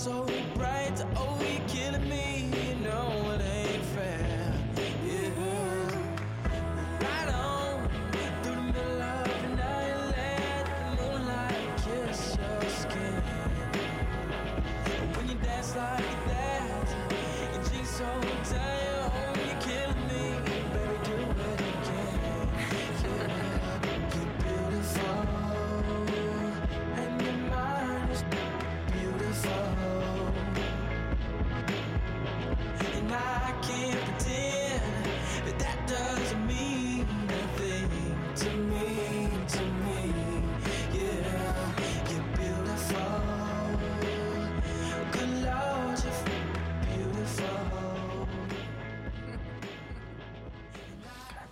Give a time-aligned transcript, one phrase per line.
[0.00, 0.39] so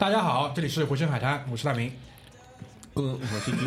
[0.08, 1.92] 大家好，这里是回声海滩，我是大明。
[2.94, 3.58] 嗯，我是剧。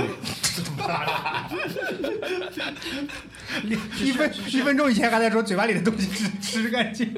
[4.03, 7.13] 一分一分钟以前还在说嘴巴里的东西吃吃干净。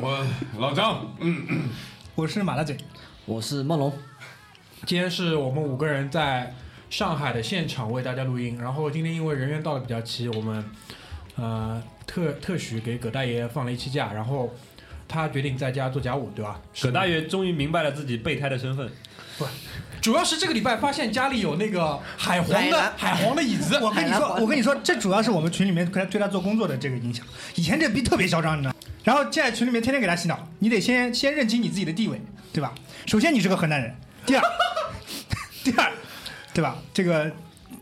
[0.00, 0.26] 我
[0.56, 1.68] 老张，嗯，
[2.14, 2.78] 我是马大嘴，
[3.26, 3.92] 我是梦龙，
[4.86, 6.54] 今天是我们五个人在
[6.88, 10.64] 上海的现场为大家录音，然后今天因为人员到的比较齐，我们
[11.34, 14.54] 呃特特许给葛大爷放了一期假，然后
[15.08, 16.60] 他决定在家做家务，对吧？
[16.80, 18.90] 葛大爷终于明白了自己备胎的身份，
[19.38, 19.46] 不
[20.00, 27.26] 主要是这个礼拜发现家里有那个海皇的海皇的椅子，我跟你说，我跟你说，这主要是我们群里面对他对他做工作的这个影响。
[27.56, 28.76] 以前这逼特别嚣张，你知道吗？
[29.02, 32.20] 然后现在群里面天天给他洗脑，你得先先认清你自己的地位，
[32.52, 32.72] 对吧？
[33.06, 33.92] 首先你是个河南人，
[34.24, 34.42] 第二，
[35.64, 35.90] 第二，
[36.54, 36.76] 对吧？
[36.94, 37.32] 这个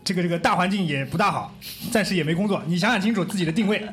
[0.05, 1.53] 这个这个大环境也不大好，
[1.91, 3.83] 暂时也没工作，你想想清楚自己的定位。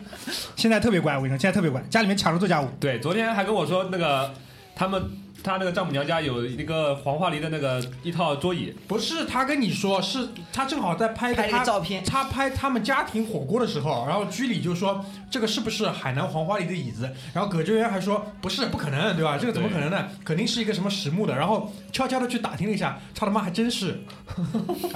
[0.54, 2.68] 现在特别乖，我跟你说，现在特别乖，家里面抢着做家务。
[2.78, 4.34] 对，昨天还跟我说那个
[4.76, 5.02] 他们
[5.42, 17.10] 他那个丈母娘家有一个黄花梨的那个一套桌椅，不是他跟你说，是他正好在拍拍一他个照片他拍他们家庭火锅的时候，然后居里就说这个是不是海南黄花梨的椅子？
[17.32, 19.38] 然后葛志源还说不是，不可能，对吧？
[19.38, 20.10] 这个怎么可能呢？
[20.22, 21.34] 肯定是一个什么实木的。
[21.34, 23.98] 然后悄悄的去打听了一下，他他妈还真是。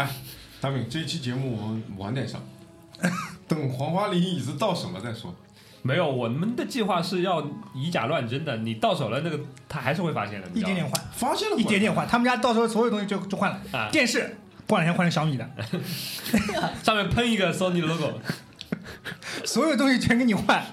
[0.61, 2.43] 大明，这一期节目我们晚点上，
[3.47, 5.35] 等黄花梨椅子到手了再说。
[5.83, 12.07] 没有，我们的计划是要以假乱真的，你到手了那个他还是会发现的，一点点换，发现了一点点换。
[12.09, 15.49] 他们家到时候所有东西就就换了，啊，电视过两天换成小米的，
[16.83, 18.21] 上面喷一个 Sony 的 logo，
[19.45, 20.65] 所有东西全给你换，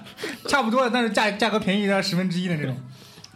[0.48, 2.76] 差不多的，但是价价格便宜到十分之一的那种。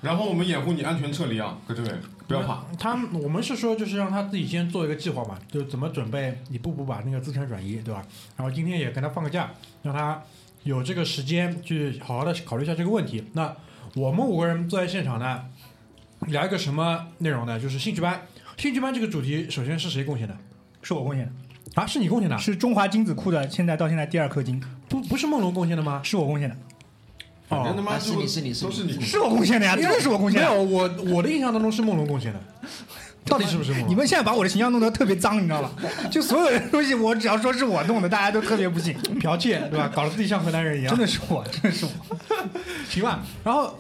[0.01, 1.91] 然后我们掩护你安全撤离啊，葛志伟，
[2.29, 2.63] 不要怕。
[2.79, 8.07] 他我们是说就是让他自己先做一个计划嘛，就怎么准备一步步把那个资产转移，对吧？
[8.37, 9.51] 然后今天也跟他放个假，
[9.83, 10.23] 让他
[10.63, 13.25] 有这个时间去好好的考虑一下这个问题。
[13.33, 13.57] 那
[13.95, 15.47] 我们五个人坐在现场呢，
[16.27, 17.59] 聊一个什么内容呢？
[17.59, 18.23] 就是兴趣班。
[18.59, 20.37] 兴趣班这个主题，首先是谁贡献的？
[20.83, 22.37] 是我贡献的，啊，是你贡献的？
[22.39, 26.01] 是中华精子库的，现在到现在第二颗金，不不是梦龙贡献的吗？
[26.05, 26.57] 是我贡献的，
[27.49, 29.01] 反正他妈啊是你是你是你都是你。
[29.01, 30.49] 是我贡献的呀，真的是我贡献的。
[30.49, 32.41] 没有，我我的印象当中是梦龙贡献的，
[33.25, 33.89] 到底是不是梦龙？
[33.91, 35.71] 你们现在把我的形象弄得特别脏，你知道吧？
[36.11, 38.95] 就所有的东西，我只要说是我弄的，大家都特别不信。
[39.21, 39.91] 剽窃对吧？
[39.95, 41.01] 搞得自己像河南人一样真。
[41.01, 41.91] 的是我，真的是我。
[42.91, 43.79] 行吧，然后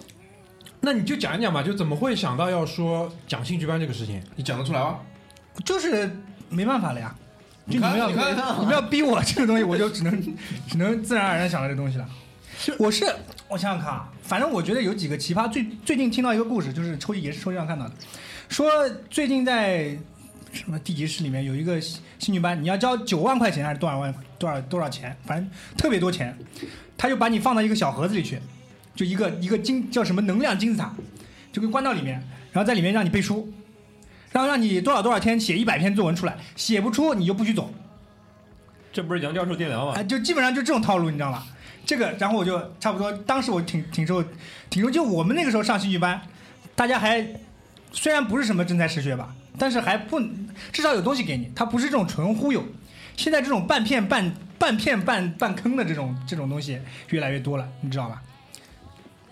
[0.81, 4.23] 那你就讲一讲吧，就怎么会想到要说讲兴趣班这个事情？
[4.37, 4.97] 你讲得出来吗？
[5.65, 6.11] 就是
[6.49, 7.15] 没办法了呀。
[7.67, 10.23] 就你看们要你看你们要逼我这个东西，我就只能
[10.67, 12.09] 只能自然而然想到这东西了。
[12.78, 13.04] 我是
[13.48, 15.50] 我想想看啊，反正我觉得有几个奇葩。
[15.50, 17.94] 最最近听到一个故事，就是抽也是抽屉上看到的，
[18.48, 18.69] 说
[19.09, 19.97] 最近在
[20.53, 26.36] 什么地级市里面有一个兴兴趣班，你要交九万块钱还是多少万多少多少钱，反正特别多钱，
[26.97, 28.39] 他就把你放到一个小盒子里去，
[28.94, 30.94] 就一个一个金叫什么能量金字塔，
[31.53, 32.15] 就给关到里面，
[32.53, 33.53] 然后在里面让你背书，
[34.33, 37.72] 然后让你多少多少天写一百篇作文出来，写不出你就不许走，
[38.92, 40.03] 这不是杨教授电疗吗哎，？
[40.03, 41.47] 就基本上就这种套路，你知道吧？
[41.89, 44.23] 这个，然后我就差不多，当时我挺挺受
[44.69, 46.21] 挺受，就我们那个时候上兴趣班，
[46.77, 47.27] 大家还
[47.93, 50.21] 虽然不是什么真才实学吧，但是还不
[50.71, 52.63] 至少有东西给你，它不是这种纯忽悠。
[53.17, 58.23] 现在这种半骗半半骗半半坑的这种这种东西越来越多了，你知道吧？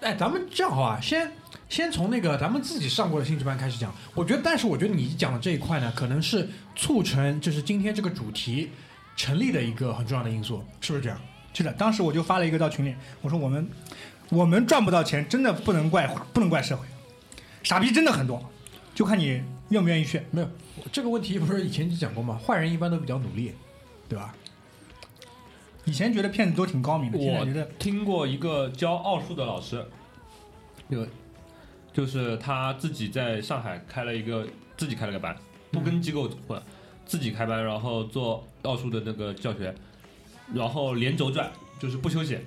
[0.00, 1.31] 哎，咱们这样好啊，先
[1.69, 3.94] 先从那个咱们自己上过的兴趣班开始讲。
[4.14, 8.70] 我觉得，但是我觉得你讲的这一块呢，可能是促成就是今天这个主题
[9.14, 11.20] 成立的一个很重要的因素，是不是这样？
[11.56, 13.67] 是的，当时我就发了一个到群里，我说我们
[14.29, 16.85] 我们赚不到钱，真的不能怪不能怪社会，
[17.62, 18.44] 傻逼真的很多，
[18.94, 20.20] 就看你愿不愿意去。
[20.31, 20.49] 没有
[20.93, 22.38] 这个问题，不是以前就讲过吗？
[22.47, 23.55] 坏人一般都比较努力，
[24.06, 24.35] 对吧？
[25.87, 29.82] 以前觉得骗子都挺高明的，现在我觉得听过一个教奥数的老师，
[30.91, 31.06] 有，
[31.91, 35.35] 就是他自己在上海开了一个自己开了个班，
[35.70, 36.61] 不跟机构混，
[37.06, 39.75] 自己开班，然后做奥数的那个教学，
[40.54, 42.38] 然后连轴转，就是不休息，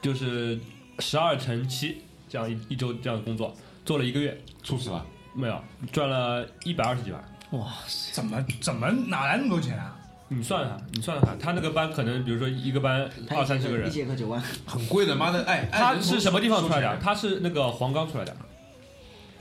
[0.00, 0.58] 就是
[0.98, 3.54] 十二乘七这样一一周这样的工作，
[3.84, 5.04] 做了一个月，猝死了，
[5.34, 5.60] 没有
[5.92, 7.22] 赚了一百二十几万。
[7.50, 7.72] 哇，
[8.12, 9.94] 怎么怎么哪来那么多钱啊？
[10.28, 13.88] 你算算，你算算，他那个班可能比如说一个班二三十个人。
[13.88, 16.98] 一，节课九万，很贵的，妈的，哎，他是什么地方出来的？
[16.98, 18.36] 他是那个黄冈出来的。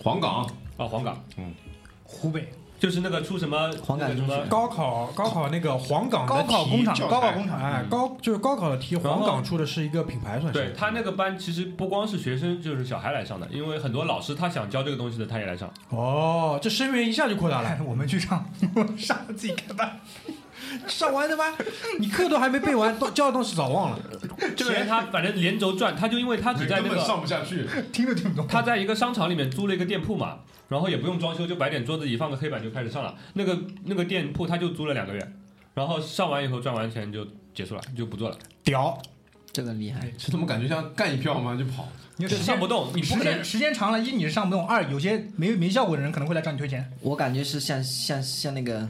[0.01, 0.45] 黄冈，
[0.77, 1.21] 啊，黄冈。
[1.37, 1.53] 嗯。
[2.03, 10.59] 湖北就是那个出什么黄冈什么高考高考那个黄冈高考工厂，高考工厂，哎，高就是高考的题，黄冈出的是一个品牌，算是。
[10.59, 15.71] 对他那个班其实不光是学生，就是小孩来上的，因为很多老师他想教这个东西的，他也来上。
[15.89, 17.69] 哦，这生源一下就扩大了。
[17.69, 18.45] 哎， 我们去上，
[18.75, 19.99] 我上自己开班，
[20.87, 21.55] 上完的吗？
[21.99, 23.99] 你课都还没背完，都教的东西早忘了。
[24.55, 27.65] 这个人他反正连轴转，他就因为他只在那个上不下去。
[27.91, 28.47] 听都听不懂。
[28.47, 33.15] 他在一个商场里面租了一个店铺嘛，然后也不用装修，就摆点桌子椅放个黑板就开始上了。
[33.33, 35.31] 那个那个店铺他就租了两个月，
[35.73, 39.01] 然后上完以后赚完钱就结束了，就不做了，屌，
[39.51, 40.11] 这个厉害。
[40.17, 41.87] 这怎么感觉像干一票嘛就跑？
[42.19, 46.91] 你时间上不动，你时间时间长了，一你是上不动，二有些没没效果的人可能会来找你退钱。
[47.01, 48.89] 我感觉是像像像那个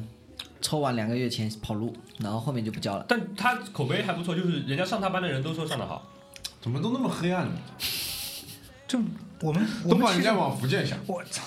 [0.67, 3.05] 抽完两个月钱跑路，然后后面就不交了。
[3.07, 6.05] 但他口碑还不错，就是人家上他班的人都说上的好。
[6.59, 7.55] 怎么都那么黑暗呢？
[8.85, 8.99] 这
[9.39, 10.99] 我们我们把人家往福建想。
[11.07, 11.41] 我操，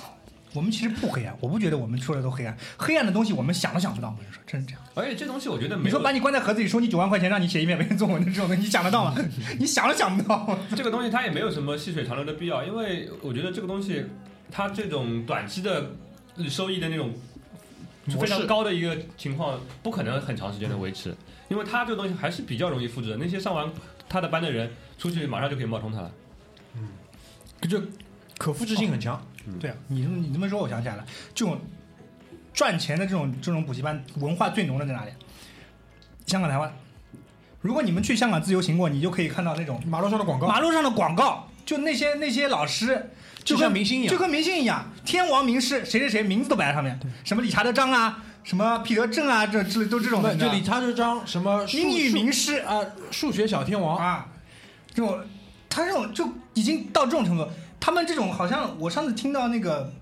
[0.55, 4.09] 我们其实不黑暗，我不觉得我们说的都黑暗，黑暗的东西我们想都想不到。
[4.09, 4.81] 我跟你说，真是这样。
[4.95, 9.15] 而且这东西我觉得没有你说把你关在盒子里，收你九万块钱让你写一篇文作文的这种东西，你想得到吗？
[9.61, 10.59] 你想都想不到。
[10.75, 14.03] 这个东西它也没有什么细水长流的必要，因为我觉得这个东西
[14.51, 15.91] 它这种短期的
[16.49, 17.13] 收益的那种
[18.19, 21.15] 非常高的一个情况，不可能很长时间的维持，
[21.49, 23.17] 因为他这个东西还是比较容易复制的。
[23.17, 23.71] 那些上完
[24.09, 26.13] 他的班的人出去马上就可以冒充他了。
[26.75, 26.89] 嗯，
[27.69, 27.81] 就
[28.39, 29.21] 可复制性很强。
[29.61, 31.05] 对啊，你这么你这么说，我想起来了，
[31.35, 31.61] 这种
[32.53, 35.11] 赚钱的这种这种补习班文化最浓的在哪里？
[36.27, 36.73] 香港、台湾。
[37.61, 43.11] 如果你们去香港自由行过，你就可以看到那种马路上的广告，马路上的广告，就那些那些老师，
[43.45, 44.11] 就就像跟明星一样。
[44.11, 52.57] 就跟明星一样，天王名师，谁谁谁名字都摆在上面，什么理查德张啊，什么彼得郑啊，这之类都这种的，不就理查德张什么英语名师。
[52.57, 54.27] 啊，数学小天王，啊，
[54.93, 55.21] 这种
[55.69, 59.93] 他这种就已经到这种程度，他们这种好像我上次听到那个，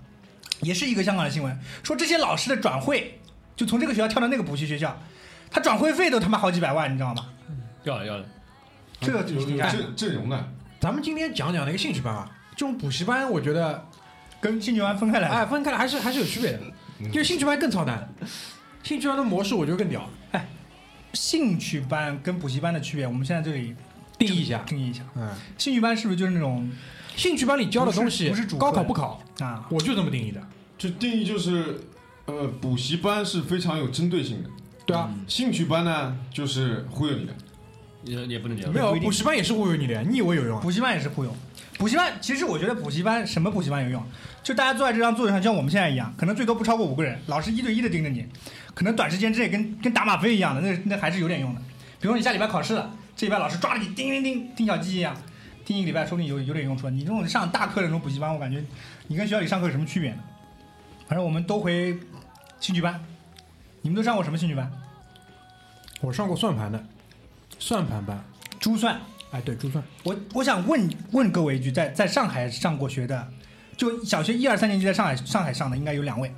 [0.61, 3.19] 也是一个香港的新闻，说这些老师的转会，
[3.55, 4.99] 就从这个学校跳到那个补习学校，
[5.51, 7.27] 他转会费都他妈好几百万，你知道吗？
[7.83, 8.17] 要了要。
[8.17, 8.25] 了，
[8.99, 9.45] 这个有有。
[9.49, 10.49] 你看阵阵容的，
[10.79, 13.85] 咱们今天讲讲那个兴趣班啊，这种补习班，我觉得
[14.39, 16.61] 跟兴趣班分开来，哎分开来还是还是有区别的，
[16.99, 17.11] 嗯。
[17.11, 18.07] 就兴趣班更操蛋，
[18.81, 20.47] 兴趣班的模式我觉得更屌，哎
[21.13, 23.75] 兴趣班跟补习班的区别，我们现在这里
[24.17, 26.71] 定义一下，定义一下，嗯，兴趣班是不是就是那种
[27.17, 29.67] 兴趣班里教的东西不是不是主高考不考，啊？
[29.69, 30.41] 我就这么定义的，
[30.77, 31.81] 就定义就是，
[32.25, 34.49] 呃，补习班是非常有针对性的，
[34.85, 37.33] 对啊，兴趣班呢就是忽悠你的。
[38.09, 38.79] 也也不能这样没。
[38.79, 40.61] 有补习班也是忽悠你的，你以为有用啊？
[40.61, 41.35] 补习班也是忽悠。
[41.77, 44.03] 补习班其实我觉得补习班什么补习班有用？
[44.43, 48.25] 就大家坐在这张座位上，像我们现在一样，可能最多不超过五个人，老师一对一的盯着你，
[48.73, 51.61] 可能短时间之内跟跟打吗啡一样的，那那还是有点用的。
[52.01, 55.15] 比如说你下礼拜考试了，这礼拜老师抓着你叮叮叮叮小鸡一样，
[55.65, 56.89] 盯一个礼拜，说不定有有点用处。
[56.89, 58.63] 你这种上大课的那种补习班，我感觉
[59.07, 60.23] 你跟学校里上课有什么区别呢？
[61.07, 61.97] 反正我们都回
[62.59, 62.99] 兴趣班，
[63.81, 64.69] 你们都上过什么兴趣班？
[66.01, 66.83] 我上过算盘的，
[67.59, 68.23] 算盘吧，
[68.59, 68.99] 珠算。
[69.31, 73.27] 哎，对，珠算，我我想问问各位一句，在在上海上过学的，
[73.77, 76.33] 就小学一二三年级在上海上海上的应该有两位，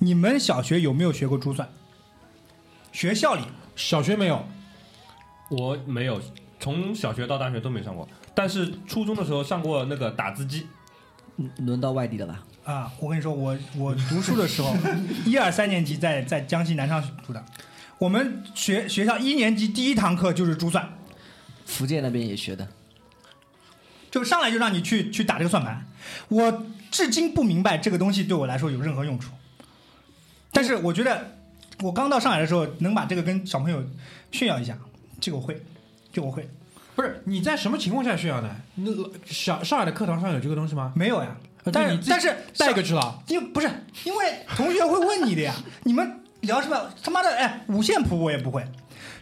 [0.00, 1.66] 你们小学有没有学过珠算？
[2.92, 3.42] 学校里
[3.74, 4.46] 小学没有，
[5.48, 6.20] 我没有，
[6.60, 10.66] 从小学到大学都没上过，但是初中的时候上过那个打字机。
[11.36, 12.44] 嗯轮到外地的吧？
[12.62, 14.72] 啊，我跟你说，我我读书的时候，
[15.26, 17.44] 一二三年级在在江西南昌读的，
[18.04, 20.86] 我们学学校一年级第一堂课就是珠算，
[21.64, 22.68] 福建那边也学的。
[24.10, 25.86] 就上来就让你去去打这个算盘，
[26.28, 29.30] 我至今不明白这个东西对我来说有任何用处，
[30.52, 31.38] 但是我觉得
[31.80, 33.82] 我刚到上海的时候能把这个跟小朋友
[34.30, 34.76] 炫耀一下，
[35.18, 35.62] 这个我会，
[36.12, 36.46] 这个我会。
[36.94, 38.54] 不是你在什么情况下炫耀的？
[38.74, 38.92] 那
[39.24, 40.92] 小上海的课堂上有这个东西吗？
[40.94, 41.34] 没有呀，
[41.64, 43.70] 呃但是但是带个去了，因为不是
[44.04, 46.90] 因为同学会问你的呀，你们聊什么？
[47.02, 48.64] 他妈的，哎，五线谱我也不会。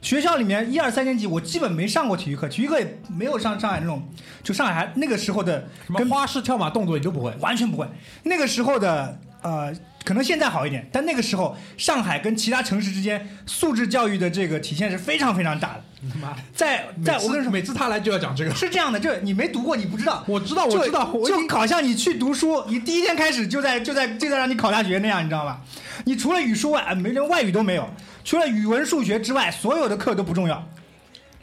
[0.00, 4.02] 学校里面一二三年级我基本没上过体育课，体育课也没有上上海那种，
[4.42, 7.88] 就上海还那个时候的什么跟花式跳马动作也都不会，完全不会。
[8.24, 9.72] 那个时候的呃，
[10.04, 15.84] 可能现在好一点，但那个时候上海跟其他城市之间素质教育的这个体现是非常非常大的。
[16.20, 16.38] 妈的！
[16.52, 20.24] 在在我跟你说，每次他来就要讲这个，是这样的，就你没读过你不知道。
[20.26, 25.60] 我知道，我知道，就经好像你去读书，你第一天开始就在就在就在让你考大学那样，你知道吧？
[26.04, 27.88] 你除了语数外，呃没连外语都没有，
[28.24, 30.66] 除了语文、数学之外，所有的课都不重要，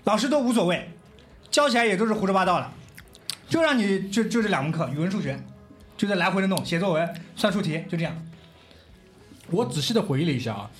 [0.03, 0.89] 老师都无所谓。
[1.49, 2.69] 教起来也都是胡说八道的，
[3.47, 5.39] 就让你就就这两门课，语文、数学，
[5.97, 8.13] 就在来回的弄，写作文、算术题，就这样。
[9.51, 10.71] 我仔细的回忆了一下啊，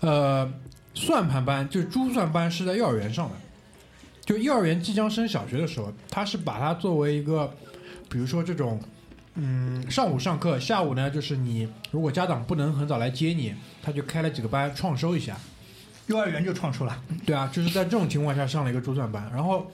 [0.00, 0.52] 呃，
[0.94, 3.36] 算盘班就是珠算班是在幼儿园上的，
[4.24, 7.52] 就幼儿园即将升小学的时候，他是把它作为一个，
[8.08, 8.80] 比如说这种，
[9.34, 15.36] 嗯，上午上课，下午呢就是你如果家长不能很早来接你，他就开了几个班创收一下，
[16.06, 19.70] 幼儿园就创出了，对啊，就是在这种情况下上了一个珠算班，然后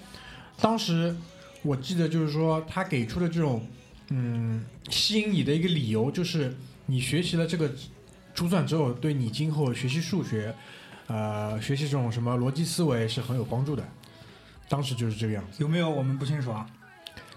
[0.60, 1.14] 当时
[1.62, 3.66] 我记得就是说他给出的这种
[4.10, 6.54] 嗯吸引你的一个理由就是
[6.86, 7.70] 你学习了这个
[8.34, 10.54] 珠算之后，对你今后学习数学，
[11.06, 13.84] 呃，学习这种什么逻辑思维是很有帮助的。
[14.68, 16.66] 当时就是这个样子，有没有我们不清楚啊？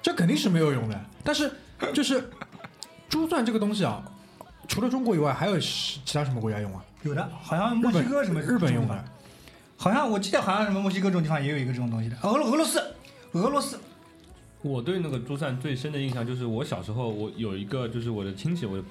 [0.01, 0.99] 这肯定是没有用的。
[1.23, 1.51] 但是
[1.93, 2.29] 就是
[3.07, 4.03] 珠算这个东西啊，
[4.67, 6.83] 除了中国以外，还有其他什么国家用啊？
[7.03, 9.05] 有的，好像墨西哥什么日本用的，
[9.77, 12.17] 好像我记得好像什么墨西哥这种地方也有一个这种东西的。
[12.23, 12.81] 俄罗俄罗斯，
[13.33, 13.79] 俄罗斯，
[14.63, 18.83] 我对那个珠算最深的印象就是我小时候，我有一个就是我的亲戚，我的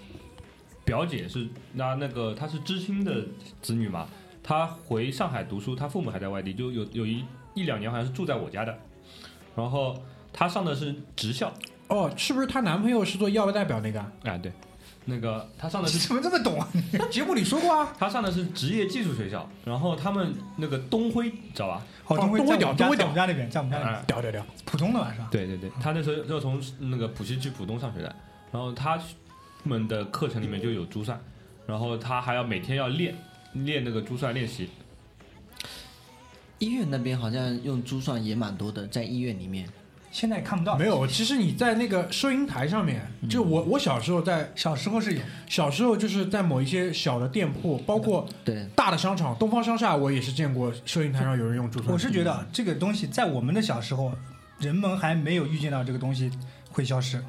[0.86, 3.22] 表姐是那那个她是知青的
[3.60, 4.06] 子女嘛，
[4.42, 7.22] 她回上海读书，她父母还在外地，就有有一
[7.54, 8.78] 一两年好像是住在我家的，
[9.54, 10.02] 然后
[10.32, 11.52] 她上的是职校，
[11.88, 14.00] 哦，是不是她男朋友是做药代表那个？
[14.00, 14.52] 啊对，
[15.06, 16.68] 那个她上的是怎么这么懂啊？
[16.92, 17.92] 那节目里说过啊。
[17.98, 21.82] 她上的是职业技术学校，然后他们那个东辉知道吧？
[22.06, 24.46] 哦，东辉东辉屌在我们家东辉屌在我们家那边，在我们家那边，哎屌屌屌！
[24.64, 25.28] 浦东的吧是吧？
[25.32, 28.14] 对对对，他那时候就从那个浦西去浦东上学的，
[28.52, 28.96] 然后他
[29.66, 31.20] 们的课程里面就有珠算，
[31.66, 33.14] 然后他还要每天要练
[33.52, 34.70] 练那个珠算练习。
[36.58, 39.68] 医院那边好像用珠算也蛮多的，在医院里面。
[40.12, 51.92] 现在看不到，没有，其实你在那个收银台上面，就我我小时候在小时候是有，小时候就是在某一些小的店铺，包括对，大的商场，东方商厦，我也是见过收银台上有人用珠算。
[51.92, 54.10] 我是觉得这个东西在我们的小时候，
[54.58, 56.30] 人们还没有预见到这个东西
[56.70, 57.22] 会消失。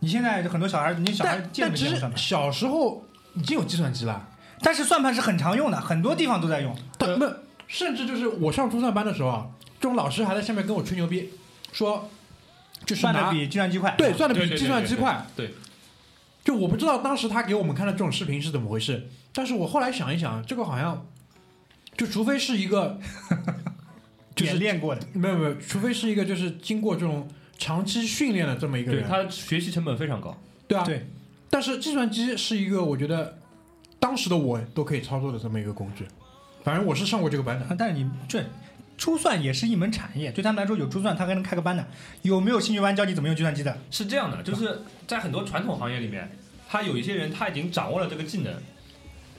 [0.00, 2.18] 你现在很多小孩，你小孩但见但只是没见过算盘？
[2.18, 4.28] 小时候已经有计算机了，
[4.60, 6.76] 但是算盘是很常用的，很多地方都在用。
[6.98, 7.26] 但不，
[7.66, 9.46] 甚至就是我上珠算班的时候啊，
[9.80, 11.30] 这种老师还在下面跟我吹牛逼，
[11.72, 12.10] 说
[12.84, 13.94] 就是算的比计算机快。
[13.96, 15.26] 对算的对对比计算机快。
[15.36, 15.54] 对，对
[16.42, 21.06] 就我不知道当时他给我们看的这种视频是怎么回事，但是我后来想一想，这个好像
[21.96, 22.98] 就除非是一个
[24.34, 27.28] 就是练过的，没有没有，除非是一个就是经过这种
[27.60, 30.36] 长期训练的这么一个对人，他学习成本非常高。
[30.66, 31.06] 对啊，对。
[31.50, 33.38] 但是计算机是一个我觉得
[34.00, 36.06] 当时的我都可以操作的这么一个工具，
[36.64, 37.76] 反正我是上过这个班的。
[37.78, 38.42] 但是你这
[38.96, 41.86] 珠算也是一门产业，对他们来说有珠算，他还能开个班呢。
[42.22, 43.76] 有没有兴趣班教你怎么用计算机的？
[43.90, 46.30] 是这样的，就是在很多传统行业里面，
[46.68, 48.54] 他有一些人他已经掌握了这个技能，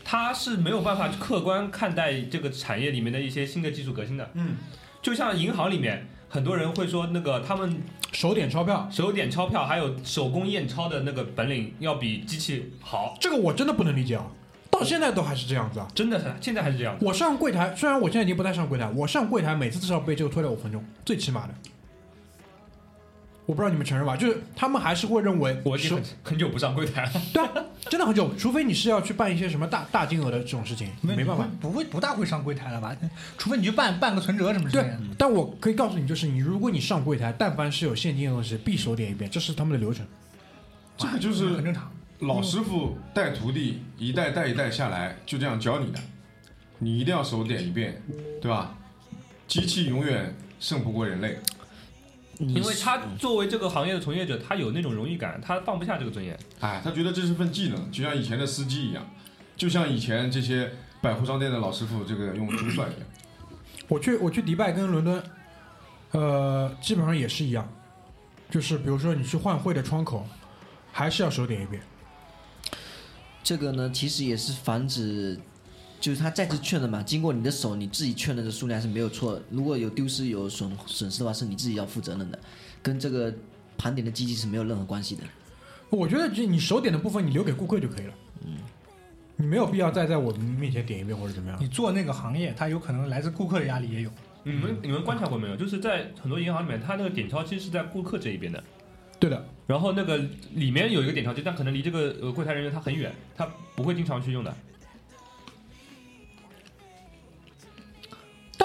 [0.04, 4.30] 他是没有办法客观看待这个产业里面的一些新的技术革新的。
[4.34, 4.58] 嗯，
[5.02, 7.84] 就像银行里面，很多人会说那个他们
[8.14, 14.26] 手点钞票，手点钞票还有手工验钞的那个本领要比机器好，这个我真的不能理解啊，
[14.70, 15.88] 到现在都还是这样子啊。
[15.94, 17.06] 真的是现在还是这样子。
[17.06, 21.54] 我上柜台，虽然我现在已经不太上柜台，我上柜台每次至少被这个拖了五分钟，最起码的。
[23.52, 24.16] 我不知道你们承认吧？
[24.16, 27.12] 就是他们还是会认为手我已经很很久不上柜台了。
[27.34, 27.52] 对啊，
[27.90, 31.46] 真的很久，除非你是要去办一些什么大大金额的这种事情，没办法。
[31.60, 32.96] 不会不大会上柜台了吧？
[33.38, 40.06] 除非你去办办个存折什么之类对的。，但我可以告诉你，就是你如果你上柜台，但凡是有现金的东西，必手点一遍，这是他们的流程。
[40.96, 41.92] 这个就是很正常。
[42.20, 46.00] 老师傅带徒弟，一代带一代下来，就这样教你的。
[46.78, 48.02] 你一定要手点一遍，
[48.42, 48.78] 对吧？
[49.46, 51.38] 机器永远胜不过人类。
[52.48, 56.36] 因为他作为这个行业的从业者，他有那种荣誉感，他放不下这个尊严。
[56.60, 59.08] 哎，他觉得这是份技能，就像以前的司机一样，
[59.56, 60.72] 就像以前这些
[61.02, 63.02] 百货商店的老师傅这个用珠算一样。
[63.88, 65.24] 我去我去迪拜跟伦敦，
[66.12, 67.72] 呃，基本上也是一样，
[68.50, 70.26] 就是比如说你去换汇的窗口，
[70.92, 71.82] 还是要手点一遍。
[73.44, 75.40] 这个呢，其实也是防止，
[76.02, 79.40] 就是他再次确认嘛，经过你的手，你自己确认的数量是没有错。
[79.52, 82.40] 如果有丢失、有损损失的话，是你自己要负责任的，
[82.82, 83.32] 跟这个
[83.78, 85.22] 盘点的机器是没有任何关系的。
[85.92, 88.14] 我觉得就你手点的部分，你留给顾客就可以了。
[88.44, 88.58] 嗯，
[89.36, 91.58] 你没有必要再在我们面前点一遍或者怎么样。
[91.62, 94.10] 你做那个行业，它有可能来自顾客的压力也有。
[94.44, 95.56] 你们你们观察过没有？
[95.56, 98.64] 就是在很多银行里面，它那个点钞机是在顾客这一边的，
[99.20, 100.18] 对的，然后那个
[100.56, 104.52] 里面有一个点钞机，但可能离这个呃柜台人员他很远，他不会经常去用的。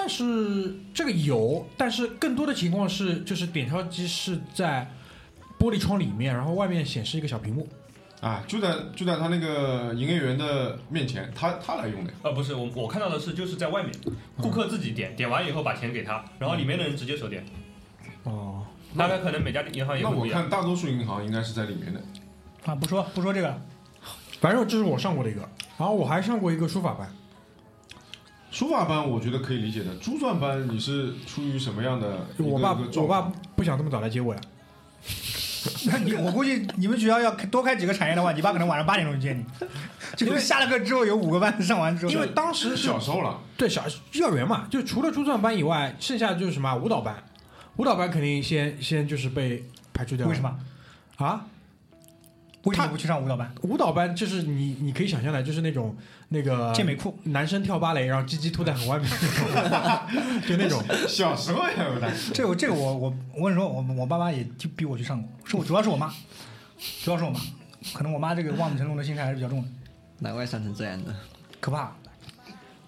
[0.07, 4.89] 但是这个有，但是更多的情况是，就是点钞机是在
[5.59, 7.67] 玻璃窗里面，然后外面显示一个小屏幕。
[8.21, 12.13] 啊，就在就在他那个营业员的面前，他他来用的。
[12.23, 13.91] 呃，不是，我我看到的是就是在外面，
[14.37, 17.45] 顾客自己点，点完以后把钱给他，然后里面的人直接手点。
[18.23, 18.65] 哦，
[18.97, 20.25] 大概可能每家银行也那我。
[20.29, 22.01] 看大多数银行应该是在里面的。
[22.65, 23.61] 啊，不说不说这个，
[24.39, 25.41] 反正这是我上过的一个，
[25.77, 27.11] 然后我还上过一个书法班，
[28.57, 34.41] 书法班我觉得可以理解的，珠算班你是出于什么样的一个我爸一个状我爸况不想这么早来接我呀，
[35.85, 39.45] 那你我估计你们学校要多开几个产业的话，你爸可能晚上八点钟就接你，
[40.15, 43.83] 就是下了课之后有五个班上完之后，因为当时小时候了，对小
[44.13, 47.15] 幼儿园嘛，就除了珠算班以外，剩下就是什么舞蹈班，
[47.75, 50.31] 舞蹈班肯定先先就是被排除掉了。
[50.31, 50.57] 为什么？
[51.17, 51.45] 啊？
[52.67, 53.51] 为什么不去上舞蹈班？
[53.61, 55.95] 舞蹈班就是你你可以想象的，就是那种
[56.29, 59.57] 那个健美裤，男生跳芭蕾，然后鸡鸡凸在很外面那
[60.39, 60.83] 种， 就那种。
[61.07, 62.11] 小时候也，有的。
[62.33, 66.13] 这个这个我我我跟你说，我我爸妈也就逼我去上过，是我主要是我妈，
[67.03, 67.39] 主要是我妈，
[67.93, 69.67] 可能我妈这个望子成龙的心态还是比较重的，
[70.19, 71.15] 难怪伤成这样的。
[71.59, 71.91] 可怕。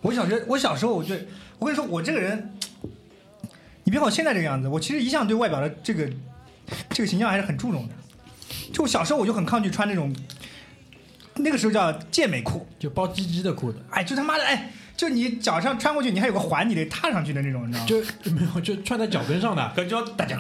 [0.02, 1.14] 我小学我小时候我就
[1.58, 2.54] 我跟你说我这个人，
[3.84, 6.10] 你别看我现在这个样子，我其实一向对外表的这个
[6.90, 7.94] 这个形象还是很注重的。
[8.74, 10.16] 就我小时候我就很抗拒穿那种，
[11.36, 17.88] 那个时候叫健美裤，就包鸡鸡的裤子，哎，就他妈的哎，就你脚上穿过去，你还有个环，你得踏上去的那种，你知道吗？
[18.22, 19.72] 就没有就穿在脚跟上的。
[19.76, 20.40] 可叫大家，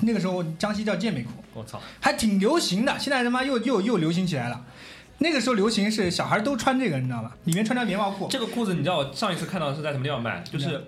[0.00, 1.80] 那个时候江西叫健美裤，我操！
[2.00, 4.64] 还挺流行的，现在他妈又又又流行起来了。
[5.18, 7.30] 那个时候流行是小孩都穿这个，你知道吗？
[7.44, 10.42] 里面穿条棉毛裤这个裤子你知道我上一次看到的是在什么地方卖？
[10.42, 10.84] 就是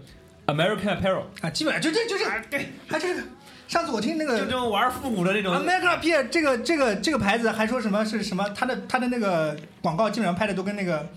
[0.46, 3.22] American Apparel，啊，基本上就这就这个，对，还这个。
[3.68, 5.54] 上次我听那个就这种玩复古的那种。
[5.54, 11.08] Apparel 这个这个这个牌子还说什么是什么，他的他的那个广告基本上拍的都跟那个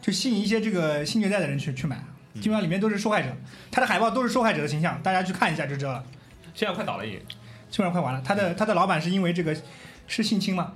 [0.00, 1.96] 就吸引一些这个性虐待的人去去买，
[2.34, 3.28] 基本上里面都是受害者，
[3.70, 6.04] 他的海报都是受害者的形象，大家去看一下就知道了。
[6.54, 7.20] 现在快倒了也。
[7.70, 9.56] 基本上快完了，他的他的老板是因为这个
[10.06, 10.74] 是性侵吗？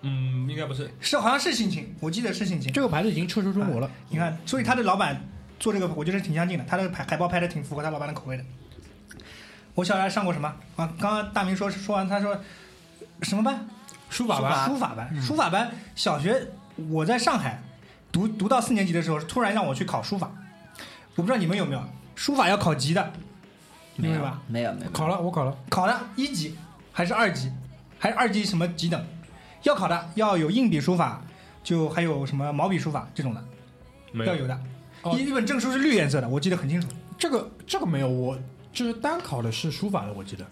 [0.00, 0.90] 嗯，应该不是。
[1.00, 2.72] 是好像是性侵，我记得是性侵。
[2.72, 3.88] 这个牌子已经撤出中国了。
[4.08, 5.20] 你看，所以他的老板
[5.60, 6.64] 做这个，我觉得挺相近的。
[6.66, 8.44] 他的海海报拍的挺符合他老板的口味的。
[9.76, 10.90] 我小时候还上过什么啊？
[10.98, 12.36] 刚刚大明说说完，他说
[13.22, 13.68] 什么班？
[14.08, 15.70] 书法班，书法班，书法班。
[15.94, 16.48] 小学
[16.88, 17.60] 我在上海
[18.10, 20.32] 读读到四年级的时候，突然让我去考书法。
[21.14, 21.84] 我不知道你们有没有，
[22.14, 23.12] 书法要考级的，
[23.96, 24.40] 明白吧？
[24.46, 25.54] 没有没有，考了，我考了。
[25.68, 26.56] 考了一级
[26.90, 27.52] 还是二级，
[27.98, 29.06] 还是二级什么级等？
[29.64, 31.22] 要考的要有硬笔书法，
[31.62, 33.44] 就还有什么毛笔书法这种的，
[34.12, 34.32] 没有。
[34.32, 34.58] 要有的。
[35.02, 36.88] 哦一一本证书是绿颜色的，我记得很清楚。
[37.18, 38.38] 这个这个没有，我
[38.76, 40.46] 就是单考的是书法的，我记得。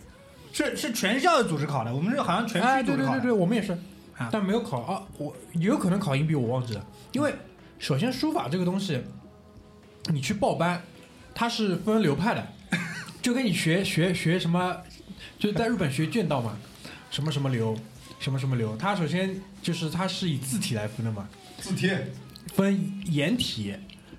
[0.51, 3.21] 是是全校的组织考的，我们这个好像全哎，区组织考的。
[3.21, 3.73] 对对对对，我们也是
[4.17, 5.03] 啊，但没有考啊。
[5.19, 6.87] 我有可能考硬币，我忘记了。
[7.13, 7.35] 因为
[7.79, 9.03] 首先书法这个东西，
[10.07, 10.83] 你去报班，
[11.35, 12.47] 它是分流派的，
[13.21, 14.75] 就跟你学学学什么，
[15.39, 16.57] 就是在日本学剑道嘛，
[17.11, 17.77] 什么什么流，
[18.19, 18.75] 什么什么流。
[18.79, 21.91] 它首先就是它是以字体来分的嘛，字体
[22.55, 23.75] 分颜体、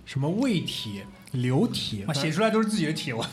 [0.05, 3.25] 什么魏体、流体，啊，写出来都是自己的体，我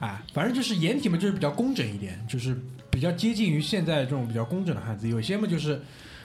[0.00, 2.56] 啊，反正就是颜体嘛，就是比较工整一点，就是
[2.90, 5.08] 比较接近于现在这种比较工整的汉字。
[5.08, 5.80] 有些嘛就是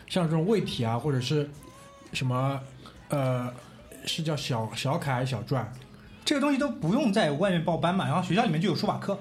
[0.08, 1.50] 像这种魏体啊，或者是
[2.14, 2.60] 什么
[3.10, 3.52] 呃，
[4.06, 5.66] 是叫小小楷还是小篆？
[6.26, 9.20] 这个东西都不用在外面报班嘛，然后学校里面就有书法课。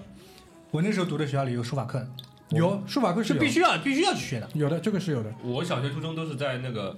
[0.71, 2.07] 我那时候读的学校里有书法课，
[2.51, 4.47] 有书法课是必须要必须要去学的。
[4.53, 5.33] 有的，这个是有的。
[5.43, 6.95] 我小学、初中都是在那个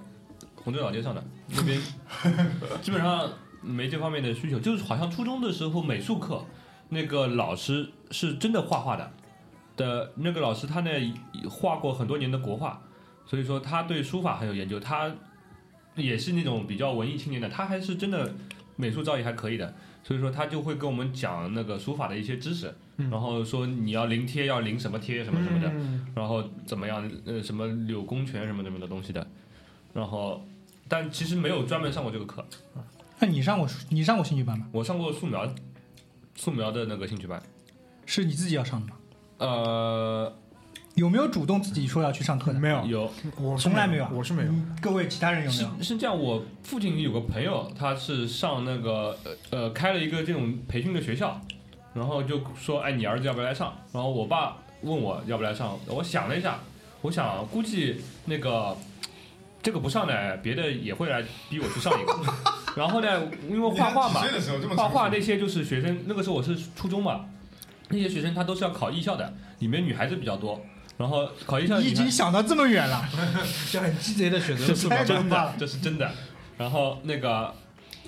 [0.56, 1.80] 红镇老街上的，那边
[2.82, 4.58] 基本上没这方面的需求。
[4.58, 6.44] 就是好像初中的时候美术课，
[6.90, 9.12] 那个老师是真的画画的，
[9.76, 10.90] 的那个老师他呢
[11.48, 12.82] 画过很多年的国画，
[13.24, 14.78] 所以说他对书法很有研究。
[14.78, 15.10] 他
[15.96, 18.32] 也是那种比较文艺青年的，他还是真的
[18.76, 19.74] 美术造诣还可以的。
[20.02, 29.24] 所以说他就会跟我们讲那个书法的一些知识，嗯然后说你要临贴要临什么贴什么什么的，嗯然后怎么样，呃，什么柳公权什么什么的东西的，
[29.92, 30.42] 然后，
[30.88, 32.42] 但其实没有专门上过这个课，
[33.18, 34.66] 那你上过你上过兴趣班吗？
[34.72, 35.46] 我上过素描，
[36.34, 37.42] 素描的那个兴趣班，
[38.06, 38.92] 是你自己要上的吗？
[39.38, 40.32] 呃，
[40.94, 42.58] 有没有主动自己说要去上课的？
[42.58, 44.48] 没有，有，我从来没有，我是没有。
[44.50, 45.70] 嗯各位其他人有没是有？
[45.82, 51.40] 是这样，我父亲有个朋友，他是上那个呃呃开了一个这种培训的学校，
[51.94, 53.76] 然后就说，哎，你儿子要不要来上？
[53.92, 56.58] 然后我爸问我要不要来上，我想了一下，
[57.02, 58.76] 我想估计那个
[59.62, 62.12] 这个不上呢，别的也会来逼我去上一个。
[62.76, 64.22] 然后呢，因为画画嘛
[64.76, 67.26] 画画那些就是学生，那个时候我是初中嘛，
[67.88, 70.60] 那些学生他都是要考艺校的，里面女孩子比较多，
[70.96, 73.02] 然后考艺校你已经想到这么远了，
[73.70, 74.88] 就很鸡贼的选择这是。
[74.88, 76.10] 真的， 这是真的。
[76.56, 77.52] 然后那个，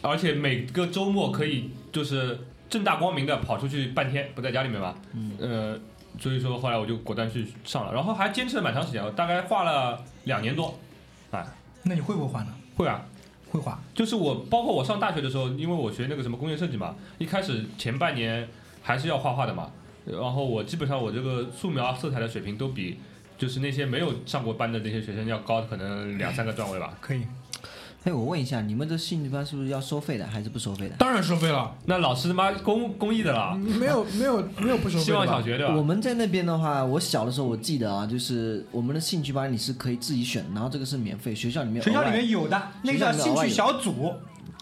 [0.03, 4.95] 而且每个周末可以就是正大光明的跑出去半天，不在家里面嘛。
[5.15, 5.81] 嗯，呃，
[6.21, 10.79] 所以说后来我就果断去上了，然后还坚持了蛮长时间，我大概画了两年多。
[11.85, 12.55] 那你会不会画呢？
[12.77, 13.03] 会啊，
[13.53, 13.79] 会画。
[13.95, 18.49] 就是我包括我上大学的时候，因为我学那个什么工业设计嘛，一开始前半年
[18.83, 19.71] 还是要画画的嘛。
[20.05, 22.99] 然后我基本上我这个素描色彩的水平都比
[23.39, 26.97] 就是那些没有上过班的那些学生要高，可能两三个段位吧。
[27.01, 27.23] 可以。
[28.05, 30.97] 哎，我问一下，你们的兴趣班是不是要收费的，还是不收费的？
[30.97, 35.13] 当然收费了，那老师他妈公公益的了， 没有没有没有不收费希。
[35.13, 35.75] 望小学对吧？
[35.77, 44.13] 我们在那边的话，我小的时候我记得啊，就是我们的兴趣班你是可以自己选，然后这个是免费，学校里面学校里面有的，那个叫兴趣小组，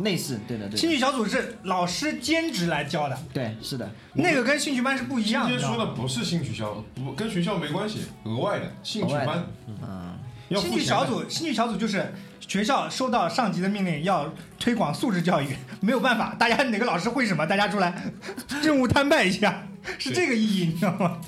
[0.00, 5.50] 类似，对的对，兴趣小组是老师兼职来教的，对是的，那个跟兴趣班是不一样的。
[5.50, 9.26] 今天说的不是兴趣小，不跟学校没关系，额外的兴趣班。
[9.26, 10.09] 的啊，
[10.58, 10.72] 兴。
[10.72, 18.10] 趣小组，兴趣小组就是学校收到上级的命令要推广素质教育，没有办法，大家哪个老师会什么，大家出来
[18.62, 19.66] 任务摊派一下，
[19.98, 21.20] 是这个意义，你知道吗？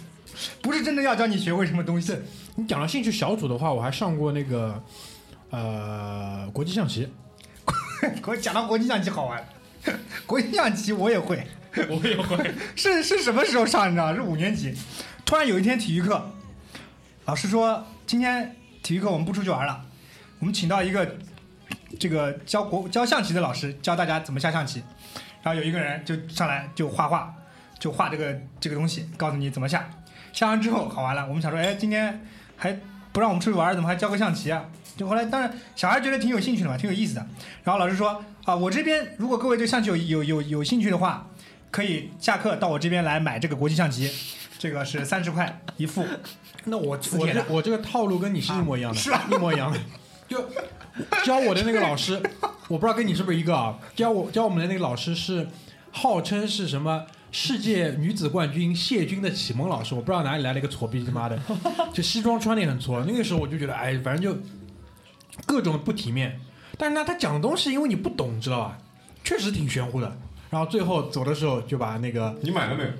[0.60, 2.16] 不是真的要教你学会什么东西。
[2.56, 4.82] 你讲到兴趣小组的话，我还上过那个
[5.50, 7.08] 呃国际象棋，
[8.22, 9.46] 给我讲到国际象棋好玩，
[10.26, 11.46] 国际象棋我也会，
[11.88, 12.52] 我也会。
[12.74, 13.88] 是是什么时候上？
[13.88, 14.14] 你知道吗？
[14.14, 14.74] 是五年级。
[15.24, 16.30] 突然有一天体育课，
[17.26, 19.84] 老师说今天体育课我们不出去玩了，
[20.38, 21.16] 我们请到一个
[21.98, 24.82] 这个教国教象棋的老师教大家怎么下象棋。
[25.42, 27.34] 然后有一个人就上来就画画，
[27.78, 29.88] 就画这个这个东西，告诉你怎么下。
[30.32, 32.24] 下完之后好玩了，我们想说，哎，今天
[32.56, 32.76] 还
[33.12, 34.64] 不让我们出去玩，怎么还教个象棋啊？
[34.96, 37.26] 就后来当然小孩觉得挺有兴趣的嘛，挺有意思的。
[37.64, 41.28] 然后老师说啊，我这边如果各位对象棋有有有有兴趣的话，
[41.70, 44.10] 可以下课到我这边来买这个国际象棋，
[44.62, 46.06] 这个是三十块一副。
[46.66, 49.80] 那我我这我这个套路跟你是一模一样的，是吧一模一样的。
[50.28, 50.38] 就
[51.24, 52.22] 教我的那个老师，
[52.70, 53.76] 我不知道跟你是不是一个啊？
[53.96, 55.48] 教我教我们的那个老师是
[55.90, 61.36] 号称是什么世界女子冠军谢军的启蒙老师，我不知道哪里来了一个挫逼他妈的，
[61.92, 63.04] 就西装穿的也很挫。
[63.04, 64.40] 那个时候我就觉得，哎，反正就
[65.44, 66.38] 各种不体面。
[66.78, 68.78] 但是呢，他讲的东西因为你不懂，知道吧？
[69.24, 70.16] 确实挺玄乎的。
[70.50, 72.90] 然后最后走的时候就把那个，你买了没有？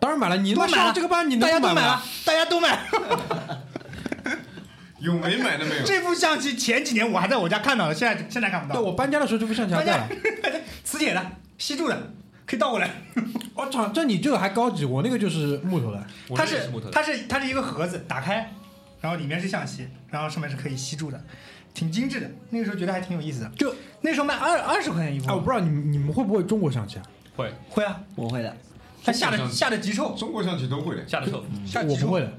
[0.00, 3.64] 当然买了，你都买了上这个班你能大家都买了？，大家都买了。
[5.00, 5.84] 有没买的没有？
[5.84, 8.80] 这副象棋前几年我还在我家看到了，现在现在看不到。
[8.80, 10.08] 对我搬家的时候这副象棋还在了。
[10.82, 11.24] 磁铁的，
[11.56, 12.12] 吸住的，
[12.46, 12.90] 可以倒过来。
[13.54, 16.04] 我操，这你这个还高级，我那个就是木头的。
[16.34, 18.52] 它是木头，它是它是一个盒子，打开，
[19.00, 21.20] 然后里面是象棋，然后上面是可以吸住的，
[21.74, 22.30] 挺精致的。
[22.50, 23.48] 那个时候觉得还挺有意思的。
[23.50, 27.02] 就那时候卖二二十块钱一副，哎，我不知道你们你们会不会中国象棋啊？
[27.36, 28.56] 会会啊，我会的，
[29.08, 31.08] 它下的下的极臭，中国象棋都会的。
[31.08, 31.42] 下的臭。
[31.64, 32.32] 下我不会的。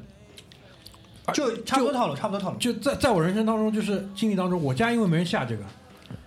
[1.34, 2.58] 就差不多套路，差不多套路。
[2.58, 5.64] 就在在我人生当中，就是经历当中，我家因为没人下这个，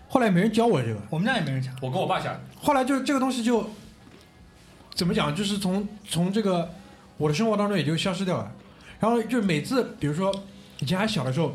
[0.09, 3.69] 后来没人教我这个，我们家也没人下，我跟我爸下的，后来就是这个东西就
[4.95, 6.71] 怎么讲，就是从从这个
[7.17, 8.53] 我的生活当中也就消失掉了。
[9.01, 10.33] 然后就是每次，比如说
[10.79, 11.53] 以前还小的时候，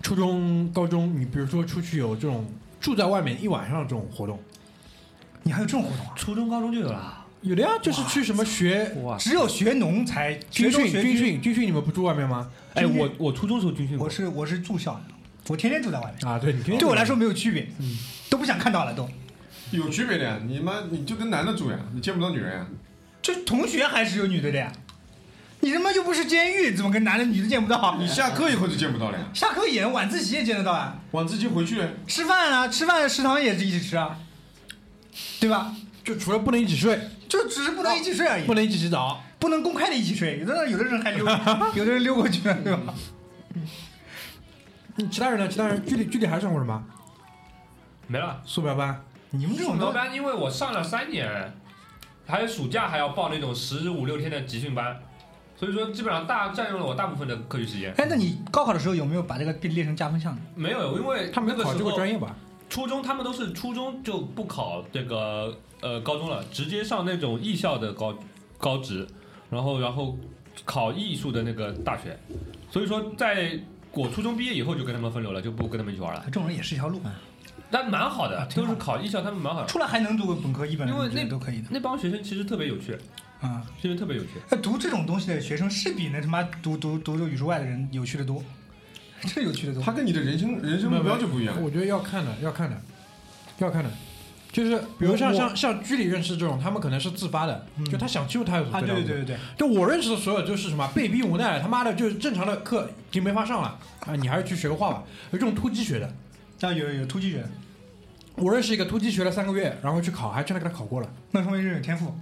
[0.00, 2.46] 初中、高中，你比如说出去有这种
[2.80, 4.38] 住在外面一晚上的这种活动，
[5.42, 6.12] 你还有这种活动啊？
[6.14, 7.25] 初中、高中就有了。
[7.42, 9.16] 有的呀，就是去什么学哇！
[9.16, 12.50] 只有学农才军训、军训、军训，你们不住外面吗？
[12.74, 15.02] 哎，我我初中时候军训过我，是我是住校的，
[15.48, 17.96] 我天天住在外面，啊，对，你天天对我来说没有区别，嗯
[18.28, 19.08] 都不想看到了都。
[19.70, 22.66] 有区别的呀，你妈你就跟男的住呀，你见不到女人呀。
[23.22, 24.72] 就同学还是有女的的呀，
[25.60, 27.96] 你他妈又不是监狱，怎么跟男的女的见不到？
[27.98, 34.18] 你下课以后就见不到了呀，下课也晚自习也见得到啊，晚自习回去吃饭啊，吃饭食堂也是一起吃啊，
[35.38, 35.74] 对吧？
[36.04, 40.38] 就除了不能一起睡，就只是不能一起睡而已，不能一起洗澡，不能公开的一起睡。
[40.40, 41.24] 有的人有的人还溜，
[41.74, 42.94] 有的人溜过去了，对吧？
[44.98, 45.46] 嗯其他人呢？
[45.46, 46.82] 其他人具体具体还上过什么？
[48.06, 48.40] 没了。
[48.46, 49.04] 素描班。
[49.30, 51.52] 你们这种都描班，因为我上了三年，
[52.26, 54.98] 还有暑假还要报那种十五六天的集训班，
[55.54, 57.92] 所以说基本上大占用了我大部分的课余时间。
[57.98, 60.40] 哎，那你高考的时候有没有把这个列列成加分项呢？
[60.54, 62.34] 没有，因为他们考这个专业吧？
[62.70, 68.16] 初中他们都是初中就不考这个呃高中了，直接上那种艺校的高
[68.58, 69.06] 高职，
[69.50, 70.18] 然后然后
[70.64, 72.18] 考艺术的那个大学，
[72.70, 73.58] 所以说在
[73.92, 76.22] 我初中毕业以后就跟他们分流了，就不跟他们一起玩了。
[76.26, 77.00] 这种人也是一条路，
[77.70, 79.66] 但蛮好的，都是考艺校，他们蛮好的。
[79.66, 81.68] 出来还能读个本科、一本，因为那都可以的。
[81.70, 82.96] 那帮学生其实特别有趣，
[83.40, 84.30] 啊，其实特别有趣。
[84.50, 88.42] 那读这种东西的学生是比那他妈读读读读语数外的人有趣的多，
[89.22, 89.82] 这有趣的多。
[89.82, 91.60] 他跟你的人生人生目标就不一样。
[91.62, 92.80] 我觉得要看的，要看的，
[93.58, 93.90] 要看的。
[94.56, 105.02] 就是比如像像像居里认识这种，他们可能是自发的，嗯就他想欺负他有啊，对对对对对，就我认识的所有就是什么被逼无奈了，他妈的就是正常的课已经没法上了啊，你还是去学个画吧。
[105.30, 106.06] 有这种突击学的，
[106.62, 107.44] 啊有有突击学，
[108.36, 111.10] 我认识一个突击学了三个月，然后去考，还真的给他考过了。
[111.32, 112.14] 那说明这人有天赋。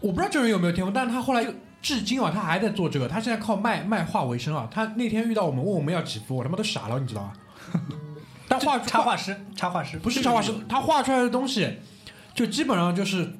[0.00, 1.44] 我不知道这人有没有天赋，但是他后来
[1.82, 4.68] 至今啊，他还在做这个，他现在靠卖卖画为生啊。
[4.70, 7.32] 他那天遇到我们问我们要几幅，我他妈都傻了，你知道吗？
[8.58, 11.78] 但画插画师，插画师不是插画师，他画出来的东西，
[12.34, 13.32] 就基本上就是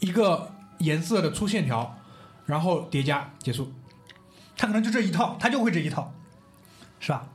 [0.00, 1.98] 一个颜色的粗线条，
[2.46, 3.72] 然后叠加结束。
[4.56, 6.12] 他可能就这一套，他就会这一套，
[6.98, 7.28] 是吧？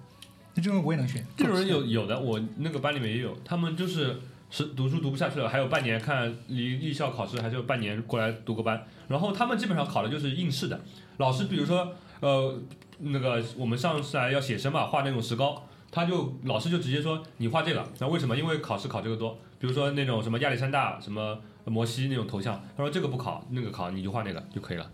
[0.56, 1.26] 那这种我也能学。
[1.38, 10.82] 这种人有有的，我那个班里面也有，他们就是是读书读不下去了，还有半年看离艺校考试还是有半年过来读个班，然后他们基本上考的就是应试的，
[11.18, 12.60] 老师比如说呃
[13.00, 18.36] 那个我们上次来要写生嘛，画那种石膏，他就老师就直接说你画这个，那为什么？
[18.36, 24.90] 因为考试考这个多，比如说那种什么亚历山大、什么摩西那种头像，他说这个不考，那个考，你就画那个就可以了。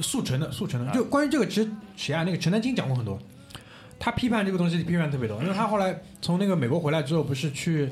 [0.00, 0.90] 速成的，速成的。
[0.90, 2.22] 啊就关于这个，其实谁啊？
[2.24, 3.18] 那个陈丹青讲过很多，
[3.98, 7.90] 他批判这个东西批判特别多，因为他后来从那个美国回来之后，不是去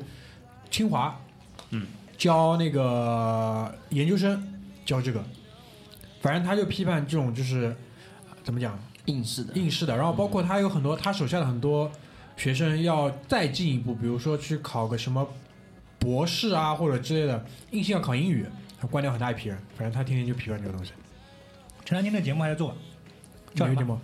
[0.69, 1.19] 清华，
[1.71, 5.23] 嗯，教那个研究生教这个，
[6.21, 7.75] 反正他就批判这种就是
[8.29, 11.91] 呃怎么讲应试的，应试的，然后包括他有很多他手下的很多
[12.37, 15.27] 学生要再进一步，比如说去考个什么
[15.99, 18.45] 博士啊或者之类的，硬性要考英语，
[18.89, 20.91] 关掉很大一批人，反正他天天就批判这个东西。
[21.85, 22.75] 陈丹青的节目还在做吧？
[23.55, 23.77] 叫什么？
[23.77, 23.99] 节目？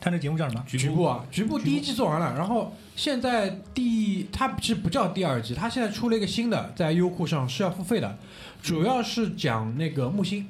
[0.00, 0.64] 他那节目叫什么？
[0.66, 8.18] 局部啊，局部第一季做完了，然后现在第他其实不叫第二季，他现在出了一个新的，在优酷上是要付费的，
[8.60, 10.48] 主要是讲那个木星，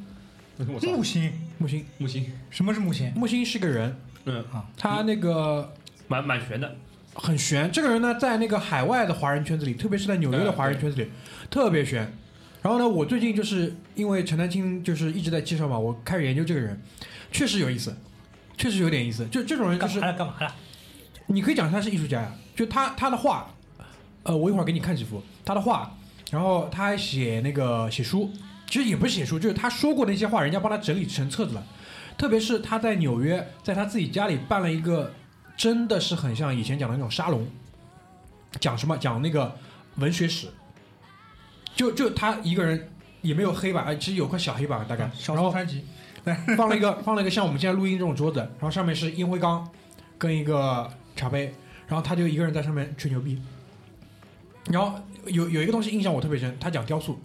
[0.67, 1.33] 木星？
[1.59, 3.13] 木星，木星，什么是木星？
[3.15, 5.73] 木星是个人，嗯啊，他那个
[6.09, 6.77] 蛮蛮悬的，
[7.15, 11.09] 很悬，这个人呢在那个海外的华人圈子里，特别是在纽约的华人圈子里
[11.51, 12.13] 特别悬。
[12.63, 16.81] 然后呢，我最近就是因为陈丹青就是一直在介绍嘛，我开始研究这个人，
[17.33, 17.97] 确实有意思，
[18.57, 19.27] 确实有点意思。
[19.27, 20.19] 就这种人就是干嘛了？
[20.19, 20.55] 干嘛了？
[21.27, 23.53] 你可以讲他是艺术家呀，就他他的画，
[24.23, 25.93] 呃，我一会儿给你看几幅他的画，
[26.31, 28.31] 然后他还写那个写书，
[28.73, 31.63] 其实也不是写书，就是他说过那些话，人家帮他整理成册子了。
[32.17, 35.13] 特别是他在纽约，在他自己家里办了一个，
[35.59, 37.47] 真的是很像以前讲的那种沙龙，
[38.61, 39.55] 讲什么讲那个
[39.97, 40.49] 文学史，
[41.77, 42.89] 就就他一个人
[43.21, 45.55] 也没有黑板，呃其实有块小黑板大概，小然后。
[46.57, 49.69] 放了一个放了一个像我们现在录音这种桌子，然后上面是烟灰缸
[50.17, 51.53] 跟一个茶杯，
[51.87, 53.39] 然后他就一个人在上面吹牛逼。
[54.71, 57.19] 然后有有一个东西印象我特别深，他讲雕塑，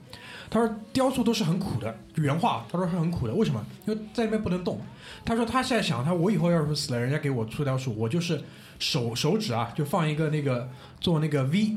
[0.49, 3.63] 他说雕塑都是很苦的，原话他说是很苦的，为什么？
[3.85, 4.79] 因为在那边不能动。
[5.25, 8.41] 他说他现在想，他我以后要是死了，人家给我出雕塑，我就是
[8.79, 11.75] 手手指啊，就放一个那个做那个 V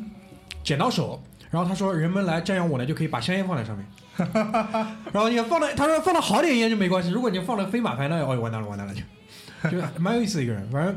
[0.63, 3.87] 剪刀手，然后他说人们来瞻仰我呢，就可以把香烟放在上面。
[5.13, 10.71] 然后你放的，他说放的好点烟就没关系，如果你放的飞马牌，那哦完蛋了完蛋了就，就蛮有意思的一个人。
[10.71, 10.95] 反正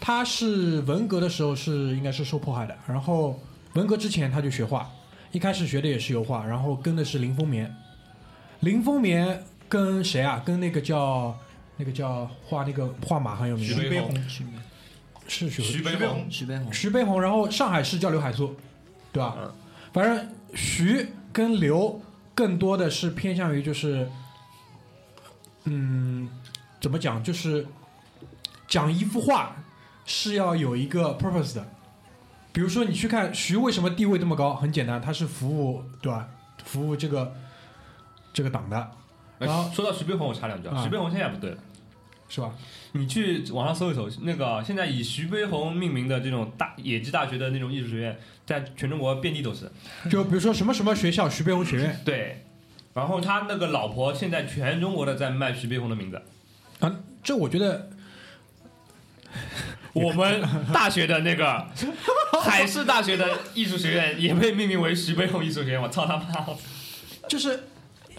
[0.00, 3.38] 他是文革的时候是应该是受迫害的，然后
[3.74, 4.90] 文革之前他就学画，
[5.30, 7.74] 一开始学的也是油画，然后跟的是林风眠。
[8.60, 10.42] 林风眠跟谁啊？
[10.44, 11.36] 跟那个叫
[11.76, 14.50] 那个叫画那个画马很有名的，徐悲鸿徐悲
[15.26, 18.54] 是徐徐悲鸿，徐悲鸿，徐悲鸿，然后上海市叫刘海粟，
[19.12, 19.36] 对吧？
[19.40, 19.52] 嗯
[19.92, 22.00] 反正徐跟刘
[22.34, 24.08] 更多的是偏向于就是，
[25.64, 26.30] 嗯，
[26.80, 27.22] 怎么讲？
[27.22, 27.66] 就是
[28.66, 29.54] 讲一幅画
[30.06, 31.68] 是要有一个 purpose 的。
[32.52, 36.28] 比如说，你去看徐为什么地位这么高，很简单，他是服务对吧？
[36.64, 37.34] 服务这个
[38.32, 38.76] 这个党的，
[39.38, 41.56] 哎然后说到徐悲鸿，我插两句啊，啊徐悲鸿现在不对了。
[42.28, 42.50] 是吧？
[42.92, 49.70] 你去网上搜一搜，那个现在以徐悲鸿命名的这种大野鸡大学的那种艺术学院，在全中国遍地都是。
[50.08, 52.46] 就比如说什么什么学校，徐悲鸿学院对，
[52.94, 56.22] 然后他那个老婆现在全中国的在卖徐悲鸿的名字。
[56.80, 57.90] 啊，这我觉得
[59.92, 61.66] 我们大学的那个
[62.42, 66.26] 海事大学的艺术学院也被命名为徐悲鸿艺术学院，我操他妈！
[67.28, 67.64] 就是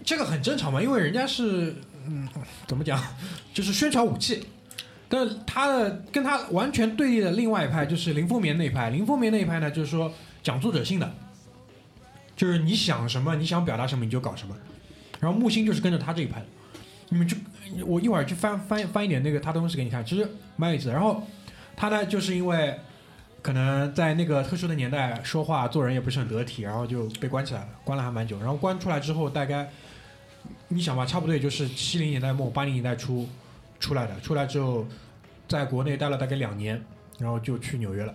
[0.03, 1.75] 这个很正常嘛，因为人家是
[2.07, 2.27] 嗯，
[2.67, 3.01] 怎么讲，
[3.53, 4.45] 就是宣传武器。
[5.09, 11.15] 但是他的跟他完全对立的另外一派就是林风眠那一派，林风眠那一派呢，就是说讲作者性的，
[12.35, 14.55] 就是你想什么，你想表达什么你就搞什么。
[15.19, 16.45] 然后木星就是跟着他这一派的，
[17.09, 17.37] 你们就
[17.85, 20.93] 我一会儿去翻翻翻一点那个他的东西给你看，其实蛮有意思的。
[20.93, 21.25] 然后
[21.75, 22.79] 他呢，就是因为
[23.41, 28.39] 可能在那个特殊的年代说话做人也不是很得体，然后就被关起来了，关了还蛮久。
[28.39, 29.69] 然后关出来之后，大概
[30.69, 33.27] 你想吧，差不多也就是七零年代末八零年代初
[33.79, 34.19] 出来的。
[34.21, 34.87] 出来之后，
[35.47, 36.81] 在国内待了大概两年，
[37.19, 38.13] 然后就去纽约了。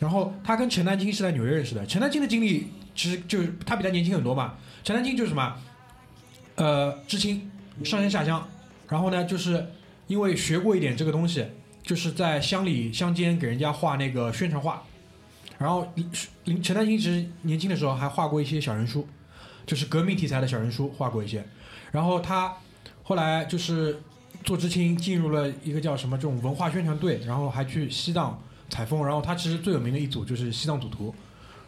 [0.00, 1.84] 然后他跟陈丹青是在纽约认识的。
[1.86, 4.54] 陈丹青的经历其实就是他比他年轻很多嘛。
[4.84, 5.56] 陈丹青就是什么，
[6.56, 7.50] 呃，知青
[7.82, 8.46] 上山下乡，
[8.88, 9.66] 然后呢，就是
[10.06, 11.46] 因为学过一点这个东西，
[11.86, 14.82] 就是在乡里乡间给人家画那个宣传画。
[15.56, 15.90] 然后
[16.44, 19.08] 林陈丹青其实年轻的时候还画过一些小人书，
[19.64, 21.46] 就是革命题材的小人书画过一些。
[21.92, 22.54] 然后他
[23.04, 24.02] 后来就是
[24.44, 29.06] 做知青，进入了一个叫什么这种文化宣传队，然后还去西藏采风。
[29.06, 31.14] 然后他其实最有名的一组就是西藏赌徒，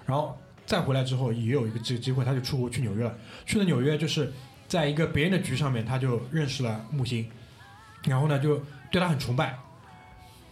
[0.05, 3.17] 然后再回来之后也有一个这个机会，他就出国去纽约了。
[3.47, 4.33] 去了纽约就是
[4.67, 7.27] 在一个别人的局上面，他就认识了木星，
[8.05, 9.59] 然后呢就对他很崇拜。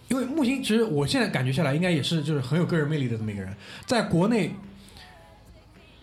[0.09, 3.55] 因为木星其实我现在感觉下来，应该也是就是很有个人魅力的这么一个人，
[3.87, 4.53] 在国内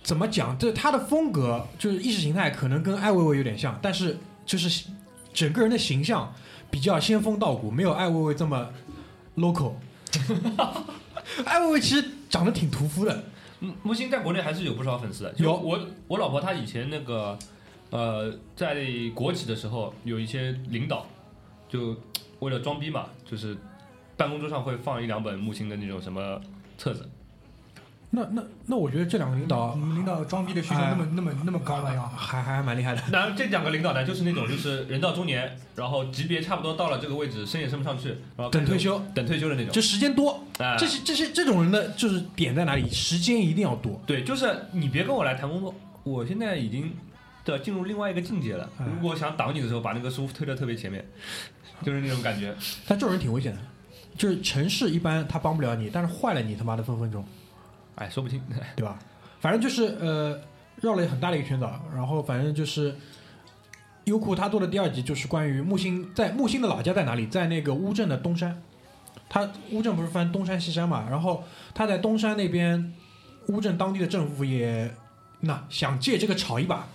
[0.02, 0.58] 怎么讲？
[0.58, 4.90] 这他的风格就是意识形态可能跟艾薇薇有点像，但是就是
[5.34, 6.34] 整个人的形象
[6.70, 8.70] 比较仙风道骨，没有艾薇薇这么
[9.38, 9.74] local。
[11.46, 13.24] 艾薇薇其实长得挺屠夫的，
[13.60, 15.34] 木木星在国内还是有不少粉丝的。
[15.38, 17.40] 有我我老婆她以前那个
[17.90, 18.86] 呃，在
[19.16, 21.08] 国企的时候，有一些领导
[21.70, 21.96] 就
[22.40, 23.58] 为了装逼嘛，就是
[24.24, 26.40] 办公桌上会放一两本木星的那种什么
[26.78, 27.10] 册子。
[28.10, 33.02] 那那那我觉得这两个领导你们领导装逼的需求那么那么那么高了呀还还蛮厉害的。
[33.12, 39.74] 那这两个领导呢，就是那种就是人到中年，然后级别差不多到了这个位置，升也升不上去，然后等退休，等退休的那种。
[39.74, 42.90] 就时间多，哎这些这些这种人的就是点在哪里？
[42.90, 44.00] 时间一定要多。
[44.06, 46.96] 对，就是你别跟我来谈工作，我现在已经
[47.44, 48.70] 对进入另外一个境界了。
[48.80, 51.04] 嗯如果想挡你的时候，把那个书推到特别前面，
[51.82, 52.56] 就是那种感觉。
[52.88, 53.60] 但这种人挺危险的，
[54.18, 57.26] 就是城市一般他帮不了你，但是坏了你他妈的分分钟，
[57.96, 58.42] 哎，说不清。
[58.76, 59.00] 对吧？
[59.40, 60.40] 反正就是呃
[60.82, 62.96] 绕了很大的一个圈子，啊，然后反正就是
[64.06, 68.62] 优酷他做的第二集就是关于木星在木星的老家在哪里，在那个乌镇的东山，
[69.30, 72.94] 他乌镇不是分东山西山嘛，然后他在东山那边，
[73.48, 74.94] 乌镇当地的政府也
[75.42, 76.88] 那想借这个炒一把，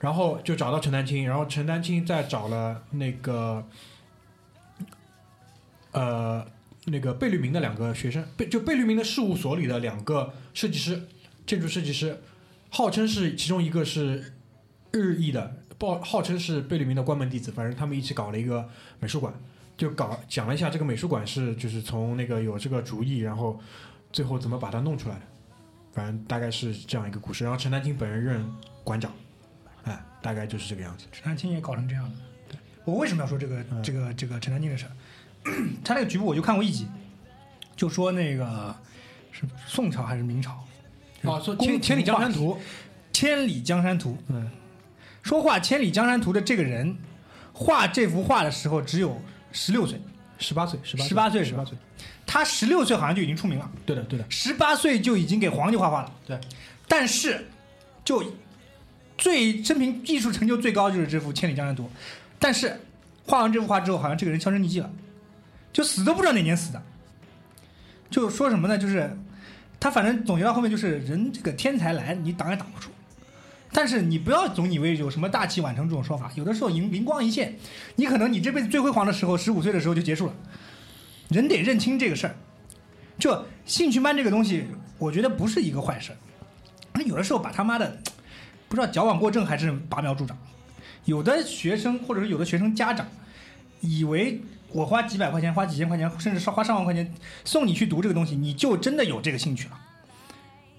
[0.00, 3.64] 然后就找到陈丹青，然后陈丹青再找了那个
[5.92, 6.46] 呃
[6.86, 11.00] 那个贝聿铭的两个学生，贝就贝聿铭的事务所里的两个设计师，
[11.46, 12.20] 建筑设计师，
[12.70, 14.32] 号称是其中一个是
[14.90, 19.32] 日裔的，报号称是贝聿铭的关门弟子，反正他们一起搞了一个美术馆，
[19.76, 23.60] 就搞讲了一下这个美术馆是就是从那个有这个主意，然后
[24.12, 25.22] 最后怎么把它弄出来的，
[25.92, 27.44] 反正大概是这样一个故事。
[27.44, 28.44] 然后陈丹青本人任
[28.82, 29.12] 馆长，
[29.84, 31.06] 哎，大概就是这个样子。
[31.12, 32.12] 陈丹青也搞成这样了。
[32.48, 34.92] 对我为什么要说这个、这个这个陈丹青的事儿？
[35.84, 36.86] 他那个局部我就看过一集，
[37.74, 38.74] 就说那个
[39.30, 40.64] 是宋朝还是明朝？
[41.22, 42.58] 哦，说千千里江山图，
[43.12, 44.50] 千里江山图，嗯，
[45.22, 46.96] 说画《千里江山图》的这个人，
[47.52, 49.20] 画这幅画的时候只有
[49.52, 50.00] 十六岁，
[50.38, 51.78] 十八岁，十八18岁是吧十八岁，
[52.26, 56.12] 他十六岁好像就已经出名了，对的，对的，十八岁就已经给皇帝画画了。
[56.26, 56.40] 对，
[56.88, 57.46] 但是
[58.04, 58.24] 就
[59.16, 61.84] 最生平艺术成就最高就是这幅《千里江山图》，
[62.38, 62.80] 但是
[63.26, 64.90] 画完这幅画之后，好像这个人销声匿迹了，
[65.72, 66.82] 就死都不知道哪年死的。
[68.10, 68.76] 就说什么呢？
[68.76, 69.16] 就是
[69.80, 72.90] 他反正总结到后面就是人这个天才来，你挡也挡不住。
[73.72, 77.56] 但是你不要总以为有什么大器晚成这种说法，有的时候灵灵光一现，
[77.96, 80.34] 你可能你这辈子最辉煌的时候，十五岁的时候就结束了。
[81.30, 82.36] 人得认清这个事儿。
[83.18, 84.66] 就兴趣班这个东西，
[84.98, 86.12] 我觉得不是一个坏事。
[86.92, 87.96] 那有的时候把他妈的
[88.68, 90.36] 不知道矫枉过正还是拔苗助长。
[91.06, 93.06] 有的学生或者是有的学生家长
[93.80, 97.12] 以为我花几百块钱、花几千块钱，甚至是花上万块钱
[97.44, 99.78] 送你去读这个东西，你就真的有这个兴趣了？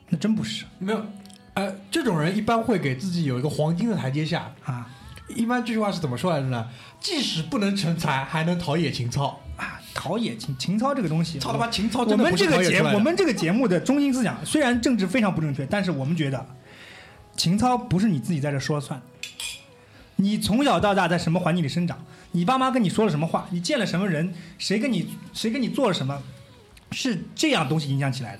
[0.09, 1.05] 那真不是没有，
[1.53, 4.51] 呃，这种人一般会给自己有一个黄金的台阶下。
[4.63, 4.89] 啊
[5.29, 6.67] 一般这句话是怎么说来着呢？
[6.99, 9.39] 即使不能成才，还能陶冶情操。
[9.55, 9.79] 啊！
[9.93, 16.45] 陶冶情情操这个东西，操他妈情操我们这个节我们这个节目的中心思想虽然政治非常不正确，但是我们觉得
[17.37, 19.01] 情操不是你自己在这说了算。
[20.17, 26.21] 你从小到大在什么环境里生长，你爸妈跟你说了什么话，你见了什么人，谁跟你谁跟你做了什么，
[26.91, 28.39] 是这样东西影响起来的。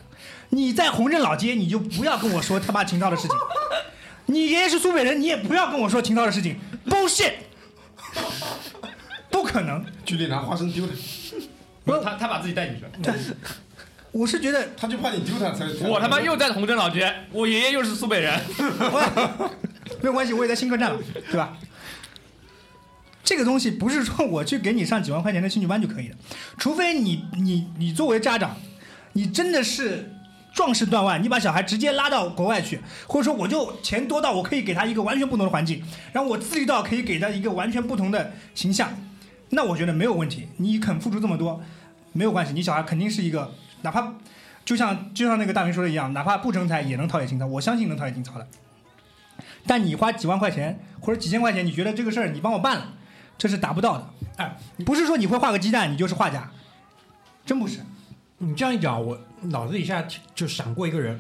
[0.50, 3.38] 你在洪镇老街，你就不要跟我说他妈秦涛的事情。
[4.26, 6.58] 你爷爷是苏北人，你也不要跟我说秦涛的事情
[6.88, 7.34] ，bullshit，
[9.30, 9.84] 不可能。
[10.06, 10.94] 距离拿花生丢他，
[11.84, 12.92] 不是他他把自己带进去了。
[14.12, 15.68] 我是觉得他就怕你丢他才。
[15.72, 18.40] 才我他妈又在红镇老街，我爷爷又是苏北人。
[20.02, 21.00] 没有关系，我也在新客站了，
[21.30, 21.58] 对吧？
[23.24, 26.16] 这个东西不是说我去给你上几万块钱的兴趣班就可以的，
[26.58, 28.58] 除非你你你作为家长，
[29.14, 30.12] 你真的是
[30.54, 38.90] 壮士断腕，你把小孩直接拉到国外去，或者说我就钱多到我可以给他一个完全不同的环境，然后我自律到可以给他一个完全不同的形象，
[39.50, 40.50] 那我觉得没有问题。
[40.58, 41.62] 你肯付出这么多，
[42.12, 43.54] 没有关系，你小孩肯定是一个，
[43.84, 44.14] 哪怕
[44.66, 48.46] 就像就像那个大明说的一样，哪怕不成才也能陶冶情操，我相信能陶冶情操的。
[49.66, 52.94] 但你花几万块钱或者几千块钱，你觉得这个事儿你帮我办了，
[53.38, 54.10] 这是达不到的。
[54.38, 56.50] 哎，不是说你会画个鸡蛋你就是画家，
[57.46, 57.80] 真不是。
[58.40, 60.06] 你这样一讲，我脑子里一下
[60.36, 61.20] 就闪过一个人，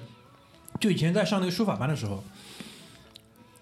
[0.80, 2.24] 就以前在上那个书法班的时候，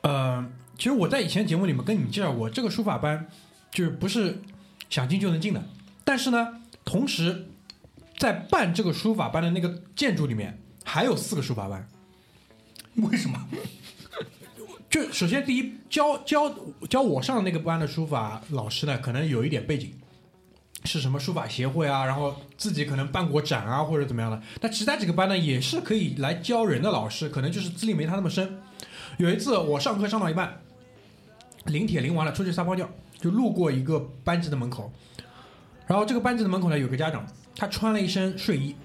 [0.02, 0.44] 呃，
[0.78, 3.28] 其实我在以前节目里面跟你们介绍过，这个书法班
[3.72, 4.42] 就是不是
[4.90, 5.64] 想进就能进的，
[6.04, 7.50] 但是呢，同时
[8.18, 11.88] 在办这个书法班的那个建筑里面还有四个书法班，
[12.96, 13.48] 为什么？
[14.92, 16.54] 就首先第一教教
[16.90, 19.94] 教我上的那个班的书法老师呢，可能有一点背景，
[20.84, 24.42] 是什么书法协会啊，然后自己可能办过展啊或者怎么样的。
[24.60, 28.62] 但其他几个班呢，也是可以来教人的老师，可能就是资历没他那么深。
[29.18, 30.60] 有一次我上课上到一半，
[31.68, 34.92] 临帖临完了，出去撒泡尿，就路过一个班级的门口，
[35.88, 37.26] 然后这个班级的门口呢有个家长，
[37.56, 38.76] 他穿了一身睡衣，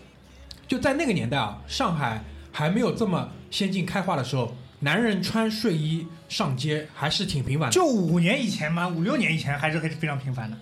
[0.69, 7.75] 就在那个年代啊，上海还没有这么先进开化的时候，男人穿睡衣上街还是挺频繁的。
[7.75, 10.57] 就五年以前嘛，五六年以前还是还是非常频繁的，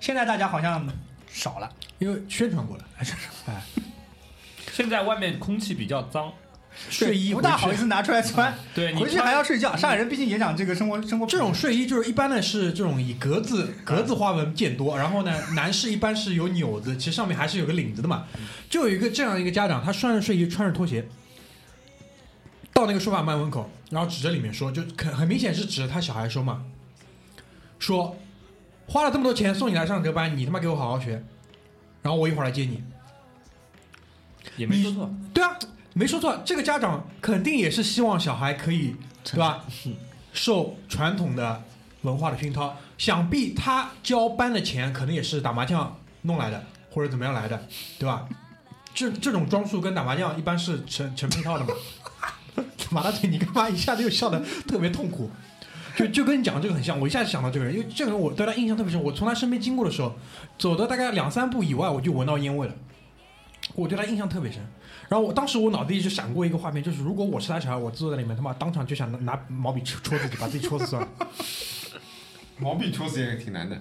[0.00, 0.86] 现在大家好像
[1.30, 1.70] 少了。
[1.98, 3.06] 因为宣传过了，哎，
[4.72, 6.32] 现在外面空气比较脏，
[6.88, 9.76] 睡衣不大好意思拿出来穿，对回去还要睡觉。
[9.76, 18.24] 上海人毕竟也讲这个生活生活这种睡衣就是一般的是这种以格子格子花纹见多，然后呢男士一般是有纽子，其实上面还是有个领子的嘛。
[18.70, 21.04] 就有一个这样一个家长，他穿着睡衣穿着拖鞋，
[22.78, 26.64] 到那个书法班门口，然后指着里面说，就很很明显是指着他小孩说嘛，
[27.80, 28.16] 说
[28.86, 31.24] 花了这么多钱送你来上这个班，你他妈给我好好学，
[32.02, 32.84] 然后我一会儿来接你。
[34.56, 35.10] 也没说错。
[35.34, 35.58] 对啊，
[35.92, 39.64] 没说错，这个家长肯定也是希望小孩可以，对吧？
[40.32, 41.64] 受传统的
[42.02, 47.60] 文化的熏陶，想必他交班的钱可能也是打麻将弄来的，或者怎么样来的，
[47.98, 48.28] 对吧？
[48.94, 51.72] 这这种装束跟打麻将一般是成成配套的嘛。
[52.90, 55.30] 马大嘴，你干嘛一下子又笑得特别痛苦？
[55.96, 59.02] 就就跟你讲的这个很像，我一下子想到这个人，因为这个人我对他印象特别深。
[59.02, 60.14] 我从他身边经过的时候，
[60.56, 62.74] 走的大概两三步以外，我就闻到烟味了。
[63.74, 64.60] 我对他印象特别深。
[65.08, 71.08] 然后我当时我脑子里就闪过一个画面，就是如果我是他小孩，我坐在里面，他妈当场就想拿拿毛笔戳戳自己，把自己戳死算了。
[72.60, 73.76] 毛笔戳死也挺难的。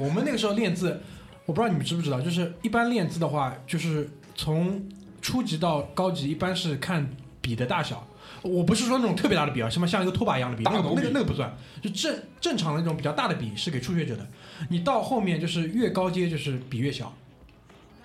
[0.00, 1.00] 我们那个时候练字，
[1.46, 4.82] 我不知道你们知不知道，就是一般练字的话，就是从
[5.20, 7.08] 初级到高级，一般是看
[7.40, 8.04] 笔的大小。
[8.42, 14.26] 我不是说那种特别大的笔啊，什么像一个拖把一样的笔，那个那个不算，就正正常的那种比较大的笔是给初学者的。
[14.68, 17.14] 你到后面就是越高阶，就是笔越小，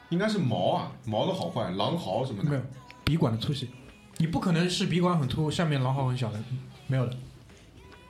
[0.10, 2.50] 应该是毛啊，毛的好坏，狼毫什么的。
[2.50, 2.62] 没有
[3.04, 3.70] 笔管的粗细，
[4.18, 6.40] 你不可能是笔管很粗，下面狼毫很小的，
[6.88, 7.14] 没有的。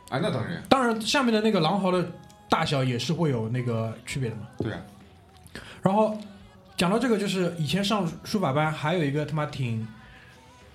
[0.10, 2.12] 啊，那当然，当然，下面的那个狼毫的
[2.50, 4.48] 大小也是会有那个区别的嘛。
[4.58, 4.82] 对啊，
[5.82, 6.18] 然后
[6.76, 9.88] 讲到这个，就是以前上书法班还有一个他妈挺，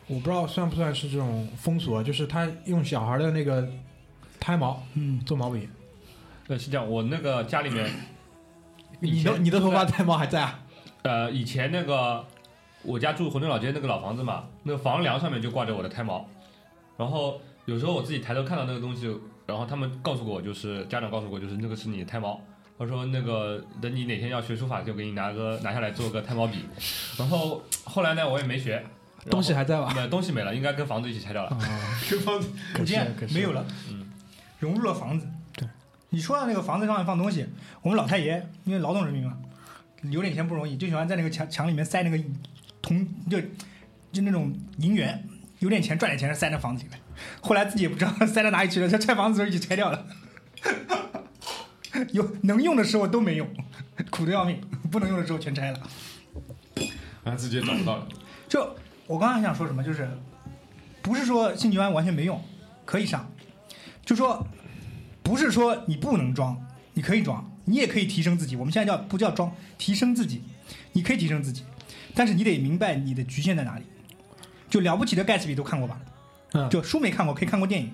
[0.07, 3.67] 我不知道算不算是这种风俗啊，就是他用小孩的那个
[4.39, 5.69] 胎毛嗯，做毛笔。
[6.49, 7.89] 呃，是这样，我那个家里面，
[9.01, 10.61] 你的你的头发胎毛还在啊？
[11.03, 12.25] 呃，以前那个
[12.83, 16.29] 我家住虹镇老街那个老房子嘛，那个房梁上面就挂着我的胎毛，
[16.97, 19.07] 然后有时候我自己抬头看到那个东西，
[19.47, 22.41] 然后他们告诉过我，就是家长告诉过，就是那个是你的胎毛。
[22.79, 26.65] 他说那个等你哪天要学书法，就给你拿个拿下来做个胎毛笔。
[27.17, 28.85] 然后后来呢，我也没学，
[29.31, 29.93] 东西还在吧？
[29.95, 31.51] 没东西没了，应该跟房子一起拆掉了。
[31.51, 34.11] 啊，跟房子可见没有了，嗯，
[34.59, 35.27] 融入了房子。
[35.55, 35.69] 对，
[36.11, 37.47] 你说到那个房子上面放东西，
[37.83, 39.39] 我们老太爷因为劳动人民嘛，
[40.03, 42.19] 有点钱不容易，就喜欢在那个墙墙里面塞那个
[42.81, 43.41] 铜，就
[44.13, 45.25] 就那种银元，
[45.61, 46.99] 有点钱赚点钱塞那房子里面。
[47.41, 50.07] 后来自己也不知道 塞到哪里去了，这拆房子的时候一起拆掉了。
[52.13, 53.47] 有能用的时候都没用，
[54.11, 54.57] 苦的要命；
[54.91, 55.81] 不能用的时候全拆了。
[57.23, 58.09] 然后自己也找不到了。
[58.49, 58.77] 就
[59.07, 60.09] 我刚刚想说什么，就是
[61.03, 62.41] 不是说兴趣班完全没用，
[62.85, 63.31] 可以上，
[64.05, 64.47] 就说
[65.23, 66.57] 不是说你不能装，
[66.95, 68.57] 你可以装，你也可以提升自己。
[68.57, 70.43] 我们现在叫不叫装，提升自己，
[70.93, 71.65] 你可以提升自己，
[72.15, 73.85] 但是你得明白你的局限在哪里。
[74.71, 76.01] 就了不起的盖茨比都看过吧？
[76.55, 77.93] 嗯就书没看过，可以看过电影。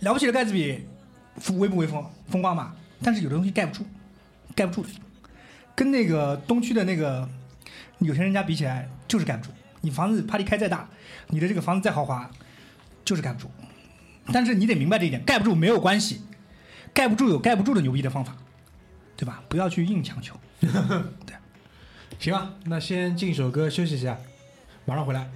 [0.00, 0.86] 了不起的盖茨比
[1.54, 2.04] 威不威风？
[2.28, 3.84] 风光吧，但是有的东西盖不住，
[4.54, 4.88] 盖不住的。
[5.74, 7.28] 跟那个东区的那个
[7.98, 9.50] 有钱人家比起来，就是盖不住。
[9.86, 10.88] 你房子 party 开再大，
[11.28, 12.28] 你的这个房子再豪华，
[13.04, 13.48] 就是盖不住。
[14.32, 16.22] 但是你得明白这一点，盖不住没有关系，
[16.92, 18.34] 盖不住有盖不住的牛逼的方法，
[19.16, 19.44] 对吧？
[19.48, 20.34] 不要去硬强求。
[20.60, 21.36] 对
[22.18, 24.18] 行啊，那先进首歌休息一下，
[24.84, 25.30] 马上回来。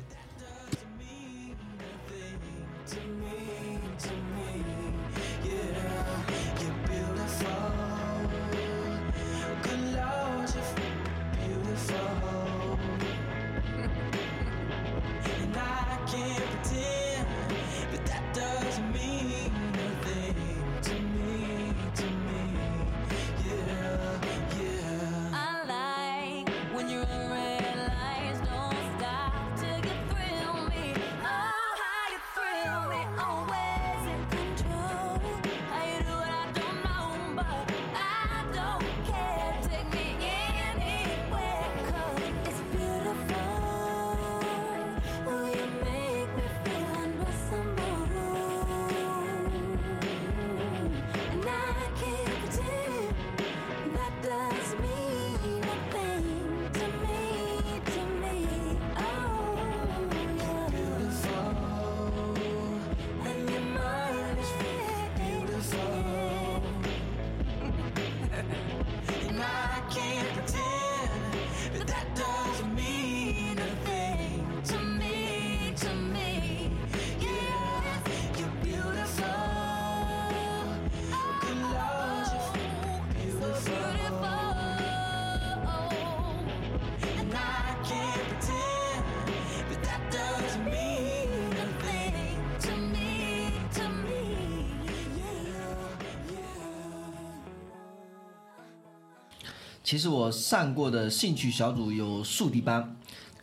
[99.91, 102.97] 其实我上过的兴趣小组有竖笛班，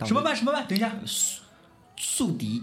[0.06, 0.34] 什么班？
[0.34, 0.64] 什么班？
[0.66, 1.42] 等一下竖
[1.94, 2.62] 竖笛，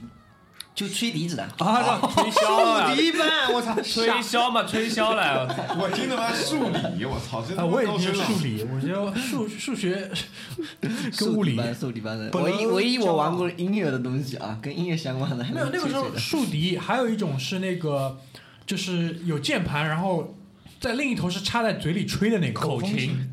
[0.73, 1.43] 就吹笛子的。
[1.59, 1.99] 啊！
[2.01, 3.79] 吹箫啊竖笛班，我操！
[3.83, 5.35] 吹箫嘛，吹箫来，
[5.79, 8.25] 我听他妈竖笛，我操，这他啊，我也听高深了。
[8.25, 10.09] 数理，我觉得数 数学
[11.19, 12.31] 跟物理竖笛班的。
[12.39, 18.17] 唯一唯一我玩过音乐的东西啊，跟音乐相关的还没有那个时候竖笛，还有一种是那个
[18.65, 20.35] 就是有键盘，然后
[20.79, 23.29] 在另一头是插在嘴里吹的那个口琴，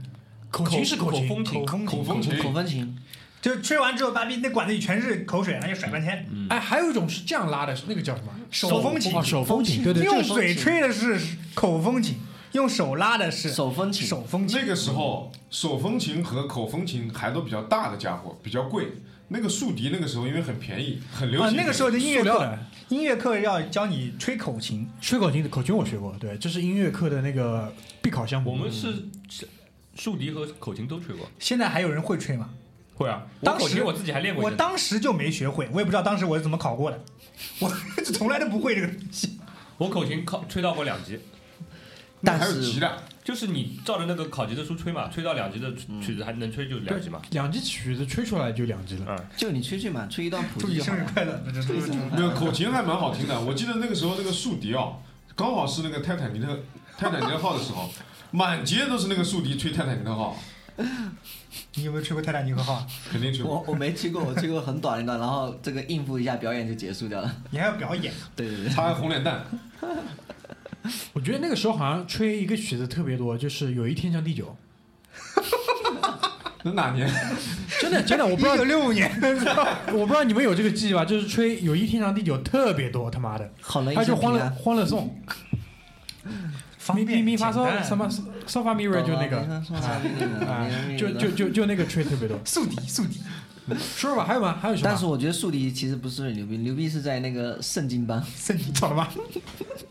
[0.53, 2.97] 口琴是琴，口风琴口风口风琴，口风琴。
[3.41, 6.25] 就吹完之后，把那管子里全是口水，然后就甩半天。
[6.49, 8.31] 哎，还有一种是这样拉的，那个叫什么？
[8.53, 11.19] 手风琴哦，手风琴，对对，用嘴吹的是
[11.53, 12.19] 口风琴，
[12.53, 14.61] 用手拉的是手风琴手风琴。
[14.61, 18.87] 那个时候手风琴和口风琴还都比较大的家伙，比较贵。
[19.27, 21.57] 那个竖笛那个时候因为很便宜，很流啊，行。
[21.57, 22.59] 那个时候的音乐课
[22.91, 28.53] 音乐课要教你吹口琴，吹口琴，口琴我学过，对，这是音乐课的那个必考项目。
[28.53, 29.49] 我们是是
[29.95, 31.29] 竖笛和口琴都吹过。
[31.39, 32.51] 现在还有人会吹吗？
[32.95, 34.51] 会啊，我当时我自己还练过我。
[34.51, 37.05] 当时就没学会，我也不知道当时我是怎么考过的，
[37.61, 37.69] 我
[38.13, 39.39] 从来都不会这个东西。
[39.79, 41.19] 我口琴考吹到过两级，
[42.21, 47.21] 那还有但是急的，就是你照着那个考级的书吹嘛，吹到两级的曲子还能吹就两级嘛。
[47.31, 49.07] 两级曲子吹出来就两级了。
[49.09, 50.99] 嗯，就你吹吹嘛，吹一段谱祝你子就好了。
[50.99, 51.43] 生日快乐！
[51.47, 53.41] 这这这没有口琴还蛮好听的。
[53.41, 54.93] 我记得那个时候那个竖笛啊，
[55.35, 56.59] 刚好是那个泰坦尼克
[56.97, 57.89] 泰坦尼克号的时候，
[58.31, 60.37] 满街都是那个竖笛吹泰坦尼克号，
[61.75, 62.87] 你有没有吹过泰坦尼克号？
[63.11, 63.55] 肯定吹过。
[63.55, 67.35] 我我没吹过，我吹过很短一段，然后这个应付一下表演就结束掉了。
[67.51, 68.13] 你还要表演？
[68.37, 69.45] 对对对，擦个红脸蛋，
[71.13, 74.57] 我觉得那个时候好像吹一个曲子特别多，就是有一天叫地久，
[76.65, 77.11] 那哪年？
[77.81, 79.11] 真的真的，我不知道一九六五年，
[79.93, 81.05] 我不知道你们有这个记忆吧？
[81.05, 84.49] 就是吹友谊天长地久特别多，他妈的，好人一他就欢乐。
[84.51, 85.17] 欢乐颂，
[86.25, 86.33] 咪
[86.79, 88.09] 方便咪咪发嗦什么
[88.47, 89.39] 嗦发咪瑞就那个，
[90.47, 92.39] 啊，就就就就那个吹特别多。
[92.45, 93.21] 宿敌宿敌。
[93.79, 94.59] 说说吧，还有吗？
[94.61, 94.89] 还有什么？
[94.89, 98.21] 但是我觉得宿敌其实不是很牛逼，牛逼是在那个圣经班。
[98.37, 99.09] 圣经找了吧？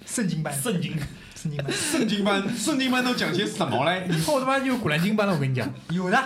[0.05, 0.93] 圣经班，圣经
[1.41, 4.07] 圣经班圣经班，圣经班都讲些什么嘞？
[4.11, 5.67] 以后他妈就有古兰经班了，我跟你讲。
[5.89, 6.23] 有的，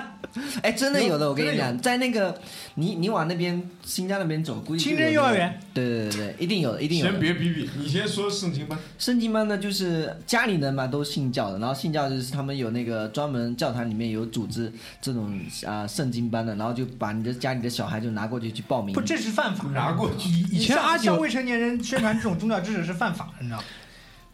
[0.61, 2.37] 哎，真的有的，我跟你讲，在那个
[2.73, 5.57] 你你往那边新疆那边走，估计就清真幼儿园。
[5.73, 7.19] 对对对对，一定有的，一定有的先。
[7.21, 8.77] 别比比，你先说圣经班。
[8.97, 14.69] 圣经班呢，就是家里人嘛都信教的，然后信教就是他们有那个专门教堂里面有组织
[15.01, 18.99] 这种啊、圣经班的，然后就把你的家里的小孩就拿过去去报名不，。
[18.99, 19.69] 这是犯法。
[19.69, 23.63] 拿过去，以以前向阿九，向未成年人宣传这种宗教知识是犯法的，你知道吗？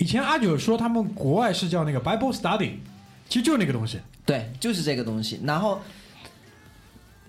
[0.02, 2.72] 以前阿九说他们国外是叫那个 Bible study，
[3.30, 4.00] 其实就是那个东西。
[4.26, 5.40] 对，就是这个东西。
[5.44, 5.80] 然后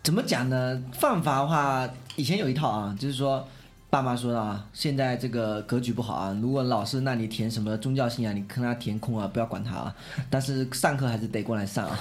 [0.03, 0.83] 怎么讲呢？
[0.91, 3.47] 犯法的话，以前有一套啊，就是说。
[3.91, 9.95] 爸妈说的啊，现在这个格局不好啊，如果老师让你填什么宗教信仰，你跟他填空啊，不要管他啊。
[10.31, 11.99] 但是上课还是得过来上啊。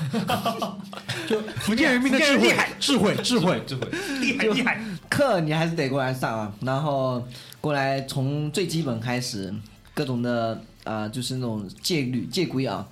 [1.27, 3.61] 就福建人民的智慧智慧，智慧。
[3.67, 3.89] 智慧，
[4.21, 4.81] 厉害厉害！
[5.09, 7.21] 课你还是得过来上啊，然后
[7.59, 9.53] 过来从最基本开始，
[10.01, 12.87] 各种的啊、就是那种戒律戒规啊，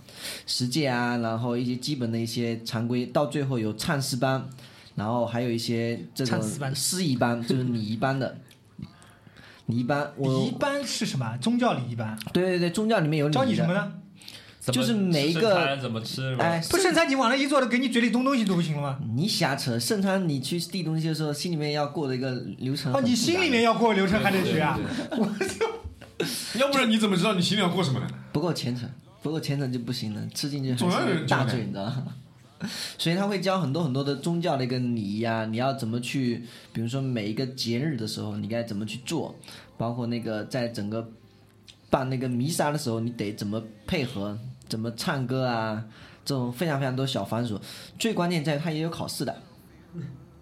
[0.46, 4.48] 十戒啊，然后一些基本的一些常规，到最后有唱诗班，
[4.94, 6.40] 然后还有一些这种
[6.76, 8.38] 诗仪班，就是礼仪班的。
[9.66, 11.36] 礼仪班，我礼仪班是什么？
[11.42, 13.74] 宗教礼仪班，对对对，宗教里面有礼仪教你什么？
[13.74, 13.92] 呢？
[14.72, 19.00] 就是每一个怎么吃，哎，不圣餐你往那一坐，给你嘴里东东西都不行了吗？
[19.16, 23.02] 你瞎扯，圣餐你去递东西的时候，心里面要过的一个流程哦。
[23.04, 24.78] 你心里面要过流程还得学啊？
[25.18, 25.28] 我
[26.60, 28.08] 要不然你怎么知道你心里要过什么呢？
[28.32, 28.90] 不够虔诚，
[29.22, 32.08] 不够虔诚就不行了，吃进去总是大罪，你知道吗？
[32.98, 36.44] 所以他会教很多很多的宗教的一个礼仪啊，你要怎么去，
[36.74, 39.34] 比如说每一个节日的时候，你该怎么去做，
[39.78, 41.10] 包括那个在整个
[41.90, 45.86] 办那个弥撒的时候，你得怎么配合，怎么唱歌啊，
[46.26, 47.58] 这种非常非常多小繁琐。
[47.98, 49.42] 最关键在于它也有考试的，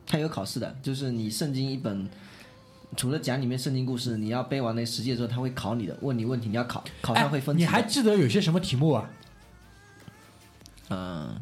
[0.07, 2.09] 他有考试的，就是你圣经一本。
[2.95, 7.55] 除了讲里面圣经故事，你要背完那十诫之后，他会考你的，问你问题，你要考，考上会分。
[7.55, 9.09] 哎你还记得有些什么题目啊？
[10.89, 11.35] 嗯，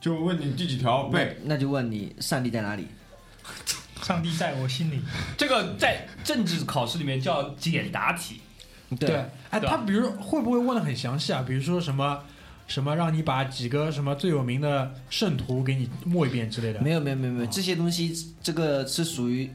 [0.00, 1.38] 就问你第几条背。
[1.44, 2.86] 那就问你上帝在哪里？
[4.02, 5.00] 上帝在我心里。
[5.38, 8.40] 这个在政治考试里面叫简答题，
[9.00, 11.42] 对，哎，他比如会不会问的很详细啊？
[11.46, 12.22] 比如说什么
[12.66, 16.80] 什么让你把几个什么最有名的圣徒给你默一遍之类的？
[16.82, 19.50] 没有没有没有没有，这些东西这个是属于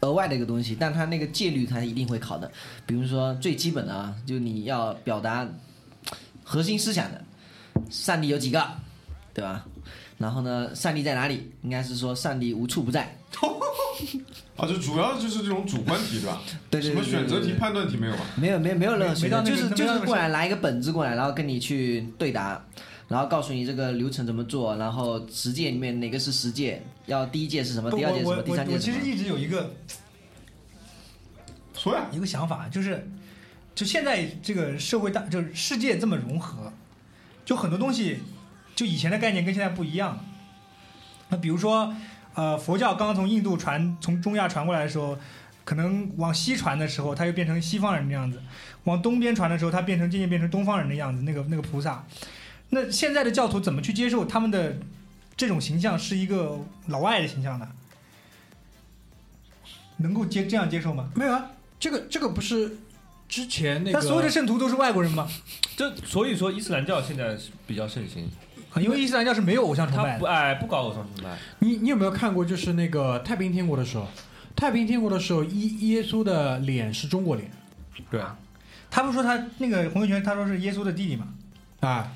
[0.00, 2.50] 额外的一个东西，但它那个戒律它一定会考的。
[2.86, 5.48] 比如说最基本的啊，就你要表达
[6.44, 7.24] 核心思想的，
[7.90, 8.66] 上帝有几个，
[9.34, 9.64] 对吧？
[10.18, 11.52] 然后呢，上帝在哪里？
[11.62, 13.16] 应该是说上帝无处不在。
[14.56, 16.42] 啊， 就主要就是这种主观题，对吧？
[16.70, 18.20] 对对对什么选择题、判断题没有吧？
[18.36, 22.64] 没有没有没有任何选择，就是就是过来拿一个本子过来，然后跟你去对答，
[23.08, 28.96] 然后告诉你这个流程怎么做，然后十届里面哪个是十届，要第一届是什么，不第二届是什么，第三届是什么。
[28.96, 29.74] 我其实一直有一个
[31.74, 33.10] 说呀，一个想法，就是
[33.74, 36.72] 就现在这个社会大，就是世界这么融合，
[37.44, 38.18] 就很多东西，
[38.74, 40.24] 就以前的概念跟现在不一样。
[41.30, 41.94] 那比如说，
[42.34, 45.18] 呃，佛教刚刚从印度传，从中亚传过来的时候，
[45.64, 48.38] 可能往西传的时候，它又变成西方人的样子；
[48.84, 51.22] 往东边传的时候，它变成渐渐变成东方人的样子。
[51.22, 52.04] 那个那个菩萨，
[52.70, 54.78] 那现在的教徒怎么去接受他们的
[55.36, 57.68] 这种形象是一个老外的形象呢？
[59.98, 61.10] 能够接这样接受吗？
[61.14, 61.50] 没有啊，
[61.80, 62.78] 这个这个不是
[63.28, 65.28] 之前那个那所有的圣徒都是外国人吗？
[65.76, 68.28] 这所以说伊斯兰教现在是比较盛行，
[68.72, 70.18] 啊因为伊斯兰教是没有偶像崇拜的。
[70.20, 72.44] 不哎不搞偶像崇拜，你你有没有看过？
[72.44, 74.06] 就是那个太平天国的时候，
[74.54, 77.50] 太平天国的时候，耶耶稣的脸是中国脸
[78.10, 78.38] 对啊，
[78.90, 81.26] 他不说他那个洪秀全，他说是耶稣的弟弟嘛？
[81.80, 82.12] 啊，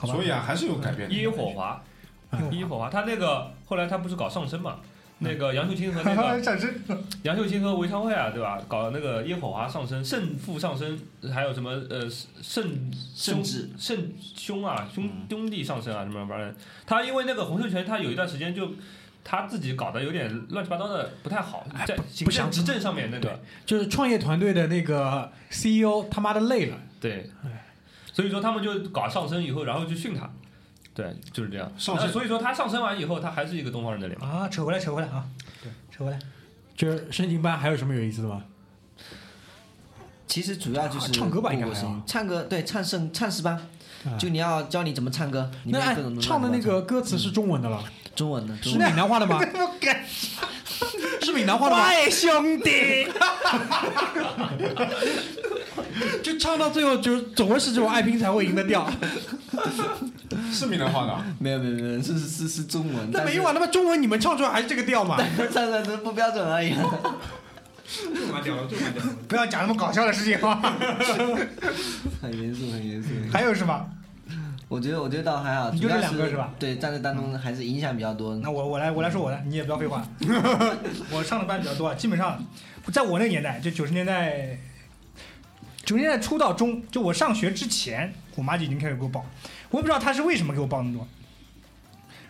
[0.00, 0.14] 好吧。
[0.14, 1.14] 所以啊，还是有改变的。
[1.14, 1.82] 耶火华，
[2.32, 4.76] 嗯耶和华，他那个后来他不是搞上升嘛？
[5.22, 6.40] 那个杨秀清和那个
[7.24, 8.58] 杨秀清和韦昌会啊，对吧？
[8.66, 10.98] 搞那个耶火华上升、胜负上升，
[11.30, 12.08] 还有什么呃
[12.40, 16.54] 圣兄圣旨圣兄啊兄嗯兄弟上升啊什么玩意儿？
[16.86, 18.70] 他因为那个洪秀全，他有一段时间就
[19.22, 27.28] 他自己搞得有点乱七八糟的，不太好，在行不想政执政上面那个就是创业团队的那个 CEO 他妈的累了，对，
[28.12, 30.30] 所以说他们就搞上升以后，然后就训他。
[30.94, 31.70] 对，就是这样。
[31.78, 34.26] 上升所以说他上升完以后，他还是一个东方人的脸嘛。
[34.26, 35.24] 啊，扯回来，扯回来啊，
[35.62, 36.18] 对扯回来。
[36.76, 38.42] 就是升级班还有什么有意思的吗？
[40.26, 43.54] 其实主要就是啊唱歌吧应该过过还好生唱歌对唱圣唱诗班，
[44.04, 47.82] 啊就你要教你怎么唱歌，里那哎面各种东西唱的那个歌词是中文的了，
[48.14, 49.38] 中文的，是闽南话的吗？
[49.50, 50.04] 不敢，
[51.22, 51.88] 是闽南话的吗？
[51.88, 53.06] 喂，兄弟，
[56.22, 58.88] 就唱到最后，就总会是这种爱拼才会赢的调。
[60.52, 65.16] 是闽南话的啊，没有没有没有是是是是中文，那没用啊，那么中文你们唱出来还是这个调嘛？
[65.52, 66.74] 唱的不标准而已。
[68.14, 69.10] 就蛮屌了，就蛮屌了。
[69.28, 70.60] 不要讲那么搞笑的事情啊。
[72.22, 73.08] 很严肃很严肃。
[73.32, 73.86] 还有是吧？
[74.70, 76.54] 我觉得我觉得倒还好，你就这两个是吧？
[76.56, 78.36] 对，站在这当中还是影响比较多。
[78.36, 80.06] 那我我来我来说我的，你也不要废话。
[81.10, 82.40] 我上的班比较多，啊，基本上
[82.92, 84.56] 在我那个年代，就九十年代，
[85.84, 89.26] 九十年代初到中，就我上学之前，我妈就已经开始给我报。
[89.70, 91.08] 我也不知道她是为什么给我报那么多，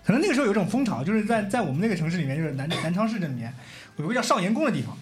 [0.02, 3.52] 可能那个时候有一种风潮，就是在在我们那个城市里面，就是南南昌市这里面
[3.98, 4.96] 有个叫少年宫的地方。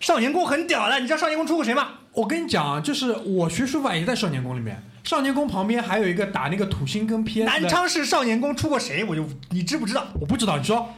[0.00, 1.92] 少年宫很屌的，你知道少年宫出过谁吗？
[2.12, 9.04] 我跟你讲啊，就是我学书法也在少年宫里面，少年宫旁边还有一个打那个土星跟 PS 南，昌市少年宫出过谁？
[9.04, 10.06] 我就你知不知道？
[10.20, 10.94] 我不知道，你说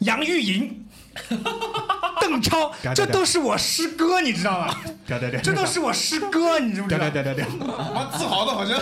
[0.00, 0.86] 杨钰莹、
[2.20, 4.74] 邓超，这都是我师哥，你知道吗？
[5.06, 7.08] 对对对这都是我师哥，你知不知道？
[7.08, 7.44] 对对对对
[8.18, 8.78] 自豪的好像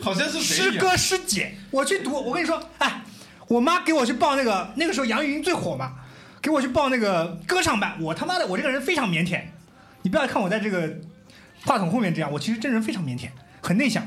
[0.00, 0.70] 好像是谁。
[0.70, 3.02] 师哥师姐，我去读，我跟你说，哎，
[3.48, 5.92] 我妈给我去报那个，那个时候杨钰莹最火嘛，
[6.42, 7.96] 给我去报那个歌唱班。
[8.00, 9.40] 我他妈的，我这个人非常腼腆，
[10.02, 11.00] 你不要看我在这个
[11.64, 13.28] 话筒后面这样，我其实真人非常腼腆，
[13.64, 14.06] 很内向，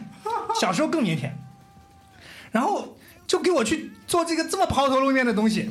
[0.62, 1.32] 小时候更腼腆。
[2.52, 2.96] 然后
[3.26, 5.70] 就给我去做这个这么抛头露面的东西，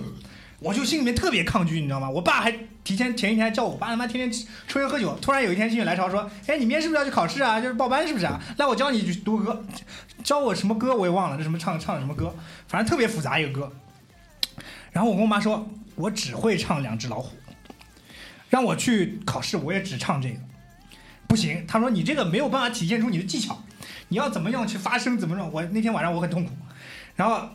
[0.59, 2.11] 我就心里面特别抗拒，你知道吗？
[2.11, 2.53] 我爸还
[2.85, 7.61] 提前前一天还叫我，爸他妈天天抽烟喝酒，突然有一天心血来潮说，哎，你明天是不是要去考试啊？
[7.61, 8.41] 就是报班是不是啊？
[8.59, 9.65] 来，我教你一句读歌，
[10.23, 12.35] 教我什么歌我也忘了，这什么唱唱的什么歌，
[12.69, 13.73] 反正特别复杂一个歌。
[14.93, 17.37] 然后我跟我妈说，我只会唱两只老虎，
[18.51, 20.39] 让我去考试我也只唱这个，
[21.29, 21.65] 不行。
[21.67, 23.63] 他说你这个没有办法体现出你的技巧，
[24.09, 25.51] 你要怎么样去发声，怎么样？
[25.53, 26.53] 我那天晚上我很痛苦，
[27.15, 27.49] 然后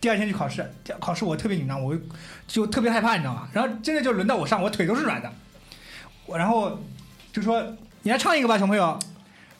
[0.00, 0.70] 第二天去考试，
[1.00, 1.96] 考试我特别紧张，我
[2.46, 3.48] 就特别害怕，你知道吗？
[3.52, 5.32] 然后真的就轮到我上，我腿都是软的，
[6.26, 6.78] 我然后
[7.32, 7.62] 就说
[8.02, 8.98] 你来唱一个吧，小朋友，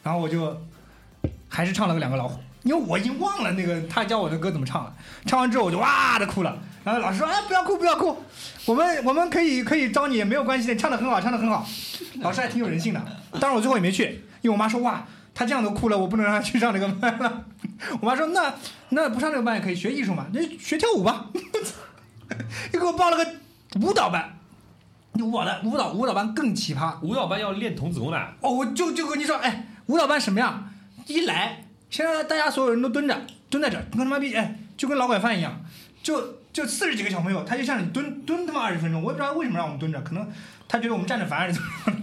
[0.03, 0.62] 然后我就
[1.49, 4.95] 还是唱了个两个老虎，因为我已经忘了那个他教我的歌怎么唱了，
[5.27, 8.16] 唱完之后我就哇的哭了，然后老师说哎不要哭不要哭，
[8.64, 11.66] 我们我们可以可以招你没有关系的，唱的很好唱的很好，
[12.21, 13.03] 老师还挺有人性的，
[13.41, 14.05] 当然我最后也没去，
[14.43, 17.45] 因为我妈说哇他这样都哭了，我不能让他去上这个班了，
[18.01, 18.55] 我妈说那
[18.91, 21.26] 那不上这个班也可以学艺术嘛，那学跳舞吧，
[22.72, 23.26] 又给我报了个
[23.81, 24.35] 舞蹈班。
[25.20, 30.70] 舞蹈的舞蹈舞蹈班更奇葩，舞蹈班要练童子功的，哦，我就就跟你说，哎，舞蹈班什么样？
[31.09, 35.61] 一来，先让大家所有人都蹲着，蹲在这儿，跟他妈逼，哎，就跟老拐饭一样，
[36.05, 40.24] 就就四十几个小朋友，他就像你蹲蹲他妈二十分钟，我也不知道为什么让我们蹲着，可能
[40.68, 41.97] 他觉得我们站着烦还是怎么样，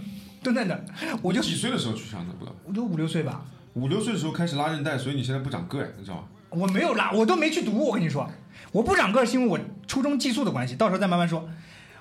[0.52, 0.84] 蹲在那儿，
[1.22, 2.32] 我就几岁的时候去上的？
[2.34, 2.46] 不。
[2.64, 3.42] 我就五六岁吧，
[3.74, 6.24] 五六岁的时候开始拉韧带，所以你现在不长个呀，你知道吗？
[6.50, 7.76] 我没有拉，我都没去读。
[7.84, 8.30] 我跟你说，
[8.70, 11.48] 我不长个儿是因为我初中寄宿的关系，到时候再慢慢说。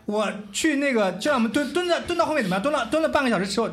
[0.06, 2.62] 我去那个，就让我们蹲蹲在蹲到后面怎么样？
[2.62, 3.70] 蹲了蹲了半个小时之后，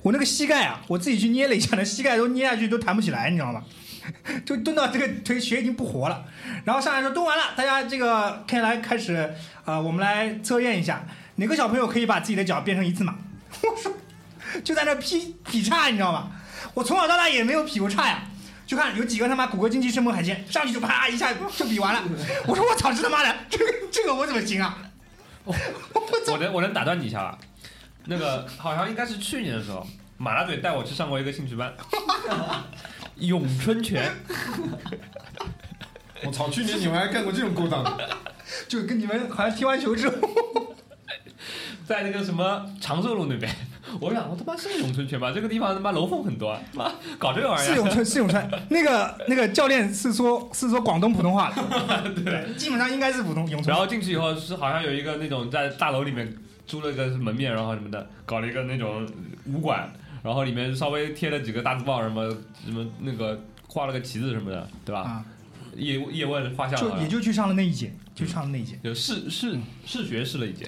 [0.00, 3.62] 我那个膝盖啊，我自己去捏了一下，那膝盖都捏下去都弹不起来，你知道吗？
[4.46, 6.24] 就蹲到这个腿血已经不活了。
[6.64, 9.14] 然后上来说蹲完了，大家这个可以来开始
[9.64, 11.04] 啊、呃我们来测验一下，
[11.36, 13.16] 哪个小朋友可以把自己的脚变成一字马？
[13.62, 13.92] 我说
[14.62, 16.30] 就在那劈劈叉，你知道吗？
[16.74, 18.22] 我从小到大也没有劈过叉呀。
[18.66, 22.02] 就看有几个他妈骨骼惊奇生猛海鲜，上去就啪一下就比完了。
[22.46, 24.76] 我说我操，这他妈的，这个这个我怎么行啊？
[25.44, 25.54] 我
[26.38, 27.38] 能我能打断你一下吧？
[28.06, 29.86] 那个好像应该是去年的时候，
[30.16, 31.72] 马大嘴带我去上过一个兴趣班，
[33.18, 34.12] 咏春拳。
[36.24, 36.50] 我操！
[36.50, 38.08] 去年你们还干过这种勾当的？
[38.66, 40.16] 就跟你们好像踢完球之后，
[41.86, 43.54] 在那个什么长寿路那边，
[44.00, 45.32] 我想我他妈是咏春拳吧？
[45.32, 47.70] 这个地方他妈楼凤很多啊，妈搞这个玩意儿。
[47.70, 53.76] 是咏春是咏春，那个那个教练是说是说广东普通话的， 对，基本上应该是普通咏春然。
[53.76, 59.08] 后进去以后是好像有一个那种在大楼里面租了个门面，然后什么的，搞了一个那种
[59.46, 59.90] 武馆，
[60.22, 62.28] 然后里面稍微贴了几个大字报，什么
[62.64, 65.00] 什么那个画了个旗子什么的，对吧？
[65.02, 65.24] 啊，
[65.76, 68.76] 叶叶问画像了就也就去上了那一节，就上那一节。
[68.82, 70.66] 就试试试学试了一节，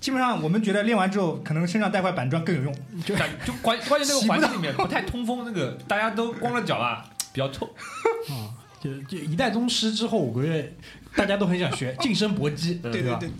[0.00, 2.74] 基本上我们觉得练完之后，可能身上带块板砖更有用。
[3.06, 7.64] 就感就关关键那个环境里面不太通风，那个大家都光着脚啊，比较臭。
[8.28, 10.74] 啊，就就一代宗师之后五个月，
[11.14, 13.02] 大家都很想学近身搏击，对对？
[13.20, 13.30] 对。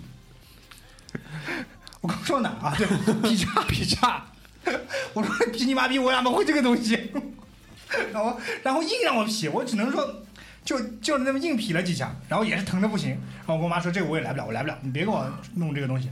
[2.01, 2.73] 我刚说哪啊？
[2.77, 2.87] 对，
[3.29, 4.25] 劈叉劈叉。
[5.13, 7.11] 我说劈你妈逼，我怎么会这个东西？
[8.13, 10.23] 然后然后硬让我劈，我只能说
[10.69, 13.09] 就就那么硬劈了几下，然后也是疼的不行。
[13.09, 16.11] 然后我跟我妈说这个我也来不了，我来不了，你别给我弄这个东西。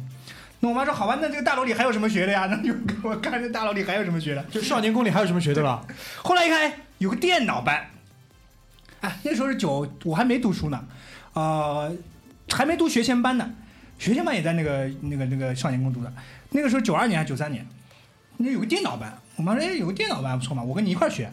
[0.61, 2.47] 那我妈说好吧，那这个大楼里还有什么学的呀？
[2.49, 4.43] 然后就给我看这大楼里还有什么学的。
[4.45, 5.85] 就少年宫里还有什么学的吧？
[6.23, 7.85] 后来一看，哎，有个电脑班，
[9.01, 10.83] 哎，那时候是九，我还没读书呢，
[11.33, 11.95] 呃，
[12.49, 13.47] 还没读学前班呢，
[13.99, 16.11] 学前班也在那个那个那个少年宫读的，
[16.49, 17.63] 那个时候九二年还是九三年，
[18.37, 21.31] 那有个电脑班，我妈说，哎，有个电脑班不错嘛，我跟你一块儿学。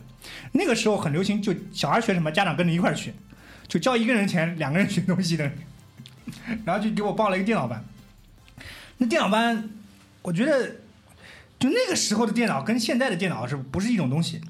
[0.52, 3.12] 那个时候很流行，就小孩学什么，家长跟着一块儿学，
[3.66, 5.50] 就交一个人钱，两个人学东西的，
[6.64, 7.84] 然后就给我报了一个电脑班。
[8.98, 9.68] 那电脑班，
[10.22, 10.76] 我觉得，
[11.58, 14.40] 就那个时候的电脑跟现在的电脑是不是一种东西？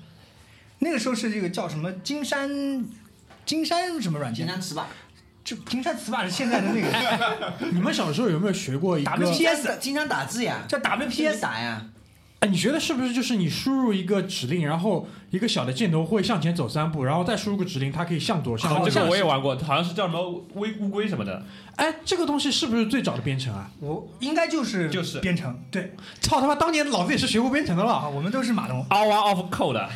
[0.81, 2.85] 那个时候是这个叫什么金山，
[3.47, 4.47] 金山什么软件？
[4.47, 4.87] 金山词霸
[5.45, 11.87] 就金山词霸是现在的那个 你们小时候有没有学过一个？W P S 经常打字呀，叫 WPS 打呀，
[12.45, 18.81] 哎，你觉得是不是就是你输入一个指令，然后一个小的箭头会向前走三步，然后再输入个指令，它可以向左向右。
[18.81, 21.43] 这个向我也玩过，好像是叫什么微乌龟什么的。
[21.77, 23.71] 哎，这个东西是不是最早的编程啊？
[23.81, 28.11] 我应该就是就是编程，对 操他妈，当年老子也是学过编程的啊，了。
[28.11, 28.85] 我们都是码农。
[28.91, 29.87] Hour of Code，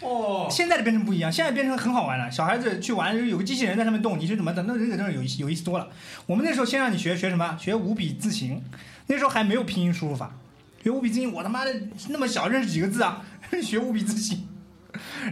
[0.00, 4.62] 哦，现在的编程不一样，现在编程很好玩了，小孩子去玩有个机器人在上面动，你是怎么的？
[4.62, 5.86] 那这个真是有意思有意思多了。
[6.24, 7.58] 我们那时候先让你学学什么？
[7.60, 8.62] 学五笔字形，
[9.08, 10.34] 那时候还没有拼音输入法，
[10.82, 11.74] 学五笔字形，我他妈的
[12.08, 13.24] 那么小认识几个字啊？
[13.62, 14.46] 学五笔字形。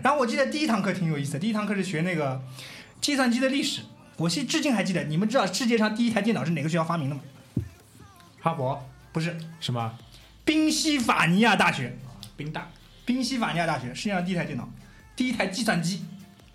[0.02, 2.42] 然后我记得第一堂课挺有意思的，第一堂课是学那个
[3.00, 3.82] 计算机的历史，
[4.16, 5.04] 我现至今还记得。
[5.04, 7.22] 你们知道世界上第一台电脑是哪个学校发明的吗？
[8.40, 9.98] 哈佛不是，什么？
[10.44, 11.96] 宾夕法尼亚大学。
[12.36, 12.68] 宾大。
[13.04, 14.68] 宾夕法尼亚大学世界上第一台电脑，
[15.14, 16.04] 第一台计算机，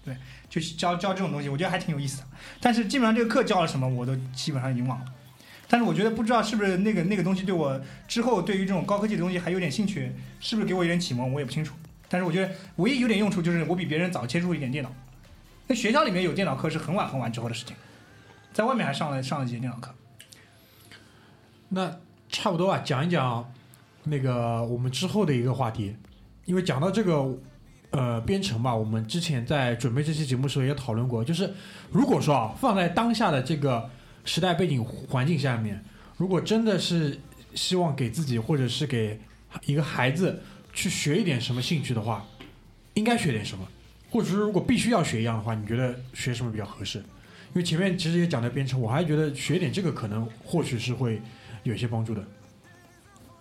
[0.06, 0.16] 对，
[0.50, 2.28] 就是教教这种东西，我觉得还挺有意思的。
[2.60, 5.06] 但是基本上这个课教了什么，我都基本上已经忘了。
[5.72, 10.12] 但是我觉得不知道是不是那个那个东西对我之后对于这种高科技的东西还有点兴趣，
[10.42, 11.74] 是不是给我一点启蒙，我也不清楚。
[12.10, 14.92] 但是我觉得唯一有点用处就是我比别人早接触一点电脑。
[15.68, 17.74] 那学校里面有电脑课是很晚很晚之后的事情，
[18.52, 19.96] 在外面还上了上了几节电脑课。
[21.70, 23.50] 那差不多啊，讲一讲
[24.04, 25.96] 那个我们之后的一个话题，
[26.44, 27.40] 因为讲到这个
[27.92, 31.54] 呃编程吧，我们之前在准备这期节目的时候也讨论过，就是
[31.92, 33.90] 如果说啊放在当下的这个
[34.26, 35.84] 时代背景环境下面，
[36.18, 37.20] 如果真的是
[37.56, 39.20] 希望给自己或者是给
[39.66, 40.42] 一个孩子
[40.74, 42.26] 去学一点什么兴趣的话，
[42.94, 43.68] 应该学点什么？
[44.10, 47.00] 或者是如果必须要学一样的话，你觉得学什么比较合适？
[47.00, 51.22] 因为前面其实也讲到编程，我还觉得学点这个可能或许是会
[51.64, 52.26] 有些帮助的。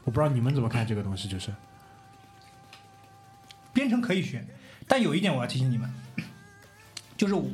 [0.05, 1.53] 我不知道你们怎么看这个东西，就是
[3.73, 4.45] 编程可以学，
[4.89, 5.89] 但有一点我要提醒你们，
[7.17, 7.49] 就是我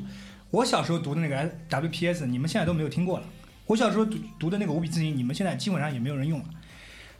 [0.50, 3.26] 我我小时候读的那个 WPS，你们现在都没有听过了。
[3.66, 6.46] 我小时候读读的那个五笔字形，你们现在基本上也没有人用了。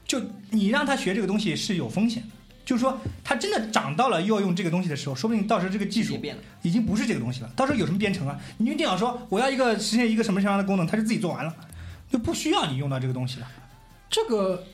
[0.07, 0.21] 就
[0.51, 2.29] 你让他学这个东西是有风险的，
[2.65, 6.43] 就是说他真的长到了要用这个东西的时候，说不定到时候这个技术变了。
[6.63, 7.51] 已经不是这个东西了。
[7.55, 8.41] 到时候有什么编程啊？
[8.57, 11.55] 你用电脑说我要一个实现一个什么什么样的功能，他就自己做完了，
[12.11, 13.49] 就不需要你用到这个东西了。
[14.09, 14.65] 这个，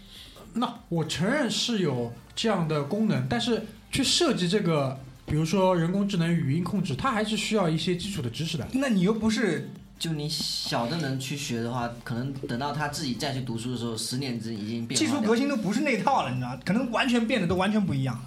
[0.55, 5.01] 那我承认是有这样的功能，但是去设计这个
[5.33, 8.69] 比如说人工智能语音控制，它还是需要一些基础的知识的。
[8.75, 16.55] 那你又不是就你小的能去学的话，可能等到他自己再去读书的时候，十年之已经变化技术革新都不是那套了，你知道？
[16.67, 18.25] 可能完全变得都完全不一样了。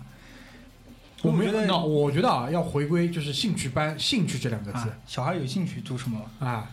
[1.21, 6.19] 我们觉得那我觉得啊，要回归就是兴趣班，兴趣这两个字啊，小孩有兴趣读什么？
[6.39, 6.71] 啊，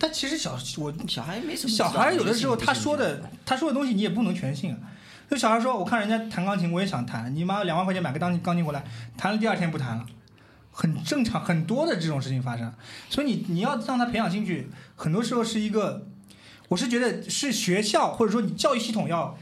[0.00, 4.78] 但其实小我小孩没什么小孩有的时候他说的他说的东西你也不能全信啊。
[5.30, 7.32] 就小孩说，我看人家弹钢琴，我也想弹。
[7.32, 8.84] 你妈两万块钱买个钢琴钢琴回来，
[9.16, 10.04] 弹了第二天不弹了，
[10.72, 12.74] 很正常，很多的这种事情发生。
[13.08, 16.04] 所以你你要让他培养兴趣，很多时候是一个，
[16.68, 19.38] 我是觉得是学校或者说你教育系统要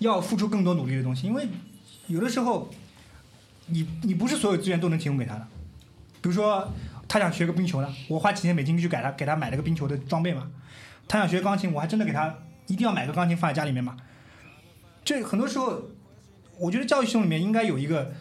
[0.00, 1.48] 要付出更多努力的东西，因为
[2.08, 2.70] 有的时候
[3.68, 5.46] 你你不是所有资源都能提供给他的。
[6.20, 6.70] 比如说
[7.08, 10.48] 他想学个冰球的，我花几千美金去给他给他买了个冰球的装备嘛。
[11.08, 12.34] 他想学钢琴，我还真的给他
[12.66, 13.96] 一定要买个钢琴放在家里面嘛。
[15.10, 15.90] 这很多时候，
[16.56, 18.12] 我觉得教育系统里面应该有一个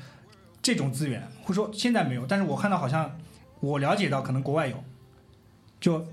[0.60, 3.16] 这种资源，或者说现在没有，但是我看到好像
[3.60, 4.84] 我了解到可能国外有，
[5.80, 6.08] 就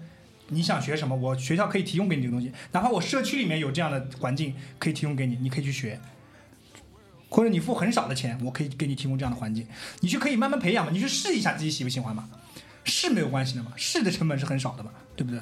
[0.49, 5.99] 你想学什么，我学校可以提供给你这个东西，哪怕我社区里面有这样的环境可以提供给你，你可以去学。
[7.31, 9.66] 或者你付很少的钱，我可以给你提供这样的环境，
[10.01, 12.29] 你去可以慢慢培养嘛，你去试一下自己喜不喜欢嘛，
[12.85, 15.41] 试没有关系的嘛，试的成本是很少的嘛，对不对？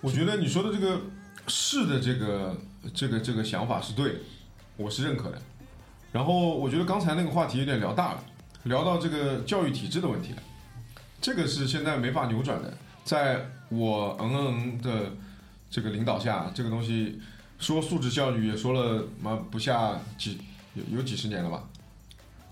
[0.00, 1.00] 我觉得你说的这个
[1.48, 2.56] 试的这个
[2.94, 4.18] 这个这个想法是对的，
[4.76, 5.40] 我是认可的。
[6.12, 8.24] 然后我觉得刚才那个话题有点聊大了，
[8.64, 10.42] 聊到这个教育体制的问题了，
[11.20, 12.72] 这个是现在没法扭转的。
[13.04, 15.12] 在我嗯嗯的
[15.70, 17.20] 这个领导下，这个东西
[17.58, 20.38] 说素质教育也说了嘛不下几
[20.74, 21.64] 有有几十年了吧，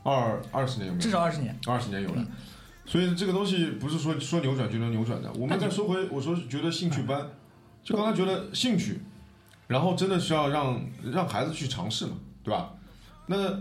[0.02, 1.02] 二二十年有没有？
[1.02, 1.58] 至少二十年。
[1.66, 2.24] 二十年有了。
[2.86, 5.32] 所以这个东西不是说说扭转就能扭转的。
[5.32, 7.30] 我们再说回，我说觉得兴趣班，
[7.82, 9.00] 就刚才觉得兴趣，
[9.66, 12.12] 然后真的需要让让孩子去尝试嘛，
[12.42, 12.74] 对吧？
[13.26, 13.58] 那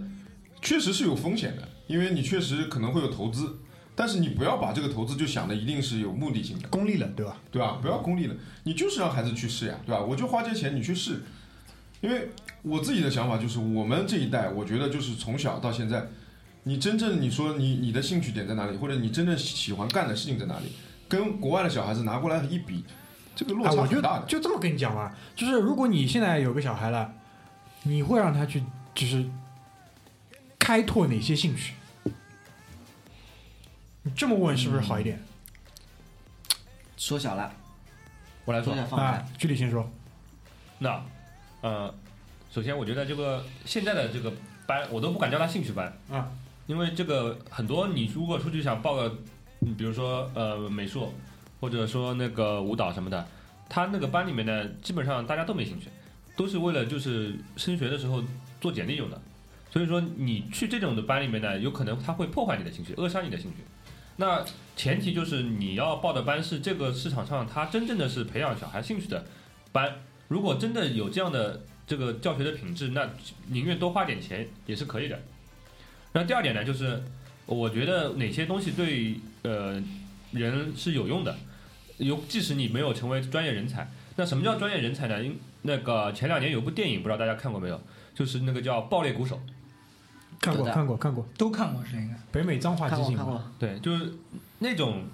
[0.62, 3.58] 确实是有风险的，因为你确实可能会有投资，
[3.96, 7.38] 但是你不要把这个投资就想的一定是有目的性的，功利了，对吧？
[7.52, 7.80] 对吧？
[7.82, 10.02] 不要功利了，你就是让孩子去试呀，对吧？
[10.02, 11.22] 我就花这钱你去试，
[12.02, 12.30] 因为
[12.62, 16.08] 我自己的想法就是，我们这一代，我觉得就是从小到现在，
[16.64, 20.72] 你真正你说你你的兴趣点在哪里，或者你真正喜欢干的事情在哪里，
[21.08, 22.84] 跟国外的小孩子拿过来一比，
[23.36, 24.26] 这个落啊，差我就很大的。
[24.26, 27.14] 就这么跟你讲吧，就是如果你现在有个小孩了，
[27.84, 28.64] 你会让他去
[28.94, 29.26] 就是
[30.60, 31.74] 开拓哪些兴趣？
[34.04, 35.24] 你这么问是不是好一点？
[36.98, 37.52] 缩小了，
[38.46, 39.90] 我来说缩小放啊具体先说。
[40.80, 41.02] 那，
[41.62, 41.94] 呃，
[42.52, 44.32] 首先我觉得这个现在的这个
[44.66, 46.30] 班，我都不敢叫他兴趣班啊，
[46.68, 49.18] 因为这个很多你如果出去想报个，
[49.62, 51.14] 嗯比如说呃美术，
[51.64, 53.26] 或者说那个舞蹈什么的，
[53.70, 55.88] 他那个班里面呢，基本上大家都没兴趣，
[56.36, 58.22] 都是为了就是升学的时候
[58.60, 59.22] 做简历用的。
[59.72, 63.60] 所以说你去这种的班里面呢，有可能他会破坏你的兴趣，扼杀你的兴趣。
[64.18, 64.44] 那
[64.76, 69.24] 前提就是你要报的班是这个市场上它真正的是培养小孩兴趣的
[69.72, 70.02] 班。
[70.28, 73.10] 如果真的有这样的这个教学的品质，那
[73.48, 75.18] 宁愿多花点钱也是可以的。
[76.12, 77.02] 那第二点呢，就是
[77.46, 79.82] 我觉得哪些东西对呃
[80.34, 81.38] 人是有用的，
[81.98, 85.24] 有即使你没有成为专业人才，那什么叫专业人才呢？
[85.24, 87.82] 因那个前两年有部电影，不知道大家看过没有？
[88.14, 89.36] 就是那个叫《爆裂鼓手》。
[90.42, 92.20] 看过看过看过，都看过是应该。
[92.30, 94.14] 北美脏话看激情嘛，过看过，对，就是
[94.60, 95.06] 那种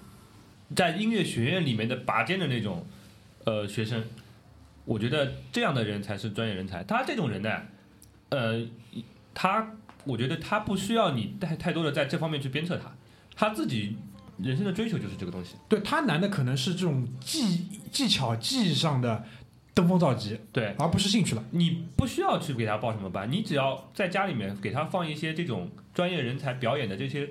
[0.74, 2.84] 在音乐学院里面的拔尖的那种
[3.44, 4.02] 呃学生，
[4.84, 6.82] 我觉得这样的人才是专业人才。
[6.82, 7.62] 他这种人呢，
[8.30, 8.66] 呃，
[9.32, 9.70] 他
[10.04, 12.90] 我觉得他不需要你太太多的在这方面去鞭策他，
[13.36, 13.96] 他自己
[14.42, 15.56] 人生的追求就是这个东西。
[15.68, 19.24] 对他难的可能是这种技技巧技艺上的
[19.74, 21.44] 登峰造极，对而不是兴趣了。
[21.50, 27.28] 你不需要去给他报什么班，你只要在家里面给他放一些这种专业人才表演的这些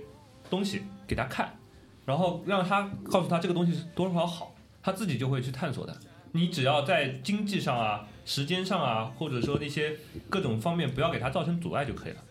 [0.50, 1.58] 东西给他看，
[2.06, 5.96] 然后让他告诉他这个东西是多少好，他自己就会去探索的。
[6.32, 9.98] 你只要在经济上啊、时间上啊，或者说那些
[10.30, 12.24] 各种方面不要给他造成阻碍就可以了。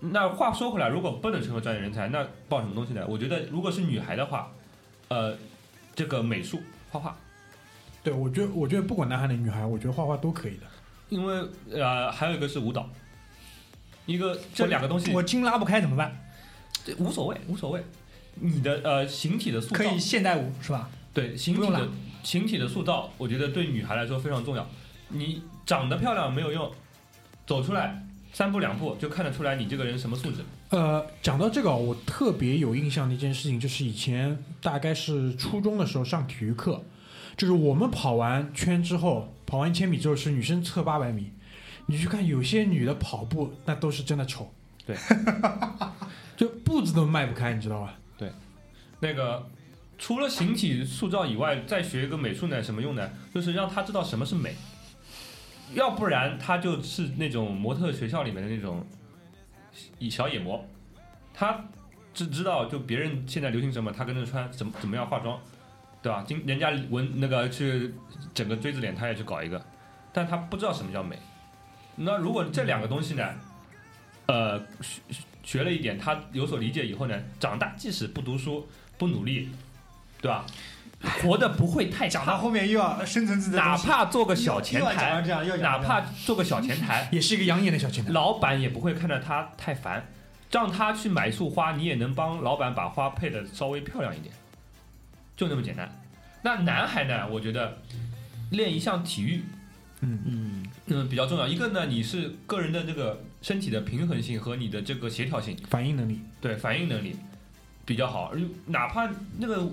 [0.00, 3.04] 那话说回来，如果不能成为专业人才，那报什么东西呢？
[3.08, 4.52] 我觉得如果是女孩的话，
[5.08, 5.36] 呃，
[5.94, 6.60] 这个美术、
[6.90, 7.16] 画画，
[8.02, 10.62] 对我觉得我觉得不管男孩的女孩，我觉得画画都可以的。
[11.08, 12.88] 因为呃还有一个是舞蹈，
[14.06, 16.16] 一个这两个东西我筋拉不开怎么办？
[16.84, 17.82] 这无所谓，无所谓。
[18.34, 20.88] 你的呃形体的塑造可以现代舞是吧？
[21.12, 21.88] 对形体的
[22.22, 24.66] 形体的塑造，我觉得对女孩来说非常重要。
[25.08, 26.72] 你长得漂亮没有用，
[27.44, 30.38] 走出来三步两步就看得出来你这个人什么素质。
[30.70, 36.84] 呃，讲到这个，我特别有印象的一件事情，就是以前大概是初中的时候上体育课，
[37.36, 41.32] 就是我们跑完圈之后，跑完一千米之后是女生测八百米，
[41.86, 44.52] 你去看有些女的跑步，那都是真的丑。
[44.86, 44.96] 对
[46.36, 47.94] 就步子都迈不开，你知道吧？
[48.16, 48.30] 对
[49.00, 49.46] 那个
[49.98, 53.10] 除了形体塑造以外，再学一个美术呢，什么用呢？
[53.34, 54.54] 就是让他知道什么是美，
[55.74, 58.84] 要不然他就是那种模特学校里面的那种
[60.10, 60.64] 小野模，
[61.32, 61.64] 他
[62.12, 65.40] 只知道就别人现在流行什么，他跟着穿，怎么怎么样化妆，
[66.02, 66.24] 对吧？
[66.26, 67.94] 今人家纹那个去
[68.34, 69.64] 整个锥子脸，他也去搞一个，
[70.12, 71.18] 但他不知道什么叫美。
[71.96, 73.34] 那如果这两个东西呢，
[74.26, 75.00] 呃，学
[75.42, 78.68] 学了一点，他有所理解以后呢，长大即使不读书、
[78.98, 79.48] 不努力，
[80.20, 80.44] 对吧？
[81.22, 85.22] 活得不会太差，讲到后面又要深层次的哪，怕做个小前台，
[85.60, 88.12] 哪怕做个小前台， 也是一个养眼的小前台。
[88.12, 90.06] 老板也不会看着他太烦，
[90.50, 94.34] 让他去买一束花，你也能帮老板把花配的稍微漂亮一点，
[95.36, 95.90] 就那么简单。
[96.42, 97.78] 那男孩呢，我觉得
[98.50, 99.42] 练一项体育，
[100.00, 101.46] 嗯，嗯，比较重要。
[101.46, 107.16] 一个呢，你是个人的这个身体的平衡性和你的这个协调性，反应能力，对反应能力
[107.86, 109.66] 比较好，而哪怕那个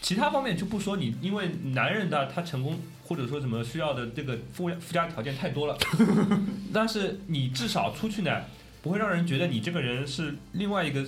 [0.00, 5.76] 其他方面就不说你，因为男人的他成功或者说什么需要的这个附附加条件太多了，
[6.72, 8.42] 但是你至少出去呢，
[8.82, 11.04] 不会让人觉得你这个人是另外一个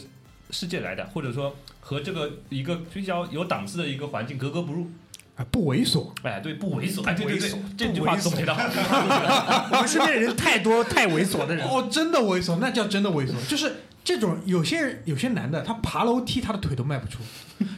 [0.51, 4.91] 世界来的，或者说和这个一个比较有档次的一个环境格格不入。
[5.35, 6.11] 啊，不猥琐。
[6.23, 8.63] 哎，对，不猥琐，哎，对对对猥琐，这句话不猥琐总结的好。
[9.73, 13.33] 我们身边的人太多太猥琐的人， 哦，真的猥琐，那叫真的猥琐。
[13.49, 17.21] 就是这种有些人，有些男的，他爬楼梯他的腿都迈不出。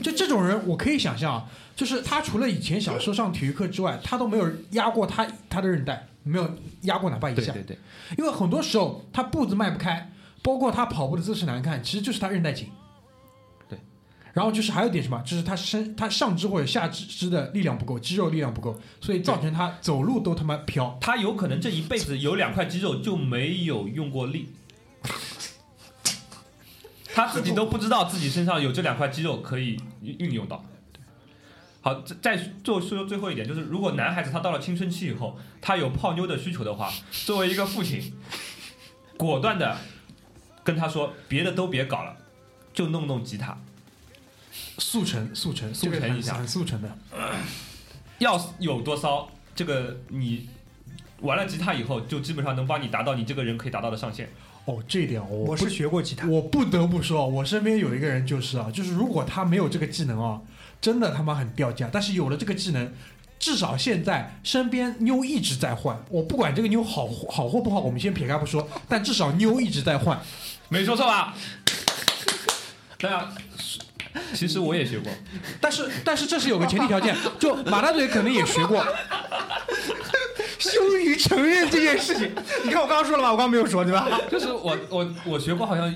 [0.02, 7.52] 就这种人，我可以想象啊，就是他除了以前小时候上体育课之外，他都没有压过他他的韧带，没有压过哪怕一下。
[7.52, 7.78] 对对对，
[8.18, 10.10] 因为很多时候他步子迈不开，
[10.42, 12.68] 包括他跑步的姿势难看，其实就是他韧带紧。
[13.68, 13.78] 对。
[14.32, 20.98] 然后就是还有一点什么，就是他身他上肢或者下肢肢的力量不够，肌肉力量不够，所以造成他走路都他妈飘。
[21.00, 24.48] 他有可能这一辈子有两块肌肉就没有用过力，
[27.14, 30.64] 他自己都不知道自己身上有这两块肌肉可以运用到。
[31.80, 38.12] 好，再再做说最后一点，就是如果男孩子他到了青春期以后，他有泡妞的需求的话，作为一个父亲，
[39.16, 39.78] 果断的
[40.64, 42.16] 跟他说，别的都别搞了，
[42.72, 43.56] 就弄弄吉他，
[44.78, 46.90] 速成，速成，速成一下很速成的。
[48.18, 50.48] 要有多骚，这个你
[51.20, 54.30] 玩了吉他以后，就基本上能帮你达到你这个人可以达到的上限。
[54.66, 60.40] 哦，这一点我不我是学过吉他，我不得不说，我身边有一个人就是啊，就是如果他没有这个技能啊，
[60.80, 61.88] 真的他妈很掉价。
[61.92, 62.92] 但是有了这个技能，
[63.38, 66.02] 至少现在身边妞一直在换。
[66.08, 70.18] 我不管这个妞好好或不好，我们先撇开不说，但至少妞一直在换。
[70.70, 71.34] 没说错吧？
[72.96, 73.34] 对啊，
[74.32, 75.12] 其实我也学过，
[75.60, 78.82] 但是但是这是有个前提条件，就马大嘴可能也学过，
[80.58, 82.30] 羞于承认这件事情。
[82.64, 84.08] 你看我刚刚说了吧，我刚刚没有说对吧？
[84.30, 85.92] 就是我我我学过，好像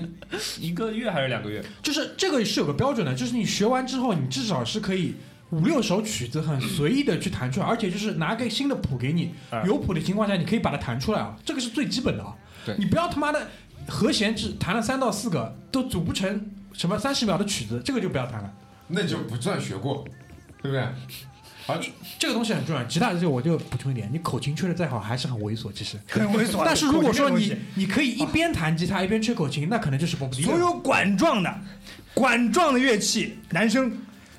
[0.59, 1.63] 一个月还是两个月。
[1.81, 5.15] 就是这个是有个标准的，就是你学完之后，你至少是可以
[5.51, 12.35] 五六首曲子很随意的去弹出来，而且就是拿个新的谱给你，啊有谱的情况下，你可以把它弹出来啊，这个是最基本的啊。
[12.65, 13.47] 对你不要他妈的
[13.87, 18.53] 和弦只弹了三到四个，都组不成什么三十秒的曲子，这个就不要弹了。
[18.89, 20.03] 那就不算学过，
[20.61, 20.83] 对不对？
[21.69, 21.79] 而
[22.17, 25.97] 这个东西很重要，吉他这个我就补充一点，你口琴吹的再好，还是很猥琐，其实。
[26.09, 26.63] 很猥琐。
[26.65, 31.53] 但是如果说你你可以一边弹吉他一边吹口琴，那可能就是不西所有管状的
[32.13, 33.91] 管状的乐器，男生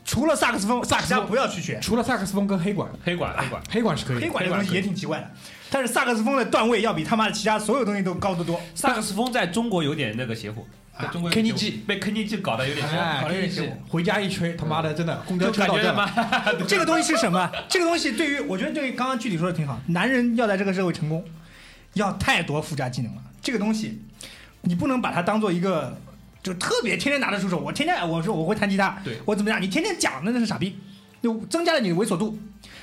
[0.05, 1.78] 除了萨克斯风，萨克斯风不要去学。
[1.81, 4.20] 除了萨克斯风跟黑管，黑管黑管，黑管是可以。
[4.20, 5.31] 黑管这个东西也挺奇怪的，
[5.70, 8.61] 但是萨克斯风的段位要比他妈的其他所有东西都高得多。
[8.74, 10.68] 萨克斯风在中国有点那个邪乎，在
[11.09, 15.94] 中国有点邪乎 KNG 被 KNG 搞得有点邪乎，哎搞得有点邪，回家一吹，他妈的真的公交车到站
[16.68, 17.51] 这个东西是什么？
[17.68, 21.24] 这个东西对于我觉得对于刚刚具体说的挺好，男人要在这个社会成功，
[21.94, 23.22] 要太多附加技能了。
[23.42, 24.03] 这个东西
[24.62, 25.98] 你不能把它当做一个
[26.42, 27.59] 就特别天天拿得出手。
[27.59, 29.61] 我天天我说我会弹吉他，对我怎么样？
[29.61, 30.78] 你天天讲那是傻逼，
[31.22, 32.38] 就增加了你的猥琐度。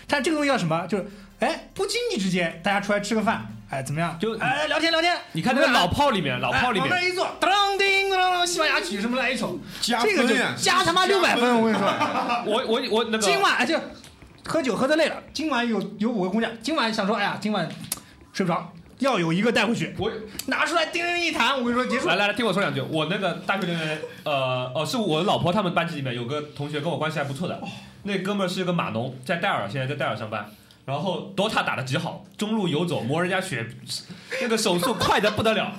[0.07, 0.87] 但这个东西叫什么？
[0.87, 1.05] 就是
[1.39, 4.17] 哎，不经意之间大家出来吃个饭，哎怎么样？
[4.19, 5.15] 就哎聊天聊天。
[5.33, 11.87] 你看那个老炮里面，老炮里面哎往那儿一坐，当叮当，西班牙曲什么来一首，加这个就，加他妈六百分，我跟你说。
[12.45, 13.79] 我我我那个今晚哎就
[14.45, 17.69] 喝酒喝的累了，今晚有有五个姑娘，今晚想说，哎呀，今晚
[18.33, 20.11] 睡不着，要有一个带回去，我
[20.47, 22.15] 拿出来叮铃一弹，我跟你说结束来。
[22.15, 22.81] 来来，听我说两句。
[22.81, 27.61] 我那个大学里面，呃，哦，是我老婆他们班级里面有个同学跟我关系还不错的，
[28.03, 30.49] 那哥们儿是个码农，在戴尔，现在在戴尔上班。
[30.87, 33.67] 然后 DOTA 打的极好，中路游走磨人家血，
[34.41, 35.73] 那个手速快的不得了。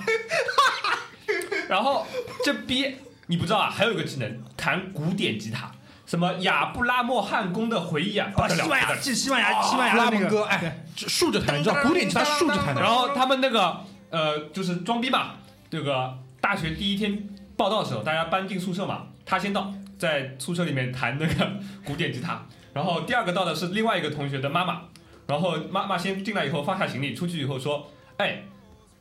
[1.67, 2.05] 然后
[2.45, 2.95] 这逼
[3.25, 5.71] 你不知道啊，还有一个技能，弹古典吉他，
[6.05, 12.81] 什么亚布拉莫汉宫的回忆啊，不啊，得了，西班牙，西西班牙，西班牙拉那个蒙哥，哎，竖着弹，你知道古典吉他竖着弹的。
[12.81, 13.77] 然后他们那个
[14.11, 15.37] 呃，就是装逼嘛，
[15.71, 21.51] 这个大学第一天报道的时候，大家搬进宿舍嘛，他先到，在宿舍里面弹那个
[21.83, 24.81] 古典吉他，然后第二个到的是另外一个同学的妈妈，
[25.29, 28.41] 然后妈妈先进来以后放下行李，出去以后说，哎，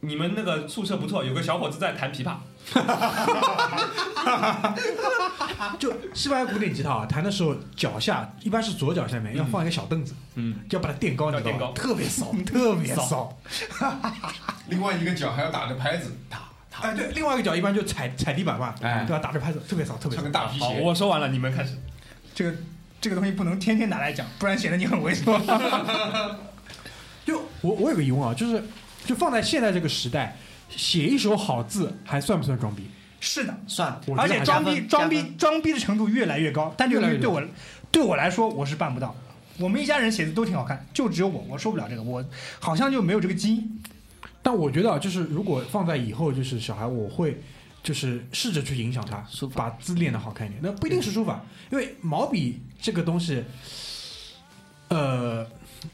[0.01, 2.35] 你们那个宿舍不错，有个小伙子在弹琵琶，
[5.79, 11.69] 就西班牙古典吉他啊，弹的时候脚下一般是左脚下面要放一个小凳子，嗯，要把它垫高，你知道要垫高？
[11.69, 13.35] 吗特别骚，特别骚。
[14.69, 19.23] 另外一个脚还要打着拍子，踏踏，哎，对，另外一个脚一般就踩踩地板嘛，哎对吧？
[19.23, 20.31] 打着拍子，特别骚，特别骚穿个。
[20.31, 20.81] 大皮好，鞋。
[20.83, 21.75] 我说完了，你们开始。
[22.35, 22.55] 这个
[23.01, 25.39] 这个东西不能天天拿来讲，不然显得你很猥琐。
[27.25, 28.63] 就我我有个疑问啊，就是
[29.05, 30.37] 就放在现在这个时代，
[30.69, 32.85] 写一手好字还算不算装逼？
[33.21, 37.43] 是的，算，而且装逼装逼装逼的程度越来越高，但这个东西对我
[37.91, 39.15] 对我来说我是办不到。
[39.59, 42.25] 我们一家人写的都挺好看，就只有我我受不了这个，我
[42.61, 43.83] 好像就没有这个基因。
[44.41, 47.41] 但我觉得啊，就是如果放在以后，就是小孩，我会
[47.83, 49.25] 就是试着去影响他
[49.55, 50.61] 把字练得好看一点。
[50.63, 53.45] 那不一定是书法，因为毛笔这个东西，
[54.89, 55.47] 呃，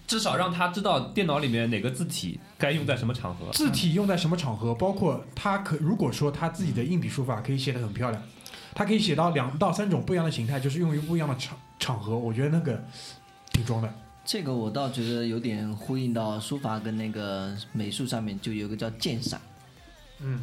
[0.07, 3.51] 至少让他知道电脑里面哪个字体该用在什么场合。
[3.53, 8.22] 字体用在什么场合，包括他可如果说他自己的硬笔书法可以写得很漂亮，
[8.74, 12.82] 他可以写到两到三种不一样的形态，就是用于不一样的场场合，我觉得那个
[13.53, 13.95] 挺装的。
[14.24, 19.39] 这个我倒觉得有点呼应到书法跟那个美术上面，就有个叫鉴赏，
[20.20, 20.41] 嗯，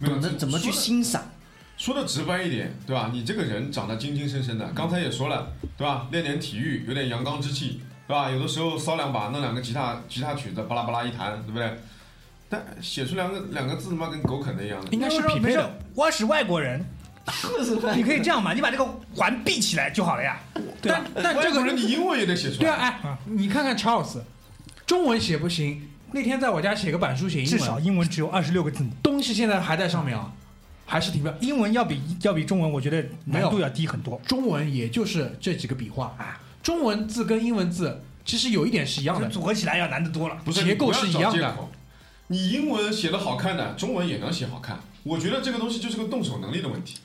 [0.00, 1.30] 懂得怎么去欣赏。
[1.76, 3.10] 说的直白一点，对吧？
[3.12, 6.08] 你这个人长得精精神神的，刚才也说了，对吧？
[6.10, 8.28] 练点体育，有点阳刚之气，对吧？
[8.30, 11.78] 有的时候骚两把，弄两个吉他吉他曲子，巴拉巴拉一弹，对不对？
[12.48, 14.88] 但写出两个两个字，他妈跟狗啃的一样的。
[14.90, 16.84] 应该是匹配的。，我 是外国人，
[17.94, 18.84] 你可以这样嘛，你把这个
[19.14, 20.40] 环闭起来就好了呀，
[20.82, 21.04] 对吧？
[21.14, 23.10] 但但这个外国人你英文也得写出来对啊，来。
[23.10, 24.20] 哎，你看看 Charles，
[24.84, 30.32] 中文写不行，那天在我家写个板书写英文至少文，英文只有二十六个字母，东西现在还在上面啊，
[30.86, 31.42] 还是挺漂亮。
[31.42, 34.20] 英文要比要比中文，我觉得难度要低很多。
[34.26, 40.38] 中文也就是这几个笔画啊，中文字跟英文字其实有一点是一样的，组合起来要难得多了。
[40.44, 41.56] 不是结构是一样的。
[42.28, 44.80] 你英文写的好看的，中文也能写好看。
[45.02, 46.98] 我觉得这个东西就是个动手能力的问题。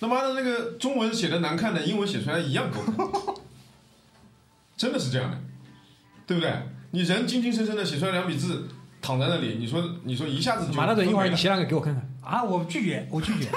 [0.00, 3.40] 他妈的那个中文写的难看的，英文写出来一样够，
[4.76, 5.38] 真的是这样的，
[6.26, 6.52] 对不对？
[6.92, 8.68] 你人精精神神的写出来两笔字，
[9.00, 12.08] 躺在那里，你说你说一下子就马大嘴，一会儿你写两个给我看看。
[12.22, 13.48] 啊，我拒绝，我拒绝。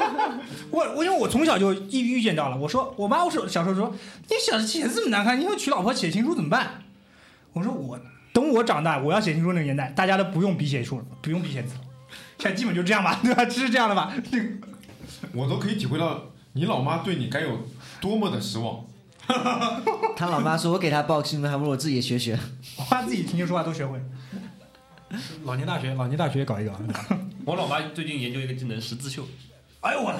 [0.70, 3.94] 我我因为我从小就遇遇见到了，我说我妈我说小时候说
[4.28, 6.82] 你小写字这么难看，你以后娶老婆写情书怎么办？
[7.52, 7.98] 我说我
[8.32, 11.80] 等我长大，我要写情书那个年代，大家都不用笔写书了，不用笔写字了，
[12.38, 13.48] 现在基本就这样吧， 对吧？
[13.48, 14.12] 是这样的吧？
[14.30, 14.48] 这 个
[15.32, 16.22] 我都可以体会到
[16.52, 17.66] 你老妈对你该有
[18.00, 18.84] 多么的失望。
[20.16, 22.38] 他老妈说我给他报新闻，还不如我自己也学学。
[22.76, 24.00] 我妈自己听说话都学会。
[25.44, 26.72] 老年大学，老年大学搞一搞。
[27.44, 29.26] 我老妈最近研究一个技能，十字绣。
[29.80, 30.12] 哎呦我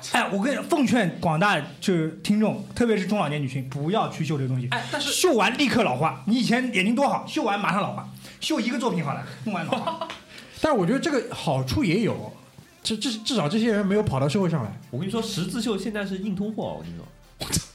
[0.00, 0.18] 操！
[0.18, 4.66] 哎，我跟你奉劝广大就是听众，特别是中老年女性，不要去绣这个东西。
[4.70, 6.22] 哎，但是绣完立刻老化。
[6.26, 8.08] 你以前眼睛多好，绣完马上老化。
[8.40, 10.08] 绣一个作品好了，弄完老化。
[10.62, 12.32] 但是我觉得这个好处也有，
[12.82, 14.80] 至至至少这些人没有跑到社会上来。
[14.90, 17.06] 我跟你说，十字绣现在是硬通货，我跟你说，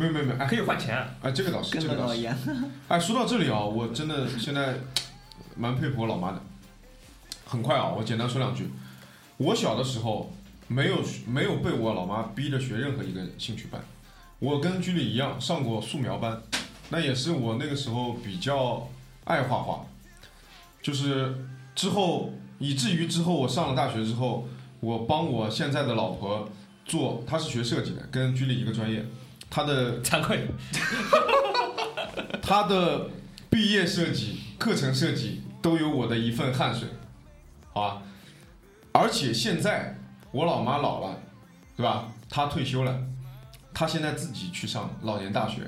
[0.00, 0.96] 没有没有没有，哎可以换钱。
[1.20, 2.26] 哎，这个倒是，跟这个倒是。
[2.88, 4.76] 哎，说到这里啊，我真的现在
[5.54, 6.40] 蛮佩服我老妈的。
[7.44, 8.70] 很快啊，我简单说两句。
[9.36, 10.32] 我小的时候
[10.68, 13.78] 没有没有被我老妈逼着学任何一个兴趣班，
[14.38, 16.40] 我跟居里一样上过素描班，
[16.88, 18.88] 那也是我那个时候比较
[19.24, 19.84] 爱画画，
[20.80, 21.34] 就是
[21.74, 24.48] 之后以至于之后我上了大学之后，
[24.80, 26.48] 我帮我现在的老婆
[26.86, 29.04] 做，她是学设计的，跟居里一个专业，
[29.50, 30.46] 她的惭愧，
[32.40, 33.10] 他的
[33.50, 36.88] 毕业设计、课程设计都有我的一份汗水，
[37.72, 38.02] 好吧？
[38.92, 39.98] 而且现在
[40.30, 41.18] 我老妈老了，
[41.76, 42.08] 对吧？
[42.28, 42.96] 她退休了，
[43.74, 45.62] 她现在自己去上老年大学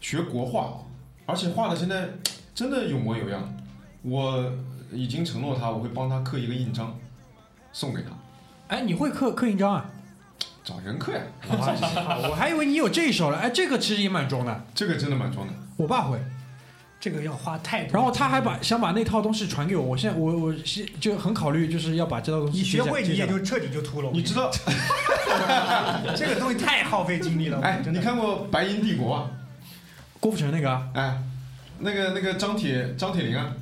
[0.00, 0.78] 学国画，
[1.26, 2.08] 而且画的现在
[2.54, 3.52] 真的有模有样。
[4.02, 4.52] 我
[4.92, 6.96] 已经承诺她，我会帮她刻一个印章，
[7.72, 8.10] 送给她，
[8.68, 9.90] 哎，你会刻刻印章啊？
[10.66, 11.20] 找人刻呀。
[12.28, 13.38] 我还以为你有这一手了。
[13.38, 14.64] 哎，这个其实也蛮装的。
[14.74, 15.52] 这个真的蛮装的。
[15.76, 16.18] 我爸会，
[16.98, 17.92] 这个要花太多。
[17.94, 19.82] 然后他还把想把那套东西传给我。
[19.82, 24.10] 我现在我我是就很考虑，就是要把这套东西你学会，你也就彻底就秃了。
[24.12, 24.50] 你知道，
[26.16, 27.60] 这个东西太耗费精力了。
[27.60, 29.30] 哎，你看过《白银帝国》啊？
[30.18, 31.22] 郭富城那个啊哎，
[31.78, 33.52] 那个那个张铁张铁林啊，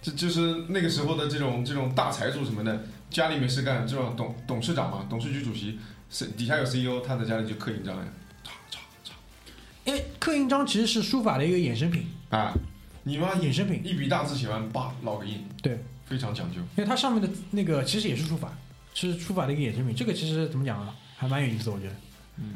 [0.00, 5.78] 这就是那个时候的这种这种大财主什么的，家里没事干，这种董董事长嘛，董事局主席，
[6.10, 8.04] 是底下有 CEO，他在家里就刻印章呀，
[8.44, 9.12] 嚓嚓嚓，
[9.84, 12.54] 因为刻印章其实是书法的一个衍生品，啊，
[13.02, 16.56] 你妈衍生品，一笔大字写完，叭烙个印，对，非常讲究。
[16.76, 18.52] 因为它上面的那个其实也是书法，
[18.94, 19.94] 是书法的一个衍生品。
[19.94, 21.94] 这个其实怎么讲啊，还蛮有意思的，我觉得。
[22.36, 22.54] 嗯。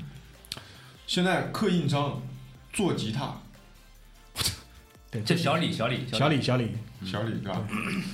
[1.07, 2.23] 现在刻印章、
[2.73, 3.37] 做吉他，
[5.13, 6.71] 对，这小李小李小李小李，
[7.05, 7.61] 小李对吧？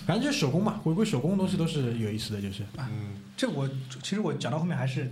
[0.04, 2.64] 反正就是手工嘛，回归手工的东西都是有意思的，就是。
[2.76, 3.68] 嗯，这我
[4.02, 5.08] 其实我讲到后面还是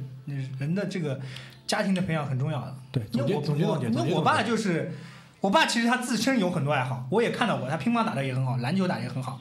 [0.58, 1.20] 人的这个
[1.64, 2.76] 家庭的培养很重要的。
[2.90, 4.00] 对，因为我总结总结总结。
[4.00, 4.92] 我因为我爸就是，
[5.40, 9.40] 我爸其实他自身有很多爱好，我也看到过，他乒乓打得也很好，篮球打得也很好，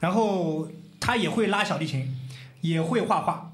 [0.00, 0.68] 然后
[0.98, 2.18] 他也会拉小提琴，
[2.62, 3.52] 也会画画。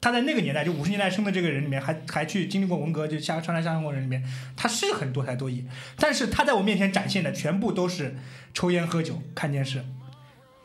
[0.00, 4.22] 他在那个年代，就五十年代生的这个人里面，还还去经历过文革，就下川南下乡过人里面，
[4.56, 5.66] 他是很多才多艺，
[5.96, 8.16] 但是他在我面前展现的全部都是
[8.54, 9.84] 抽烟喝酒看电视，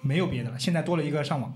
[0.02, 0.60] 没有别的了。
[0.60, 1.54] 现在多了一个上网，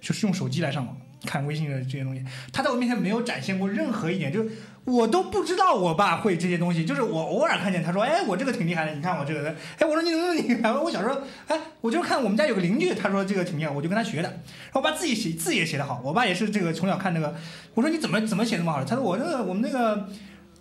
[0.00, 2.22] 就是用手机来上网看微信的这些东西。
[2.52, 4.50] 他在我面前没有展现过任何一点，就是
[4.84, 6.84] 我都不知道我爸会这些东西。
[6.84, 10.72] 就是我偶尔看见他说，哎，我这个挺厉害的，你看我这个，哎，我说你怎么厉害？
[10.72, 14.28] 我小时候，哎，我就看我们家有个邻居，他说这个挺厉害，我就跟他学的。
[14.28, 17.34] 然后我爸自己写字也写得好，我爸也是这个从小看那个，
[17.74, 18.84] 我说你怎么怎么写那么好？
[18.84, 20.08] 他说我那个我们那个。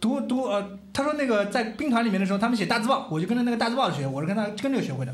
[0.01, 5.13] 读读呃，他说那个在兵团里面的时候，他们写大字报，我就跟着那个大字报学，我是跟他跟这个学会的。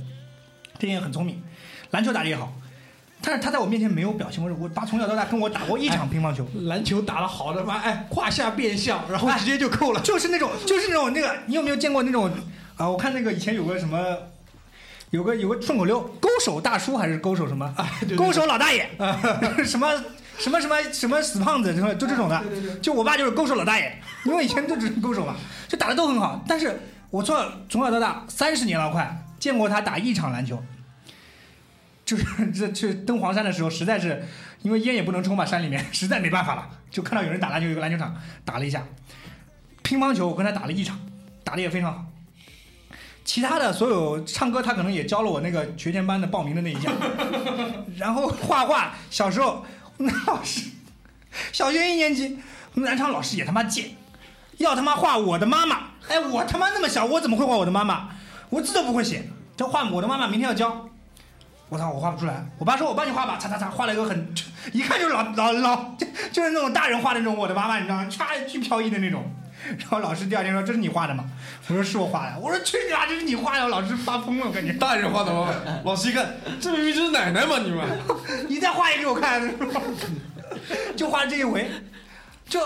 [0.78, 1.42] 这也很聪明，
[1.90, 2.54] 篮球打得也好，
[3.26, 4.54] 但是他在我面前没有表现过。
[4.60, 10.02] 我爸从小到大跟我打过一场乒乓球，篮球打得好的妈，哎，胯下变向，然后直接就扣了。
[10.02, 12.30] 就是那种，就是那种那个，你有没有见过那种
[12.78, 12.88] 啊？
[12.88, 14.00] 我看那个以前有个什么，
[15.10, 17.74] 有个有个顺口溜，勾手大叔还是勾手什么？
[18.02, 19.20] 对对勾手老大爷，啊
[19.66, 19.92] 什么
[20.38, 22.40] 什么什么什么死胖子，什么就这种的。
[22.82, 25.36] 就我爸就是勾手老大爷，因为以前就只是勾手嘛，
[25.68, 26.44] 就打的都很好。
[26.48, 26.80] 但是
[27.10, 30.62] 我从小从小到大三十年了快，见过他打一场篮球。
[32.06, 32.24] 就是
[32.54, 34.24] 这去登黄山的时候，实在是
[34.62, 38.16] 因为烟也不能抽嘛，山里面 实在没办法了，就看到有人打篮球，有个篮球场
[38.46, 38.84] 打了一下。
[39.82, 41.00] 乒乓球我跟他打了一场，
[41.44, 42.06] 打的也非常好。
[43.24, 46.94] 其他的所有唱歌，他可能也教了我那个学前班的报名的那一项。
[47.98, 49.66] 然后画画，小时候
[49.98, 50.70] 那老师，
[51.52, 52.38] 小学一年级，
[52.76, 53.92] 南昌老师也他妈贱，
[54.58, 55.92] 要他妈画我的妈妈。
[56.08, 58.10] 哎，我他妈那么小，我怎么会画我的妈妈？
[58.50, 59.28] 我字都不会写，
[59.58, 60.88] 这画我的妈妈明天要交。
[61.70, 62.46] 我操，我画不出来。
[62.58, 64.34] 我爸说：“我帮你画吧。”擦擦擦，画了一个很，
[64.72, 68.08] 一看就是老老老， 就就是那种大人画的那种我的妈妈，你知道吗？
[68.10, 69.24] 歘，巨飘逸的那种。
[69.80, 71.26] 然后老师第二天说：“这是你画的吗？”
[71.68, 73.08] 我说：“是我画的。”我说：“去你妈！
[73.08, 74.74] 这是你画的！”老师发疯了，我感觉。
[74.74, 77.84] 大人画的妈妈，老师一看，这明明就是奶奶嘛，你们。
[78.48, 79.42] 你再画一个给我看，
[80.96, 81.68] 就画这一回。
[82.48, 82.60] 就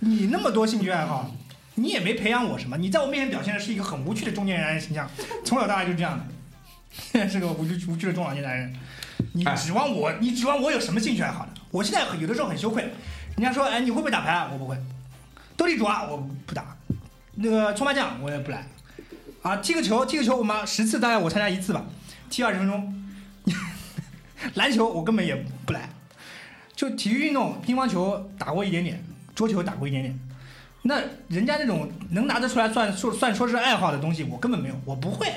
[0.00, 1.30] 你那么多兴趣爱好，
[1.76, 2.76] 你也没培养我什么。
[2.76, 5.08] 你在我面前表现的是一个很无趣的中年男人形象，
[5.46, 6.24] 从小到大就这样的。
[6.90, 8.74] 现在 是个无趣无趣的中老年男人，
[9.32, 10.12] 你指望我？
[10.20, 11.52] 你指望我有什么兴趣爱好呢？
[11.70, 12.82] 我现在有的时候很羞愧。
[13.36, 14.48] 人家说，哎，你会不会打牌啊？
[14.52, 14.76] 我不会。
[15.56, 16.16] 斗地主啊，我
[16.46, 16.76] 不打。
[17.36, 18.66] 那个搓麻将我也不来。
[19.42, 21.84] 啊，踢个球，踢个球，我妈十次大概我参加一次吧，
[22.28, 23.10] 踢二十分钟。
[24.54, 25.36] 篮球我根本也
[25.66, 25.88] 不来。
[26.74, 29.04] 就体育运动，乒乓球打过一点点，
[29.34, 30.18] 桌球打过一点点。
[30.82, 35.32] 那人家那种能拿得出来算说算说是爱好的东西，我根本没有，我不会。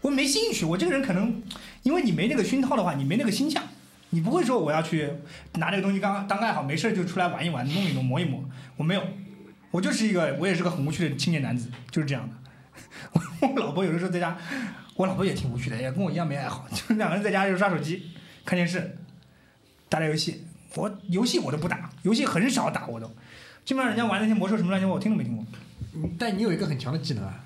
[0.00, 1.42] 我没兴趣，我这个人可能，
[1.82, 3.62] 因为你没那个熏陶的话，你没那个心象，
[4.10, 5.10] 你不会说我要去
[5.54, 8.42] 拿这个东西当当爱好，没事就出来玩一玩，弄一弄，磨一磨。
[8.76, 9.02] 我没有，
[9.70, 12.36] 我就是一个，我也是个很无趣的青年男子，就是这样的。
[13.46, 14.36] 我老婆有的时候在家，
[14.94, 18.10] 我老婆也挺无趣的，也跟我一样没爱好，就两个人在家就刷手机、
[18.44, 18.96] 看电视、
[19.88, 20.44] 打打游戏。
[20.76, 23.10] 我游戏我都不打，游戏很少打，我都
[23.64, 25.44] 基本上人家玩那些魔兽什么乱七八糟，我听都没听过。
[26.16, 27.39] 但你有一个很强的技能啊，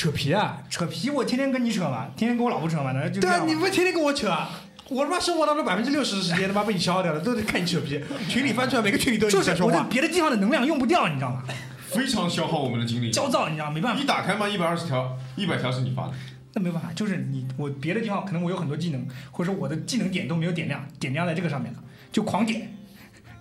[0.00, 0.62] 扯皮啊。
[0.70, 4.48] 扯皮，我天天跟你扯嘛，天天跟我老婆扯嘛，那就这对啊，你不天天跟我扯啊？
[4.88, 8.02] 我他妈生活当中百分之六十的时间他妈被你消耗掉了，都得看你扯皮。
[8.26, 9.86] 群里翻出来，每个群里都有就是我在说话。
[9.90, 11.44] 别的地方的能量用不掉，你知道吗？
[11.90, 13.10] 非常消耗我们的精力。
[13.10, 13.72] 焦躁，你知道吗？
[13.72, 16.14] 没办法一，打开嘛，一百二十条，一百条是你发的。
[16.54, 21.78] 那没办法，就是你我别的地方可能我有很多技能，或者说我的技能点都没有点亮，点亮在这个上面了，
[22.10, 22.74] 就狂点，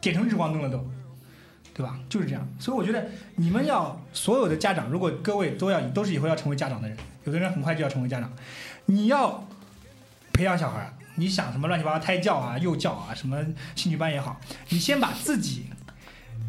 [0.02, 0.86] 点成日光灯了都，
[1.80, 1.98] 对吧？
[2.10, 2.46] 就是这样。
[2.60, 3.08] 所以我觉得
[3.38, 8.30] 你们要所有的家长，如果各位都要都是以后要成为家长的人，有的人很快就要成为家长，
[8.88, 9.48] 你要
[10.34, 13.42] 培养小孩，你想什么乱七八糟胎教啊、幼教啊，什么
[13.76, 15.68] 兴趣班也好，你先把自己，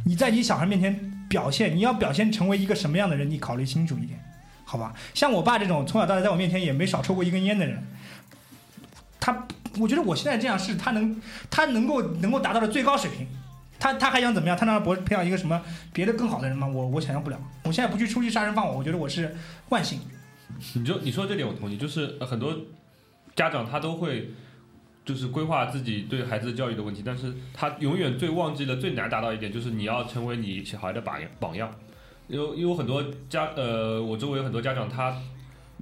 [0.04, 4.18] 你在你小孩面前表现，你要表现成为一个什么样的人，你考虑清楚一点，
[4.64, 4.92] 好吧？
[5.14, 7.80] 像我爸这种从小到大在我面前也没少抽过一根烟的人，
[9.20, 9.46] 他，
[9.78, 13.28] 我觉得我现在这样是他能，他能够能够达到的最高水平。
[13.80, 14.56] 他他还想怎么样？
[14.56, 15.60] 他让我培养一个什么
[15.92, 16.68] 别的更好的人吗？
[16.68, 17.40] 我我想象不了。
[17.64, 19.34] 我现在不去出去杀人放火，我觉得我是
[19.70, 19.98] 万幸。
[20.74, 22.54] 你就你说这点我同意，就是很多
[23.34, 24.30] 家长他都会
[25.04, 31.72] 就是规划自己对孩子教育的问题，但是他永远最忘记了最难达到一点，就是你要成为你小孩的榜样榜样。
[32.28, 35.16] 有有很多家呃，我周围有很多家长，他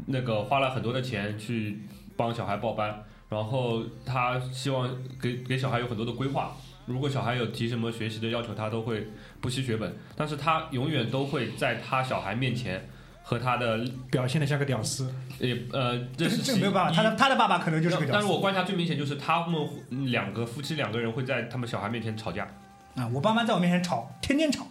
[0.07, 1.81] 那个花了很多的钱去
[2.17, 4.89] 帮小孩报班，然后他希望
[5.21, 6.57] 给给小孩有很多的规划，
[6.89, 9.07] 如果小孩有提什么学习的要求，他都会
[9.41, 12.89] 不惜血本，但是他永远都会在他小孩面前
[13.23, 13.79] 和他的
[14.11, 22.49] 表现的像个屌丝，也呃，这这是这个没有办法，他的他的爸爸可能就是个屌丝但是我观察最明显就是他们两个夫妻两个人会在他们小孩面前吵架。
[22.97, 23.07] 啊！
[23.15, 24.67] 我爸妈在我面前吵，天天吵，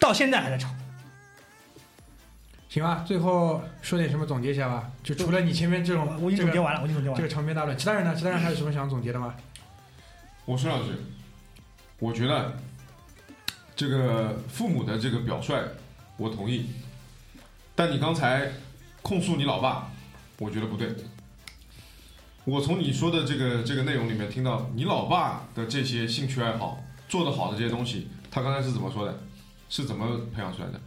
[0.00, 0.68] 到现在还在吵。
[2.68, 3.04] 行吧？
[3.06, 4.90] 最后说点什么总结一下吧？
[5.02, 7.16] 就除了你前面这种，我已经总结完了，我已经总结完了。
[7.16, 8.14] 这个长篇大论，其他人呢？
[8.16, 9.34] 其他人还有什么想总结的吗？
[10.44, 10.90] 我说两句，
[11.98, 12.56] 我觉得
[13.74, 15.54] 这个父母的这个表率，
[16.16, 16.66] 我同意。
[17.74, 18.52] 但你刚才
[19.02, 19.90] 控诉你老爸，
[20.38, 20.94] 我觉得不对。
[22.44, 29.18] 我从你说的这个这个内容里面听到，你老爸的这些兴趣爱好做得好的这些东西，他刚才是怎么说的？
[29.68, 30.80] 是怎么培养出来的？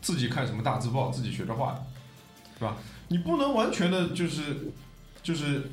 [0.00, 1.86] 自己看什么大字报，自己学着画的，
[2.58, 2.76] 是吧？
[3.08, 4.72] 你不能完全的就是
[5.22, 5.70] 就是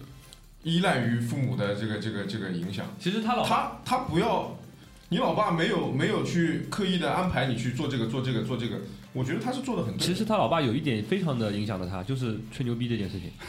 [0.64, 2.86] 依赖于父母的这个这个这个影响。
[3.00, 4.54] 其实他老他他不要，
[5.12, 8.78] 你老爸没有没有去刻意的安排你去做这个做这个做这个，
[9.12, 10.08] 我觉得他是做的很对。
[10.08, 13.30] 其实他老爸有一点非常的影响了他，就是吹牛逼这件事情。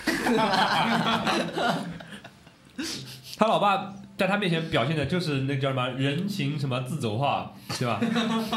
[3.38, 8.00] 他老爸在他面前表现的就是那个叫什么人形什么自走画，对吧？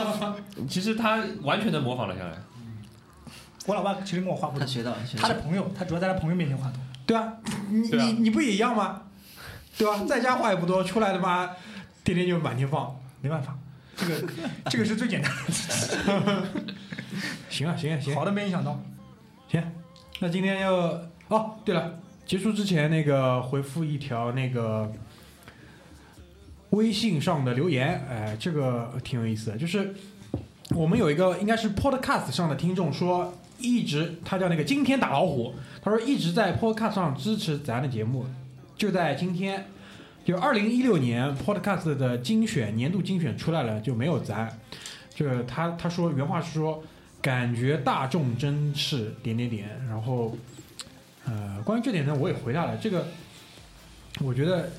[0.68, 2.42] 其实他完全的模仿了下来。
[3.68, 6.80] 我老爸其实跟我画不同，他学到学到他的朋友，他主要在他朋友面前画图。
[7.06, 7.34] 对啊，
[7.70, 9.04] 你对啊你你不也一样吗？
[9.78, 10.04] 对吧？
[10.08, 11.52] 在家话也不多，出来他妈
[12.06, 13.58] 天天就满天放，没办法，
[13.98, 14.24] 这个
[14.70, 16.46] 这个是最简单的
[17.50, 18.80] 行啊行啊行，啊好的没影响到。
[19.50, 19.62] 行，
[20.20, 20.72] 那今天要
[21.30, 24.94] 哦，对了，结束之前那个回复一条那个
[26.70, 29.96] 微信上的留言，哎，这个挺有意思的，就是
[30.76, 38.28] 我们有一个应该是 Podcast 上的听众说，一直他叫那个今天打老虎，他说一直在 Podcast 上支持咱的节目，
[38.78, 39.66] 就在今天。
[40.26, 44.52] 就二零一六年 Podcast 的精选年度精选出来了，就没有咱。
[45.14, 46.84] 就是他他说原话是说，
[47.22, 49.70] 感觉大众真是点点点。
[49.88, 50.36] 然后，
[51.26, 52.76] 呃，关于这点呢，我也回答了。
[52.78, 53.08] 这个，
[54.20, 54.72] 我觉得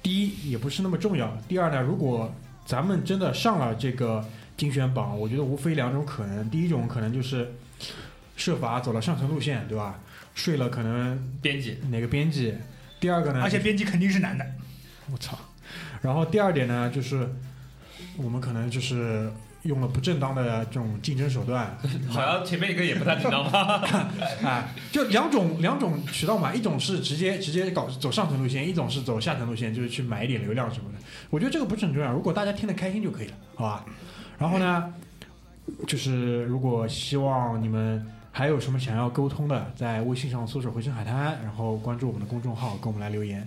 [0.00, 1.36] 第一也不是那么重要。
[1.48, 2.32] 第二呢，如果
[2.64, 4.24] 咱们真的上了这个
[4.56, 6.48] 精选榜，我觉得无非两种可能。
[6.48, 7.52] 第一种可能就是
[8.36, 9.98] 设法走了上层路线，对吧？
[10.32, 12.54] 睡了可能编辑哪个编辑。
[13.00, 14.46] 第二个呢，而且编辑肯定是男的，
[15.12, 15.38] 我操！
[16.02, 17.28] 然后第二点呢，就是
[18.16, 19.30] 我们可能就是
[19.62, 21.76] 用了不正当的这种竞争手段，
[22.08, 23.82] 好像前面一个也不太正当吧？
[24.42, 30.98] 啊，就两种两种渠道嘛，一种是直接直接搞走上层路线，一种是走下层路线，就是去买一点流量什么的。
[31.28, 33.84] 我觉得这个不是很重要，如果大家听得开心就可以了，好吧？
[34.38, 34.92] 然后呢，
[35.86, 43.46] 就是如果希望你们还有什么想要沟通的，在微信上搜索“回声海滩”，然后关注我们的公众号，跟我们来留言。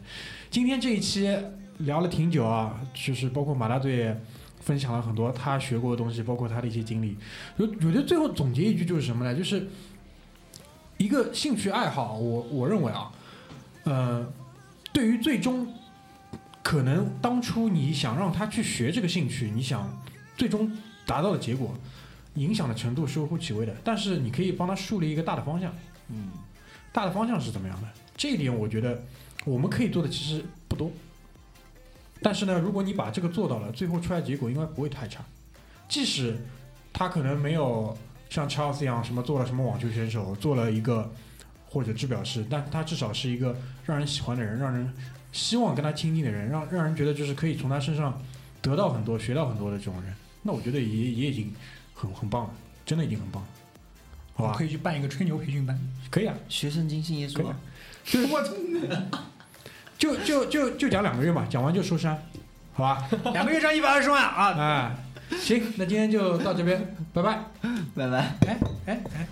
[0.53, 1.35] 今天这一期
[1.79, 4.15] 聊了挺久啊，就是包括马大队
[4.59, 7.17] 分享了很多他学过的东西，包括他的一些经历。
[7.57, 9.35] 我我觉得最后总结一句就是什么呢？
[9.35, 9.67] 就是
[10.97, 13.11] 一个兴趣爱好，我我认为啊，
[13.85, 14.31] 呃，
[14.93, 15.73] 对于最终
[16.61, 19.91] 可能当初你想让他去学这个兴趣，你想
[20.37, 20.71] 最终
[21.07, 21.73] 达到的结果，
[22.35, 23.75] 影响的程度是微乎其微的。
[23.83, 25.73] 但是你可以帮他树立一个大的方向，
[26.09, 26.29] 嗯，
[26.91, 27.87] 大的方向是怎么样的？
[28.15, 29.03] 这一点我觉得
[29.45, 30.91] 我们可以做的其实不多。
[32.21, 35.23] 但是呢，如果你把这个做到了，最后出来结果应该不会太差。
[35.89, 36.37] 即使
[36.93, 37.97] 他可能没有
[38.29, 41.11] 像 Charles 一样什么做了什么网球选手，做了一个
[41.67, 43.55] 或者制表师，但他至少是一个
[43.85, 44.91] 让人喜欢的人，让人
[45.33, 48.21] 希望跟他亲近的人，让让人觉得就是可以从他身上
[48.61, 50.13] 得到很多、学到很多的这种人。
[50.41, 51.53] 那我觉得也也已经
[51.93, 52.53] 很很棒了，
[52.85, 53.49] 真的已经很棒了，
[54.35, 54.63] 好吧可？
[54.63, 55.77] 以去办一个吹牛培训班。
[56.09, 57.59] 可以啊，学生精信耶稣啊，
[58.31, 59.32] 我
[59.97, 62.21] 就就就就讲两个月嘛，讲完就收山，
[62.73, 63.07] 好吧？
[63.33, 64.53] 两个月赚一百二十万啊！
[65.31, 67.39] 哎，行，那今天就到这边，拜拜。
[67.95, 68.17] 拜拜。
[68.47, 69.27] 哎哎哎，